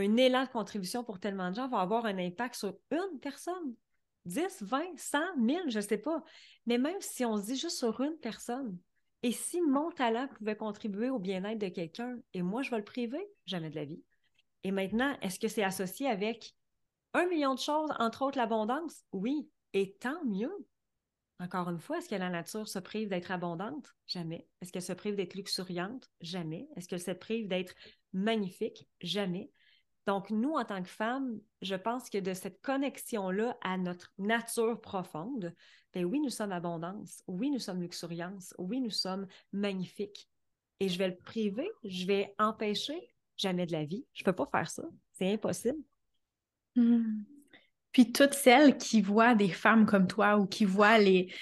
élan 0.00 0.44
de 0.44 0.50
contribution 0.50 1.04
pour 1.04 1.20
tellement 1.20 1.50
de 1.50 1.56
gens, 1.56 1.68
vont 1.68 1.76
avoir 1.76 2.06
un 2.06 2.18
impact 2.18 2.54
sur 2.54 2.74
une 2.90 3.20
personne. 3.20 3.74
10, 4.24 4.62
20, 4.62 4.96
100, 4.96 5.18
1000, 5.36 5.62
je 5.68 5.78
ne 5.78 5.82
sais 5.82 5.98
pas. 5.98 6.22
Mais 6.66 6.78
même 6.78 7.00
si 7.00 7.24
on 7.24 7.36
se 7.36 7.46
dit 7.46 7.56
juste 7.56 7.78
sur 7.78 8.00
une 8.00 8.16
personne, 8.18 8.78
et 9.22 9.32
si 9.32 9.60
mon 9.60 9.90
talent 9.90 10.28
pouvait 10.36 10.56
contribuer 10.56 11.10
au 11.10 11.18
bien-être 11.18 11.58
de 11.58 11.68
quelqu'un 11.68 12.16
et 12.34 12.42
moi 12.42 12.62
je 12.62 12.70
vais 12.70 12.78
le 12.78 12.84
priver, 12.84 13.24
jamais 13.46 13.70
de 13.70 13.76
la 13.76 13.84
vie. 13.84 14.02
Et 14.64 14.70
maintenant, 14.70 15.16
est-ce 15.22 15.38
que 15.38 15.48
c'est 15.48 15.62
associé 15.62 16.08
avec 16.08 16.54
un 17.14 17.26
million 17.26 17.54
de 17.54 17.60
choses, 17.60 17.90
entre 17.98 18.22
autres 18.22 18.38
l'abondance? 18.38 19.04
Oui, 19.12 19.48
et 19.72 19.94
tant 19.94 20.24
mieux. 20.24 20.52
Encore 21.40 21.68
une 21.68 21.80
fois, 21.80 21.98
est-ce 21.98 22.08
que 22.08 22.14
la 22.14 22.30
nature 22.30 22.68
se 22.68 22.78
prive 22.78 23.08
d'être 23.08 23.32
abondante? 23.32 23.94
Jamais. 24.06 24.46
Est-ce 24.60 24.72
qu'elle 24.72 24.82
se 24.82 24.92
prive 24.92 25.16
d'être 25.16 25.34
luxuriante? 25.34 26.08
Jamais. 26.20 26.68
Est-ce 26.76 26.88
qu'elle 26.88 27.00
se 27.00 27.10
prive 27.10 27.48
d'être 27.48 27.74
magnifique? 28.12 28.88
Jamais. 29.00 29.50
Donc, 30.06 30.30
nous, 30.30 30.54
en 30.54 30.64
tant 30.64 30.82
que 30.82 30.88
femmes, 30.88 31.38
je 31.60 31.74
pense 31.74 32.10
que 32.10 32.18
de 32.18 32.34
cette 32.34 32.60
connexion-là 32.60 33.56
à 33.62 33.78
notre 33.78 34.12
nature 34.18 34.80
profonde, 34.80 35.54
bien 35.92 36.02
oui, 36.04 36.20
nous 36.20 36.30
sommes 36.30 36.52
abondance, 36.52 37.22
oui, 37.28 37.50
nous 37.50 37.60
sommes 37.60 37.80
luxuriance, 37.80 38.52
oui, 38.58 38.80
nous 38.80 38.90
sommes 38.90 39.26
magnifiques. 39.52 40.28
Et 40.80 40.88
je 40.88 40.98
vais 40.98 41.08
le 41.08 41.16
priver, 41.16 41.70
je 41.84 42.06
vais 42.06 42.34
empêcher 42.38 43.12
jamais 43.36 43.66
de 43.66 43.72
la 43.72 43.84
vie. 43.84 44.04
Je 44.12 44.22
ne 44.22 44.24
peux 44.24 44.32
pas 44.32 44.48
faire 44.50 44.68
ça. 44.68 44.82
C'est 45.12 45.32
impossible. 45.32 45.78
Hmm. 46.74 47.22
Puis 47.92 48.12
toutes 48.12 48.34
celles 48.34 48.78
qui 48.78 49.02
voient 49.02 49.34
des 49.34 49.50
femmes 49.50 49.86
comme 49.86 50.06
toi 50.06 50.38
ou 50.38 50.46
qui 50.46 50.64
voient 50.64 50.98
les, 50.98 51.32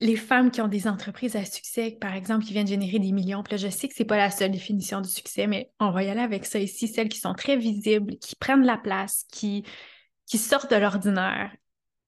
les 0.00 0.16
femmes 0.16 0.50
qui 0.50 0.60
ont 0.60 0.68
des 0.68 0.88
entreprises 0.88 1.36
à 1.36 1.44
succès, 1.44 1.96
par 2.00 2.14
exemple, 2.14 2.44
qui 2.44 2.52
viennent 2.52 2.66
générer 2.66 2.98
des 2.98 3.12
millions. 3.12 3.42
Puis 3.42 3.52
là, 3.52 3.56
je 3.56 3.68
sais 3.68 3.88
que 3.88 3.94
c'est 3.94 4.04
pas 4.04 4.18
la 4.18 4.30
seule 4.30 4.50
définition 4.50 5.00
du 5.00 5.08
succès, 5.08 5.46
mais 5.46 5.70
on 5.80 5.90
va 5.90 6.02
y 6.02 6.10
aller 6.10 6.20
avec 6.20 6.44
ça 6.44 6.58
ici. 6.58 6.86
Celles 6.88 7.08
qui 7.08 7.18
sont 7.18 7.34
très 7.34 7.56
visibles, 7.56 8.16
qui 8.18 8.36
prennent 8.36 8.64
la 8.64 8.76
place, 8.76 9.24
qui, 9.32 9.64
sortent 10.26 10.70
de 10.70 10.76
l'ordinaire 10.76 11.50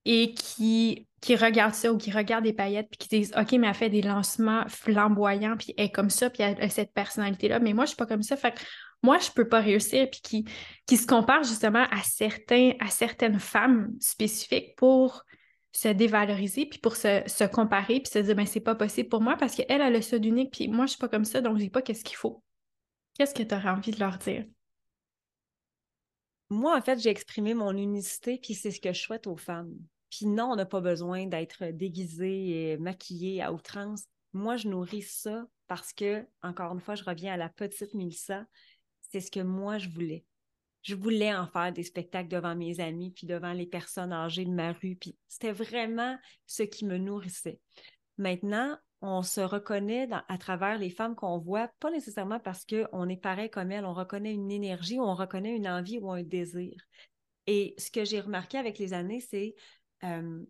et 0.05 0.35
qui, 0.35 1.07
qui 1.23 1.35
regardent 1.35 1.75
ça 1.75 1.93
ou 1.93 1.97
qui 1.97 2.11
regardent 2.11 2.45
des 2.45 2.53
paillettes 2.53 2.89
puis 2.91 2.99
qui 2.99 3.09
disent 3.09 3.33
OK, 3.39 3.53
mais 3.53 3.69
elle 3.69 3.75
fait 3.75 3.91
des 3.91 4.03
lancements 4.03 4.65
flamboyants 4.69 5.57
puis 5.57 5.73
elle 5.79 5.87
est 5.87 5.91
comme 5.91 6.11
ça 6.11 6.29
puis 6.29 6.43
elle 6.43 6.61
a 6.61 6.69
cette 6.69 6.93
personnalité-là. 6.93 7.59
Mais 7.59 7.73
moi, 7.73 7.85
je 7.85 7.91
suis 7.91 7.97
pas 7.97 8.07
comme 8.07 8.23
ça. 8.23 8.37
Fait 8.37 8.55
moi, 9.03 9.19
je 9.19 9.31
peux 9.31 9.49
pas 9.49 9.61
réussir, 9.61 10.09
puis 10.11 10.21
qui, 10.21 10.45
qui 10.87 10.97
se 10.97 11.07
comparent 11.07 11.45
justement 11.45 11.87
à, 11.91 12.03
certains, 12.03 12.73
à 12.81 12.89
certaines 12.89 13.39
femmes 13.39 13.93
spécifiques 14.01 14.75
pour 14.77 15.25
se 15.73 15.89
dévaloriser, 15.89 16.67
puis 16.67 16.79
pour 16.79 16.97
se, 16.97 17.47
comparer, 17.47 18.01
puis 18.01 18.11
se 18.11 18.19
dire, 18.19 18.35
ben 18.35 18.47
c'est 18.47 18.61
pas 18.61 18.75
possible 18.75 19.09
pour 19.09 19.21
moi 19.21 19.37
parce 19.37 19.55
qu'elle, 19.55 19.67
elle 19.69 19.83
a 19.83 19.91
le 19.91 20.03
seul 20.03 20.25
unique, 20.25 20.53
puis 20.53 20.69
moi, 20.69 20.87
je 20.87 20.91
suis 20.93 20.99
pas 20.99 21.09
comme 21.09 21.25
ça, 21.25 21.41
donc 21.41 21.59
je 21.59 21.65
dis 21.65 21.71
pas 21.71 21.83
qu'est-ce 21.83 22.05
qu'il 22.05 22.17
faut. 22.17 22.43
Qu'est-ce 23.15 23.35
que 23.35 23.43
tu 23.43 23.55
aurais 23.55 23.71
envie 23.71 23.91
de 23.91 24.01
leur 24.01 24.19
dire? 24.19 24.47
Moi, 26.51 26.77
en 26.77 26.81
fait, 26.81 26.99
j'ai 26.99 27.11
exprimé 27.11 27.53
mon 27.53 27.77
unicité, 27.77 28.39
puis 28.43 28.55
c'est 28.55 28.71
ce 28.71 28.81
que 28.81 28.93
je 28.93 29.01
souhaite 29.01 29.27
aux 29.27 29.37
femmes. 29.37 29.75
Puis 30.11 30.27
non, 30.27 30.53
on 30.53 30.57
n'a 30.57 30.65
pas 30.65 30.81
besoin 30.81 31.27
d'être 31.27 31.67
déguisé 31.67 32.71
et 32.73 32.79
maquillé 32.79 33.43
à 33.43 33.53
outrance. 33.53 34.05
Moi, 34.33 34.57
je 34.57 34.69
nourris 34.69 35.03
ça 35.03 35.47
parce 35.67 35.93
que, 35.93 36.27
encore 36.43 36.73
une 36.73 36.81
fois, 36.81 36.95
je 36.95 37.05
reviens 37.05 37.35
à 37.35 37.37
la 37.37 37.51
petite 37.51 37.93
Milsa, 37.93 38.47
c'est 39.11 39.21
ce 39.21 39.31
que 39.31 39.41
moi, 39.41 39.77
je 39.77 39.91
voulais. 39.91 40.25
Je 40.89 40.95
voulais 40.95 41.35
en 41.35 41.47
faire 41.47 41.71
des 41.71 41.83
spectacles 41.83 42.31
devant 42.31 42.57
mes 42.57 42.81
amis, 42.81 43.11
puis 43.11 43.27
devant 43.27 43.53
les 43.53 43.67
personnes 43.67 44.11
âgées 44.11 44.47
de 44.47 44.51
ma 44.51 44.73
rue, 44.73 44.99
c'était 45.27 45.53
vraiment 45.53 46.17
ce 46.47 46.63
qui 46.63 46.87
me 46.87 46.97
nourrissait. 46.97 47.61
Maintenant, 48.17 48.75
on 49.03 49.21
se 49.21 49.43
reconnaît 49.43 50.09
à 50.11 50.39
travers 50.39 50.79
les 50.79 50.89
femmes 50.89 51.15
qu'on 51.15 51.37
voit, 51.37 51.69
pas 51.79 51.91
nécessairement 51.91 52.41
parce 52.41 52.65
qu'on 52.65 53.07
est 53.07 53.21
pareil 53.21 53.51
comme 53.51 53.71
elles, 53.71 53.85
on 53.85 53.93
reconnaît 53.93 54.33
une 54.33 54.51
énergie, 54.51 54.99
ou 54.99 55.03
on 55.03 55.15
reconnaît 55.15 55.55
une 55.55 55.69
envie 55.69 55.99
ou 55.99 56.11
un 56.11 56.23
désir. 56.23 56.81
Et 57.47 57.75
ce 57.77 57.91
que 57.91 58.07
j'ai 58.07 58.21
remarqué 58.21 58.57
avec 58.57 58.79
les 58.79 58.95
années, 58.95 59.21
c'est 59.21 59.57
euh, 60.05 60.43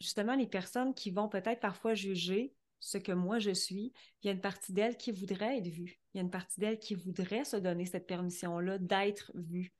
justement 0.00 0.34
les 0.34 0.48
personnes 0.48 0.94
qui 0.94 1.12
vont 1.12 1.28
peut-être 1.28 1.60
parfois 1.60 1.94
juger 1.94 2.52
ce 2.84 2.98
que 2.98 3.12
moi 3.12 3.38
je 3.38 3.50
suis, 3.50 3.94
il 4.22 4.26
y 4.26 4.28
a 4.28 4.32
une 4.32 4.42
partie 4.42 4.74
d'elles 4.74 4.98
qui 4.98 5.10
voudrait 5.10 5.56
être 5.56 5.68
vue. 5.68 5.98
Il 6.12 6.18
y 6.18 6.20
a 6.20 6.22
une 6.22 6.30
partie 6.30 6.60
d'elles 6.60 6.78
qui 6.78 6.94
voudrait 6.94 7.44
se 7.44 7.56
donner 7.56 7.86
cette 7.86 8.06
permission-là 8.06 8.76
d'être 8.76 9.32
vue. 9.34 9.72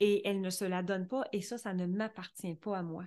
Et 0.00 0.26
elle 0.26 0.40
ne 0.40 0.48
se 0.48 0.64
la 0.64 0.82
donne 0.82 1.06
pas 1.06 1.24
et 1.32 1.42
ça, 1.42 1.58
ça 1.58 1.74
ne 1.74 1.84
m'appartient 1.84 2.54
pas 2.54 2.78
à 2.78 2.82
moi. 2.82 3.04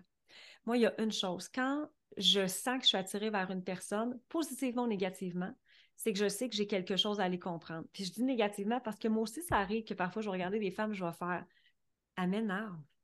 Moi, 0.66 0.78
il 0.78 0.82
y 0.82 0.86
a 0.86 1.02
une 1.02 1.12
chose. 1.12 1.50
Quand 1.50 1.90
je 2.18 2.46
sens 2.46 2.78
que 2.78 2.84
je 2.84 2.90
suis 2.90 2.98
attirée 2.98 3.32
vers 3.32 3.50
une 3.50 3.64
personne, 3.64 4.20
positivement 4.30 4.84
ou 4.84 4.88
négativement, 4.88 5.52
c'est 5.96 6.14
que 6.14 6.20
je 6.20 6.30
sais 6.30 6.48
que 6.48 6.56
j'ai 6.56 6.68
quelque 6.68 6.96
chose 6.96 7.20
à 7.20 7.24
aller 7.24 7.40
comprendre. 7.40 7.88
Puis 7.94 8.06
je 8.06 8.12
dis 8.12 8.24
négativement 8.24 8.80
parce 8.82 9.00
que 9.00 9.08
moi 9.08 9.24
aussi, 9.24 9.42
ça 9.42 9.56
arrive 9.56 9.84
que 9.84 9.96
parfois, 9.96 10.22
je 10.22 10.28
vais 10.28 10.34
regarder 10.34 10.60
des 10.60 10.72
femmes, 10.72 10.94
je 10.94 11.04
vais 11.04 11.14
faire 11.14 11.44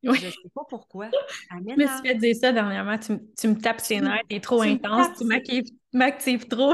Je 0.03 0.09
ne 0.09 0.15
sais 0.15 0.49
pas 0.53 0.63
pourquoi. 0.69 1.09
Je 1.51 1.75
me 1.75 1.87
suis 1.87 2.07
fait 2.07 2.15
dire 2.15 2.35
ça 2.35 2.51
dernièrement. 2.51 2.97
Tu, 2.97 3.47
me 3.47 3.59
tapes 3.59 3.81
ses 3.81 4.01
nerfs, 4.01 4.21
t'es 4.29 4.39
trop 4.39 4.61
intense, 4.61 5.17
tu 5.17 5.25
m'actives 5.93 6.47
trop. 6.47 6.73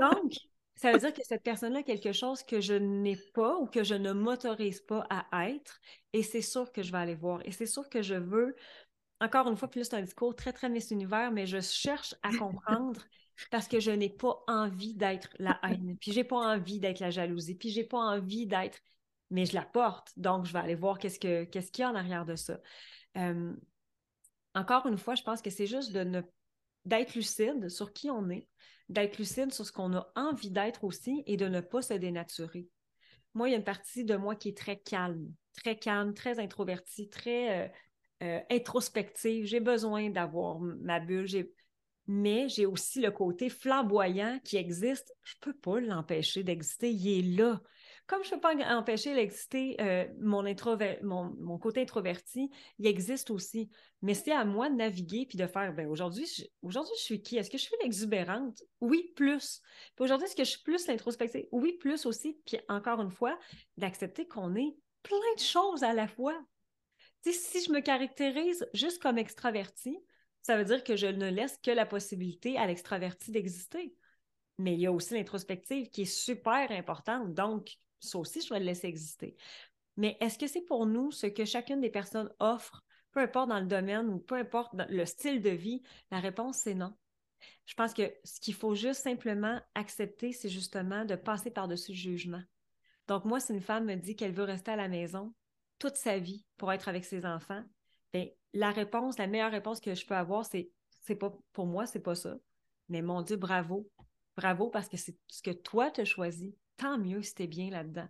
Donc, 0.00 0.32
ça 0.76 0.92
veut 0.92 0.98
dire 0.98 1.14
que 1.14 1.22
cette 1.24 1.42
personne-là 1.42 1.78
a 1.78 1.82
quelque 1.82 2.12
chose 2.12 2.42
que 2.42 2.60
je 2.60 2.74
n'ai 2.74 3.16
pas 3.32 3.56
ou 3.56 3.66
que 3.66 3.84
je 3.84 3.94
ne 3.94 4.12
m'autorise 4.12 4.80
pas 4.80 5.06
à 5.08 5.48
être. 5.48 5.80
Et 6.12 6.22
c'est 6.22 6.42
sûr 6.42 6.70
que 6.72 6.82
je 6.82 6.92
vais 6.92 6.98
aller 6.98 7.14
voir. 7.14 7.40
Et 7.44 7.52
c'est 7.52 7.66
sûr 7.66 7.88
que 7.88 8.02
je 8.02 8.14
veux 8.14 8.54
encore 9.20 9.48
une 9.48 9.56
fois, 9.56 9.68
plus 9.68 9.84
c'est 9.84 9.96
un 9.96 10.02
discours 10.02 10.34
très, 10.34 10.52
très 10.52 10.68
Miss 10.68 10.90
Univers, 10.90 11.32
mais 11.32 11.46
je 11.46 11.60
cherche 11.60 12.14
à 12.22 12.30
comprendre 12.36 13.00
parce 13.50 13.66
que 13.66 13.80
je 13.80 13.90
n'ai 13.90 14.10
pas 14.10 14.42
envie 14.46 14.94
d'être 14.94 15.30
la 15.38 15.58
haine, 15.64 15.96
puis 16.00 16.12
j'ai 16.12 16.24
pas 16.24 16.36
envie 16.36 16.78
d'être 16.78 17.00
la 17.00 17.10
jalousie, 17.10 17.56
puis 17.56 17.70
j'ai 17.70 17.84
pas 17.84 17.98
envie 17.98 18.46
d'être, 18.46 18.78
mais 19.34 19.46
je 19.46 19.54
la 19.54 19.64
porte, 19.64 20.12
donc 20.16 20.46
je 20.46 20.52
vais 20.52 20.60
aller 20.60 20.76
voir 20.76 20.96
qu'est-ce 20.96 21.18
qu'il 21.18 21.48
y 21.78 21.82
a 21.82 21.90
en 21.90 21.96
arrière 21.96 22.24
de 22.24 22.36
ça. 22.36 22.60
Euh, 23.16 23.52
encore 24.54 24.86
une 24.86 24.96
fois, 24.96 25.16
je 25.16 25.24
pense 25.24 25.42
que 25.42 25.50
c'est 25.50 25.66
juste 25.66 25.92
d'être 25.92 27.14
lucide 27.16 27.68
sur 27.68 27.92
qui 27.92 28.10
on 28.10 28.30
est, 28.30 28.46
d'être 28.88 29.18
lucide 29.18 29.52
sur 29.52 29.66
ce 29.66 29.72
qu'on 29.72 29.92
a 29.92 30.08
envie 30.14 30.52
d'être 30.52 30.84
aussi 30.84 31.24
et 31.26 31.36
de 31.36 31.48
ne 31.48 31.60
pas 31.60 31.82
se 31.82 31.94
dénaturer. 31.94 32.68
Moi, 33.34 33.48
il 33.48 33.52
y 33.52 33.54
a 33.56 33.58
une 33.58 33.64
partie 33.64 34.04
de 34.04 34.14
moi 34.14 34.36
qui 34.36 34.50
est 34.50 34.56
très 34.56 34.78
calme, 34.78 35.26
très 35.56 35.76
calme, 35.76 36.14
très 36.14 36.38
introvertie, 36.38 37.08
très 37.08 37.64
euh, 37.64 37.68
euh, 38.22 38.40
introspective, 38.52 39.46
j'ai 39.46 39.58
besoin 39.58 40.10
d'avoir 40.10 40.60
ma 40.60 41.00
bulle, 41.00 41.26
mais 42.06 42.48
j'ai 42.48 42.66
aussi 42.66 43.00
le 43.00 43.10
côté 43.10 43.48
flamboyant 43.48 44.38
qui 44.44 44.58
existe. 44.58 45.12
Je 45.24 45.34
ne 45.34 45.40
peux 45.40 45.58
pas 45.58 45.80
l'empêcher 45.80 46.44
d'exister, 46.44 46.92
il 46.92 47.08
est 47.18 47.36
là. 47.36 47.60
Comme 48.06 48.22
je 48.22 48.30
ne 48.30 48.34
peux 48.34 48.40
pas 48.40 48.76
empêcher 48.76 49.14
d'exister 49.14 49.76
euh, 49.80 50.06
mon, 50.20 51.58
côté 51.58 51.80
introverti, 51.80 52.50
il 52.78 52.86
existe 52.86 53.30
aussi. 53.30 53.70
Mais 54.02 54.12
c'est 54.12 54.32
à 54.32 54.44
moi 54.44 54.68
de 54.68 54.74
naviguer 54.74 55.24
puis 55.26 55.38
de 55.38 55.46
faire, 55.46 55.72
ben 55.72 55.88
aujourd'hui, 55.88 56.26
je, 56.26 56.44
aujourd'hui, 56.62 56.92
je 56.98 57.02
suis 57.02 57.22
qui? 57.22 57.38
Est-ce 57.38 57.48
que 57.48 57.56
je 57.56 57.62
suis 57.62 57.76
l'exubérante? 57.82 58.62
Oui, 58.80 59.12
plus. 59.16 59.62
Puis 59.96 60.04
aujourd'hui, 60.04 60.26
est-ce 60.26 60.36
que 60.36 60.44
je 60.44 60.50
suis 60.50 60.62
plus 60.62 60.86
l'introspective? 60.86 61.46
Oui, 61.50 61.78
plus 61.78 62.04
aussi. 62.04 62.38
Puis 62.44 62.58
encore 62.68 63.00
une 63.00 63.10
fois, 63.10 63.38
d'accepter 63.78 64.28
qu'on 64.28 64.54
est 64.54 64.76
plein 65.02 65.34
de 65.36 65.40
choses 65.40 65.82
à 65.82 65.94
la 65.94 66.06
fois 66.06 66.38
si 67.32 67.64
je 67.64 67.72
me 67.72 67.80
caractérise 67.80 68.66
juste 68.74 69.00
comme 69.00 69.18
extraverti, 69.18 69.98
ça 70.42 70.56
veut 70.56 70.64
dire 70.64 70.84
que 70.84 70.96
je 70.96 71.06
ne 71.06 71.30
laisse 71.30 71.58
que 71.62 71.70
la 71.70 71.86
possibilité 71.86 72.58
à 72.58 72.66
l'extraverti 72.66 73.30
d'exister. 73.30 73.94
Mais 74.58 74.74
il 74.74 74.80
y 74.80 74.86
a 74.86 74.92
aussi 74.92 75.14
l'introspective 75.14 75.88
qui 75.88 76.02
est 76.02 76.04
super 76.04 76.70
importante. 76.70 77.34
Donc, 77.34 77.70
ça 78.04 78.18
aussi, 78.18 78.40
je 78.40 78.48
dois 78.48 78.58
le 78.58 78.64
laisser 78.64 78.86
exister. 78.86 79.36
Mais 79.96 80.16
est-ce 80.20 80.38
que 80.38 80.46
c'est 80.46 80.62
pour 80.62 80.86
nous 80.86 81.10
ce 81.10 81.26
que 81.26 81.44
chacune 81.44 81.80
des 81.80 81.90
personnes 81.90 82.32
offre, 82.40 82.84
peu 83.12 83.20
importe 83.20 83.48
dans 83.48 83.60
le 83.60 83.66
domaine 83.66 84.08
ou 84.08 84.18
peu 84.18 84.34
importe 84.36 84.74
le 84.88 85.04
style 85.04 85.40
de 85.40 85.50
vie? 85.50 85.82
La 86.10 86.20
réponse, 86.20 86.58
c'est 86.58 86.74
non. 86.74 86.94
Je 87.66 87.74
pense 87.74 87.94
que 87.94 88.12
ce 88.24 88.40
qu'il 88.40 88.54
faut 88.54 88.74
juste 88.74 89.02
simplement 89.02 89.60
accepter, 89.74 90.32
c'est 90.32 90.48
justement 90.48 91.04
de 91.04 91.14
passer 91.14 91.50
par-dessus 91.50 91.92
le 91.92 91.96
jugement. 91.96 92.42
Donc, 93.06 93.24
moi, 93.24 93.38
si 93.38 93.52
une 93.52 93.60
femme 93.60 93.84
me 93.84 93.94
dit 93.94 94.16
qu'elle 94.16 94.32
veut 94.32 94.44
rester 94.44 94.72
à 94.72 94.76
la 94.76 94.88
maison, 94.88 95.34
toute 95.78 95.96
sa 95.96 96.18
vie 96.18 96.44
pour 96.56 96.72
être 96.72 96.88
avec 96.88 97.04
ses 97.04 97.26
enfants, 97.26 97.62
bien, 98.12 98.26
la 98.52 98.70
réponse, 98.70 99.18
la 99.18 99.26
meilleure 99.26 99.50
réponse 99.50 99.80
que 99.80 99.94
je 99.94 100.06
peux 100.06 100.14
avoir, 100.14 100.46
c'est 100.46 100.70
pas 101.16 101.36
pour 101.52 101.66
moi, 101.66 101.86
c'est 101.86 102.00
pas 102.00 102.14
ça. 102.14 102.36
Mais 102.88 103.02
mon 103.02 103.22
Dieu, 103.22 103.36
bravo. 103.36 103.88
Bravo 104.36 104.68
parce 104.68 104.88
que 104.88 104.96
c'est 104.96 105.16
ce 105.28 105.42
que 105.42 105.50
toi 105.50 105.92
as 105.96 106.04
choisi. 106.04 106.56
Tant 106.76 106.98
mieux 106.98 107.22
si 107.22 107.46
bien 107.46 107.70
là-dedans. 107.70 108.08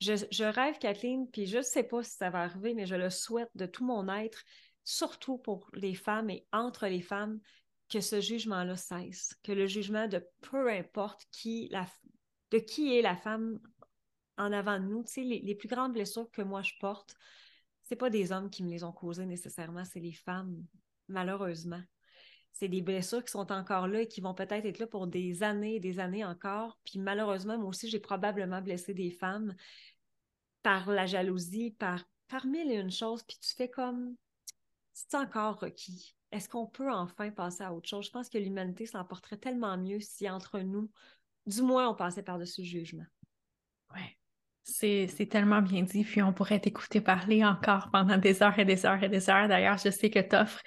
Je, 0.00 0.44
rêve, 0.44 0.78
Kathleen, 0.78 1.28
puis 1.30 1.46
je 1.46 1.58
ne 1.58 1.62
sais 1.62 1.82
pas 1.82 2.02
si 2.02 2.12
ça 2.12 2.30
va 2.30 2.42
arriver, 2.42 2.74
mais 2.74 2.86
je 2.86 2.94
le 2.94 3.10
souhaite 3.10 3.50
de 3.56 3.66
tout 3.66 3.84
mon 3.84 4.08
être, 4.08 4.44
surtout 4.84 5.38
pour 5.38 5.68
les 5.74 5.94
femmes 5.94 6.30
et 6.30 6.46
entre 6.52 6.86
les 6.86 7.02
femmes, 7.02 7.40
que 7.88 8.00
ce 8.00 8.20
jugement-là 8.20 8.76
cesse, 8.76 9.34
que 9.42 9.52
le 9.52 9.66
jugement 9.66 10.06
de 10.06 10.24
peu 10.42 10.70
importe 10.70 11.26
qui 11.32 11.70
de 12.50 12.58
qui 12.58 12.96
est 12.96 13.02
la 13.02 13.16
femme 13.16 13.60
en 14.36 14.52
avant 14.52 14.78
de 14.78 14.84
nous. 14.84 15.04
Les, 15.16 15.54
plus 15.54 15.68
grandes 15.68 15.94
blessures 15.94 16.30
que 16.30 16.42
moi 16.42 16.62
je 16.62 16.74
porte, 16.80 17.16
c'est 17.82 17.96
pas 17.96 18.10
des 18.10 18.30
hommes 18.30 18.50
qui 18.50 18.62
me 18.62 18.70
les 18.70 18.84
ont 18.84 18.92
causées 18.92 19.26
nécessairement, 19.26 19.84
c'est 19.84 20.00
les 20.00 20.12
femmes, 20.12 20.64
malheureusement. 21.08 21.82
C'est 22.52 22.68
des 22.68 22.82
blessures 22.82 23.24
qui 23.24 23.30
sont 23.30 23.52
encore 23.52 23.86
là 23.86 24.00
et 24.00 24.08
qui 24.08 24.20
vont 24.20 24.34
peut-être 24.34 24.66
être 24.66 24.78
là 24.78 24.86
pour 24.86 25.06
des 25.06 25.42
années 25.42 25.76
et 25.76 25.80
des 25.80 26.00
années 26.00 26.24
encore. 26.24 26.78
Puis 26.84 26.98
malheureusement, 26.98 27.56
moi 27.56 27.68
aussi, 27.68 27.88
j'ai 27.88 28.00
probablement 28.00 28.60
blessé 28.60 28.94
des 28.94 29.10
femmes 29.10 29.54
par 30.62 30.90
la 30.90 31.06
jalousie, 31.06 31.70
par, 31.78 32.04
par 32.26 32.46
mille 32.46 32.72
et 32.72 32.76
une 32.76 32.90
choses. 32.90 33.22
Puis 33.22 33.38
tu 33.40 33.54
fais 33.54 33.70
comme, 33.70 34.16
c'est 34.92 35.14
encore 35.14 35.60
requis. 35.60 36.16
Est-ce 36.32 36.48
qu'on 36.48 36.66
peut 36.66 36.92
enfin 36.92 37.30
passer 37.30 37.62
à 37.62 37.72
autre 37.72 37.88
chose? 37.88 38.06
Je 38.06 38.10
pense 38.10 38.28
que 38.28 38.38
l'humanité 38.38 38.86
s'en 38.86 39.04
porterait 39.04 39.38
tellement 39.38 39.78
mieux 39.78 40.00
si 40.00 40.28
entre 40.28 40.58
nous, 40.58 40.90
du 41.46 41.62
moins, 41.62 41.88
on 41.88 41.94
passait 41.94 42.22
par-dessus 42.22 42.62
le 42.62 42.66
jugement. 42.66 43.06
Ouais. 43.94 44.16
C'est 44.64 45.28
tellement 45.30 45.62
bien 45.62 45.82
dit, 45.82 46.04
puis 46.04 46.22
on 46.22 46.34
pourrait 46.34 46.60
t'écouter 46.60 47.00
parler 47.00 47.42
encore 47.42 47.88
pendant 47.90 48.18
des 48.18 48.42
heures 48.42 48.58
et 48.58 48.66
des 48.66 48.84
heures 48.84 49.02
et 49.02 49.08
des 49.08 49.30
heures. 49.30 49.48
D'ailleurs, 49.48 49.78
je 49.78 49.88
sais 49.88 50.10
que 50.10 50.18
tu 50.18 50.36
offres 50.36 50.60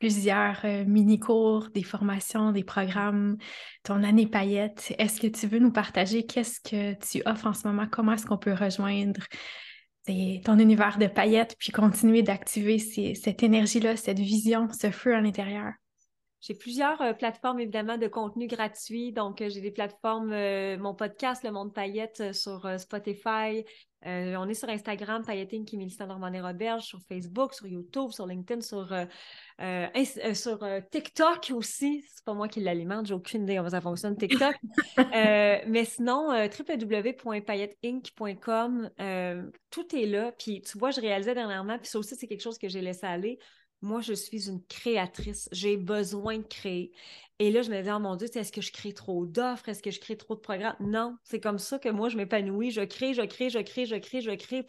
plusieurs 0.00 0.64
euh, 0.64 0.84
mini-cours, 0.86 1.68
des 1.74 1.84
formations, 1.84 2.50
des 2.50 2.64
programmes, 2.64 3.36
ton 3.84 4.02
année 4.02 4.26
paillette. 4.26 4.92
Est-ce 4.98 5.20
que 5.20 5.26
tu 5.26 5.46
veux 5.46 5.58
nous 5.58 5.70
partager 5.70 6.24
qu'est-ce 6.24 6.58
que 6.60 6.94
tu 6.94 7.22
offres 7.26 7.46
en 7.46 7.52
ce 7.52 7.68
moment? 7.68 7.86
Comment 7.86 8.14
est-ce 8.14 8.26
qu'on 8.26 8.38
peut 8.38 8.54
rejoindre 8.54 9.20
ton 10.44 10.58
univers 10.58 10.98
de 10.98 11.06
paillettes 11.06 11.54
puis 11.58 11.70
continuer 11.70 12.22
d'activer 12.22 12.78
cette 12.78 13.42
énergie-là, 13.44 13.96
cette 13.96 14.18
vision, 14.18 14.68
ce 14.72 14.90
feu 14.90 15.14
à 15.14 15.20
l'intérieur? 15.20 15.72
J'ai 16.40 16.54
plusieurs 16.54 17.00
euh, 17.02 17.12
plateformes, 17.12 17.60
évidemment, 17.60 17.98
de 17.98 18.08
contenu 18.08 18.46
gratuit. 18.46 19.12
Donc, 19.12 19.42
euh, 19.42 19.50
j'ai 19.50 19.60
des 19.60 19.70
plateformes, 19.70 20.34
mon 20.78 20.94
podcast, 20.94 21.44
Le 21.44 21.52
Monde 21.52 21.74
Paillette, 21.74 22.32
sur 22.32 22.66
Spotify. 22.80 23.64
On 24.04 24.48
est 24.48 24.54
sur 24.54 24.68
Instagram, 24.68 25.24
Pailletine 25.24 25.64
qui 25.64 25.76
Mélissa 25.76 26.06
Normandie-Roberge, 26.06 26.84
sur 26.84 27.00
Facebook, 27.02 27.54
sur 27.54 27.66
YouTube, 27.66 28.10
sur 28.10 28.26
LinkedIn, 28.26 28.60
sur, 28.60 28.94
sur 30.34 30.58
TikTok 30.90 31.52
aussi. 31.54 32.04
C'est 32.08 32.24
pas 32.24 32.34
moi 32.34 32.48
qui 32.48 32.60
l'alimente, 32.60 33.06
j'ai 33.06 33.14
aucune 33.14 33.42
idée 33.42 33.56
comment 33.56 33.70
ça 33.70 33.80
fonctionne, 33.80 34.16
TikTok. 34.16 34.56
mais 34.96 35.84
sinon, 35.84 36.30
www.pailletteinc.com, 36.30 38.90
tout 39.70 39.96
est 39.96 40.06
là. 40.06 40.32
Puis, 40.32 40.62
tu 40.62 40.78
vois, 40.78 40.90
je 40.90 41.00
réalisais 41.00 41.34
dernièrement, 41.34 41.78
puis 41.78 41.88
ça 41.88 41.98
aussi, 41.98 42.16
c'est 42.16 42.26
quelque 42.26 42.42
chose 42.42 42.58
que 42.58 42.68
j'ai 42.68 42.80
laissé 42.80 43.06
aller 43.06 43.38
moi, 43.82 44.00
je 44.00 44.12
suis 44.12 44.48
une 44.48 44.62
créatrice. 44.66 45.48
J'ai 45.52 45.76
besoin 45.76 46.38
de 46.38 46.46
créer. 46.46 46.92
Et 47.42 47.50
là, 47.50 47.62
je 47.62 47.70
me 47.70 47.78
disais, 47.78 47.90
oh 47.90 47.98
mon 47.98 48.16
Dieu, 48.16 48.28
est-ce 48.34 48.52
que 48.52 48.60
je 48.60 48.70
crée 48.70 48.92
trop 48.92 49.24
d'offres? 49.24 49.70
Est-ce 49.70 49.82
que 49.82 49.90
je 49.90 49.98
crée 49.98 50.14
trop 50.14 50.34
de 50.34 50.40
programmes? 50.40 50.76
Non, 50.78 51.16
c'est 51.24 51.40
comme 51.40 51.58
ça 51.58 51.78
que 51.78 51.88
moi, 51.88 52.10
je 52.10 52.18
m'épanouis. 52.18 52.70
Je 52.70 52.82
crée, 52.82 53.14
je 53.14 53.22
crée, 53.22 53.48
je 53.48 53.60
crée, 53.60 53.86
je 53.86 53.96
crée, 53.96 54.20
je 54.20 54.30
crée. 54.32 54.66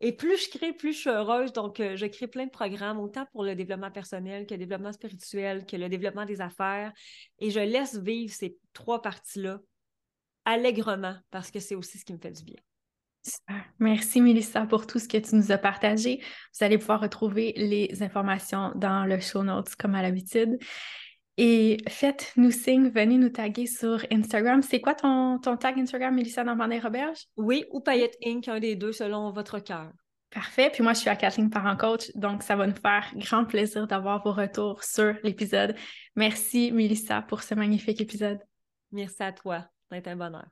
Et 0.00 0.12
plus 0.12 0.36
je 0.44 0.50
crée, 0.50 0.74
plus 0.74 0.92
je 0.92 0.98
suis 0.98 1.08
heureuse. 1.08 1.54
Donc, 1.54 1.80
euh, 1.80 1.96
je 1.96 2.04
crée 2.04 2.26
plein 2.26 2.44
de 2.44 2.50
programmes, 2.50 3.00
autant 3.00 3.24
pour 3.32 3.44
le 3.44 3.54
développement 3.54 3.90
personnel 3.90 4.44
que 4.44 4.52
le 4.52 4.58
développement 4.58 4.92
spirituel, 4.92 5.64
que 5.64 5.74
le 5.74 5.88
développement 5.88 6.26
des 6.26 6.42
affaires. 6.42 6.92
Et 7.38 7.50
je 7.50 7.60
laisse 7.60 7.96
vivre 7.96 8.30
ces 8.30 8.58
trois 8.74 9.00
parties-là 9.00 9.60
allègrement 10.44 11.16
parce 11.30 11.50
que 11.50 11.60
c'est 11.60 11.74
aussi 11.74 11.96
ce 11.96 12.04
qui 12.04 12.12
me 12.12 12.18
fait 12.18 12.32
du 12.32 12.44
bien. 12.44 12.60
Merci, 13.78 14.20
Mélissa, 14.20 14.66
pour 14.66 14.86
tout 14.86 14.98
ce 14.98 15.08
que 15.08 15.16
tu 15.16 15.34
nous 15.34 15.50
as 15.50 15.56
partagé. 15.58 16.22
Vous 16.58 16.64
allez 16.64 16.76
pouvoir 16.76 17.00
retrouver 17.00 17.54
les 17.56 18.02
informations 18.02 18.72
dans 18.74 19.06
le 19.06 19.18
show 19.18 19.42
notes, 19.42 19.74
comme 19.76 19.94
à 19.94 20.02
l'habitude. 20.02 20.58
Et 21.44 21.78
faites-nous 21.88 22.52
signe, 22.52 22.88
venez 22.88 23.18
nous 23.18 23.28
taguer 23.28 23.66
sur 23.66 24.06
Instagram. 24.12 24.62
C'est 24.62 24.80
quoi 24.80 24.94
ton, 24.94 25.40
ton 25.40 25.56
tag 25.56 25.76
Instagram, 25.76 26.14
Mélissa 26.14 26.44
Normandin-Roberge? 26.44 27.26
Oui, 27.36 27.64
ou 27.72 27.80
Payette 27.80 28.16
Inc., 28.24 28.46
un 28.46 28.60
des 28.60 28.76
deux 28.76 28.92
selon 28.92 29.32
votre 29.32 29.58
cœur. 29.58 29.90
Parfait. 30.30 30.70
Puis 30.72 30.84
moi, 30.84 30.92
je 30.92 31.00
suis 31.00 31.10
à 31.10 31.16
Kathleen 31.16 31.50
Parent 31.50 31.76
Coach, 31.76 32.12
donc 32.14 32.44
ça 32.44 32.54
va 32.54 32.68
nous 32.68 32.76
faire 32.76 33.12
grand 33.16 33.44
plaisir 33.44 33.88
d'avoir 33.88 34.22
vos 34.22 34.30
retours 34.30 34.84
sur 34.84 35.16
l'épisode. 35.24 35.74
Merci, 36.14 36.70
Mélissa, 36.70 37.22
pour 37.22 37.42
ce 37.42 37.56
magnifique 37.56 38.00
épisode. 38.00 38.38
Merci 38.92 39.24
à 39.24 39.32
toi. 39.32 39.66
C'est 39.90 40.06
un 40.06 40.14
bonheur. 40.14 40.46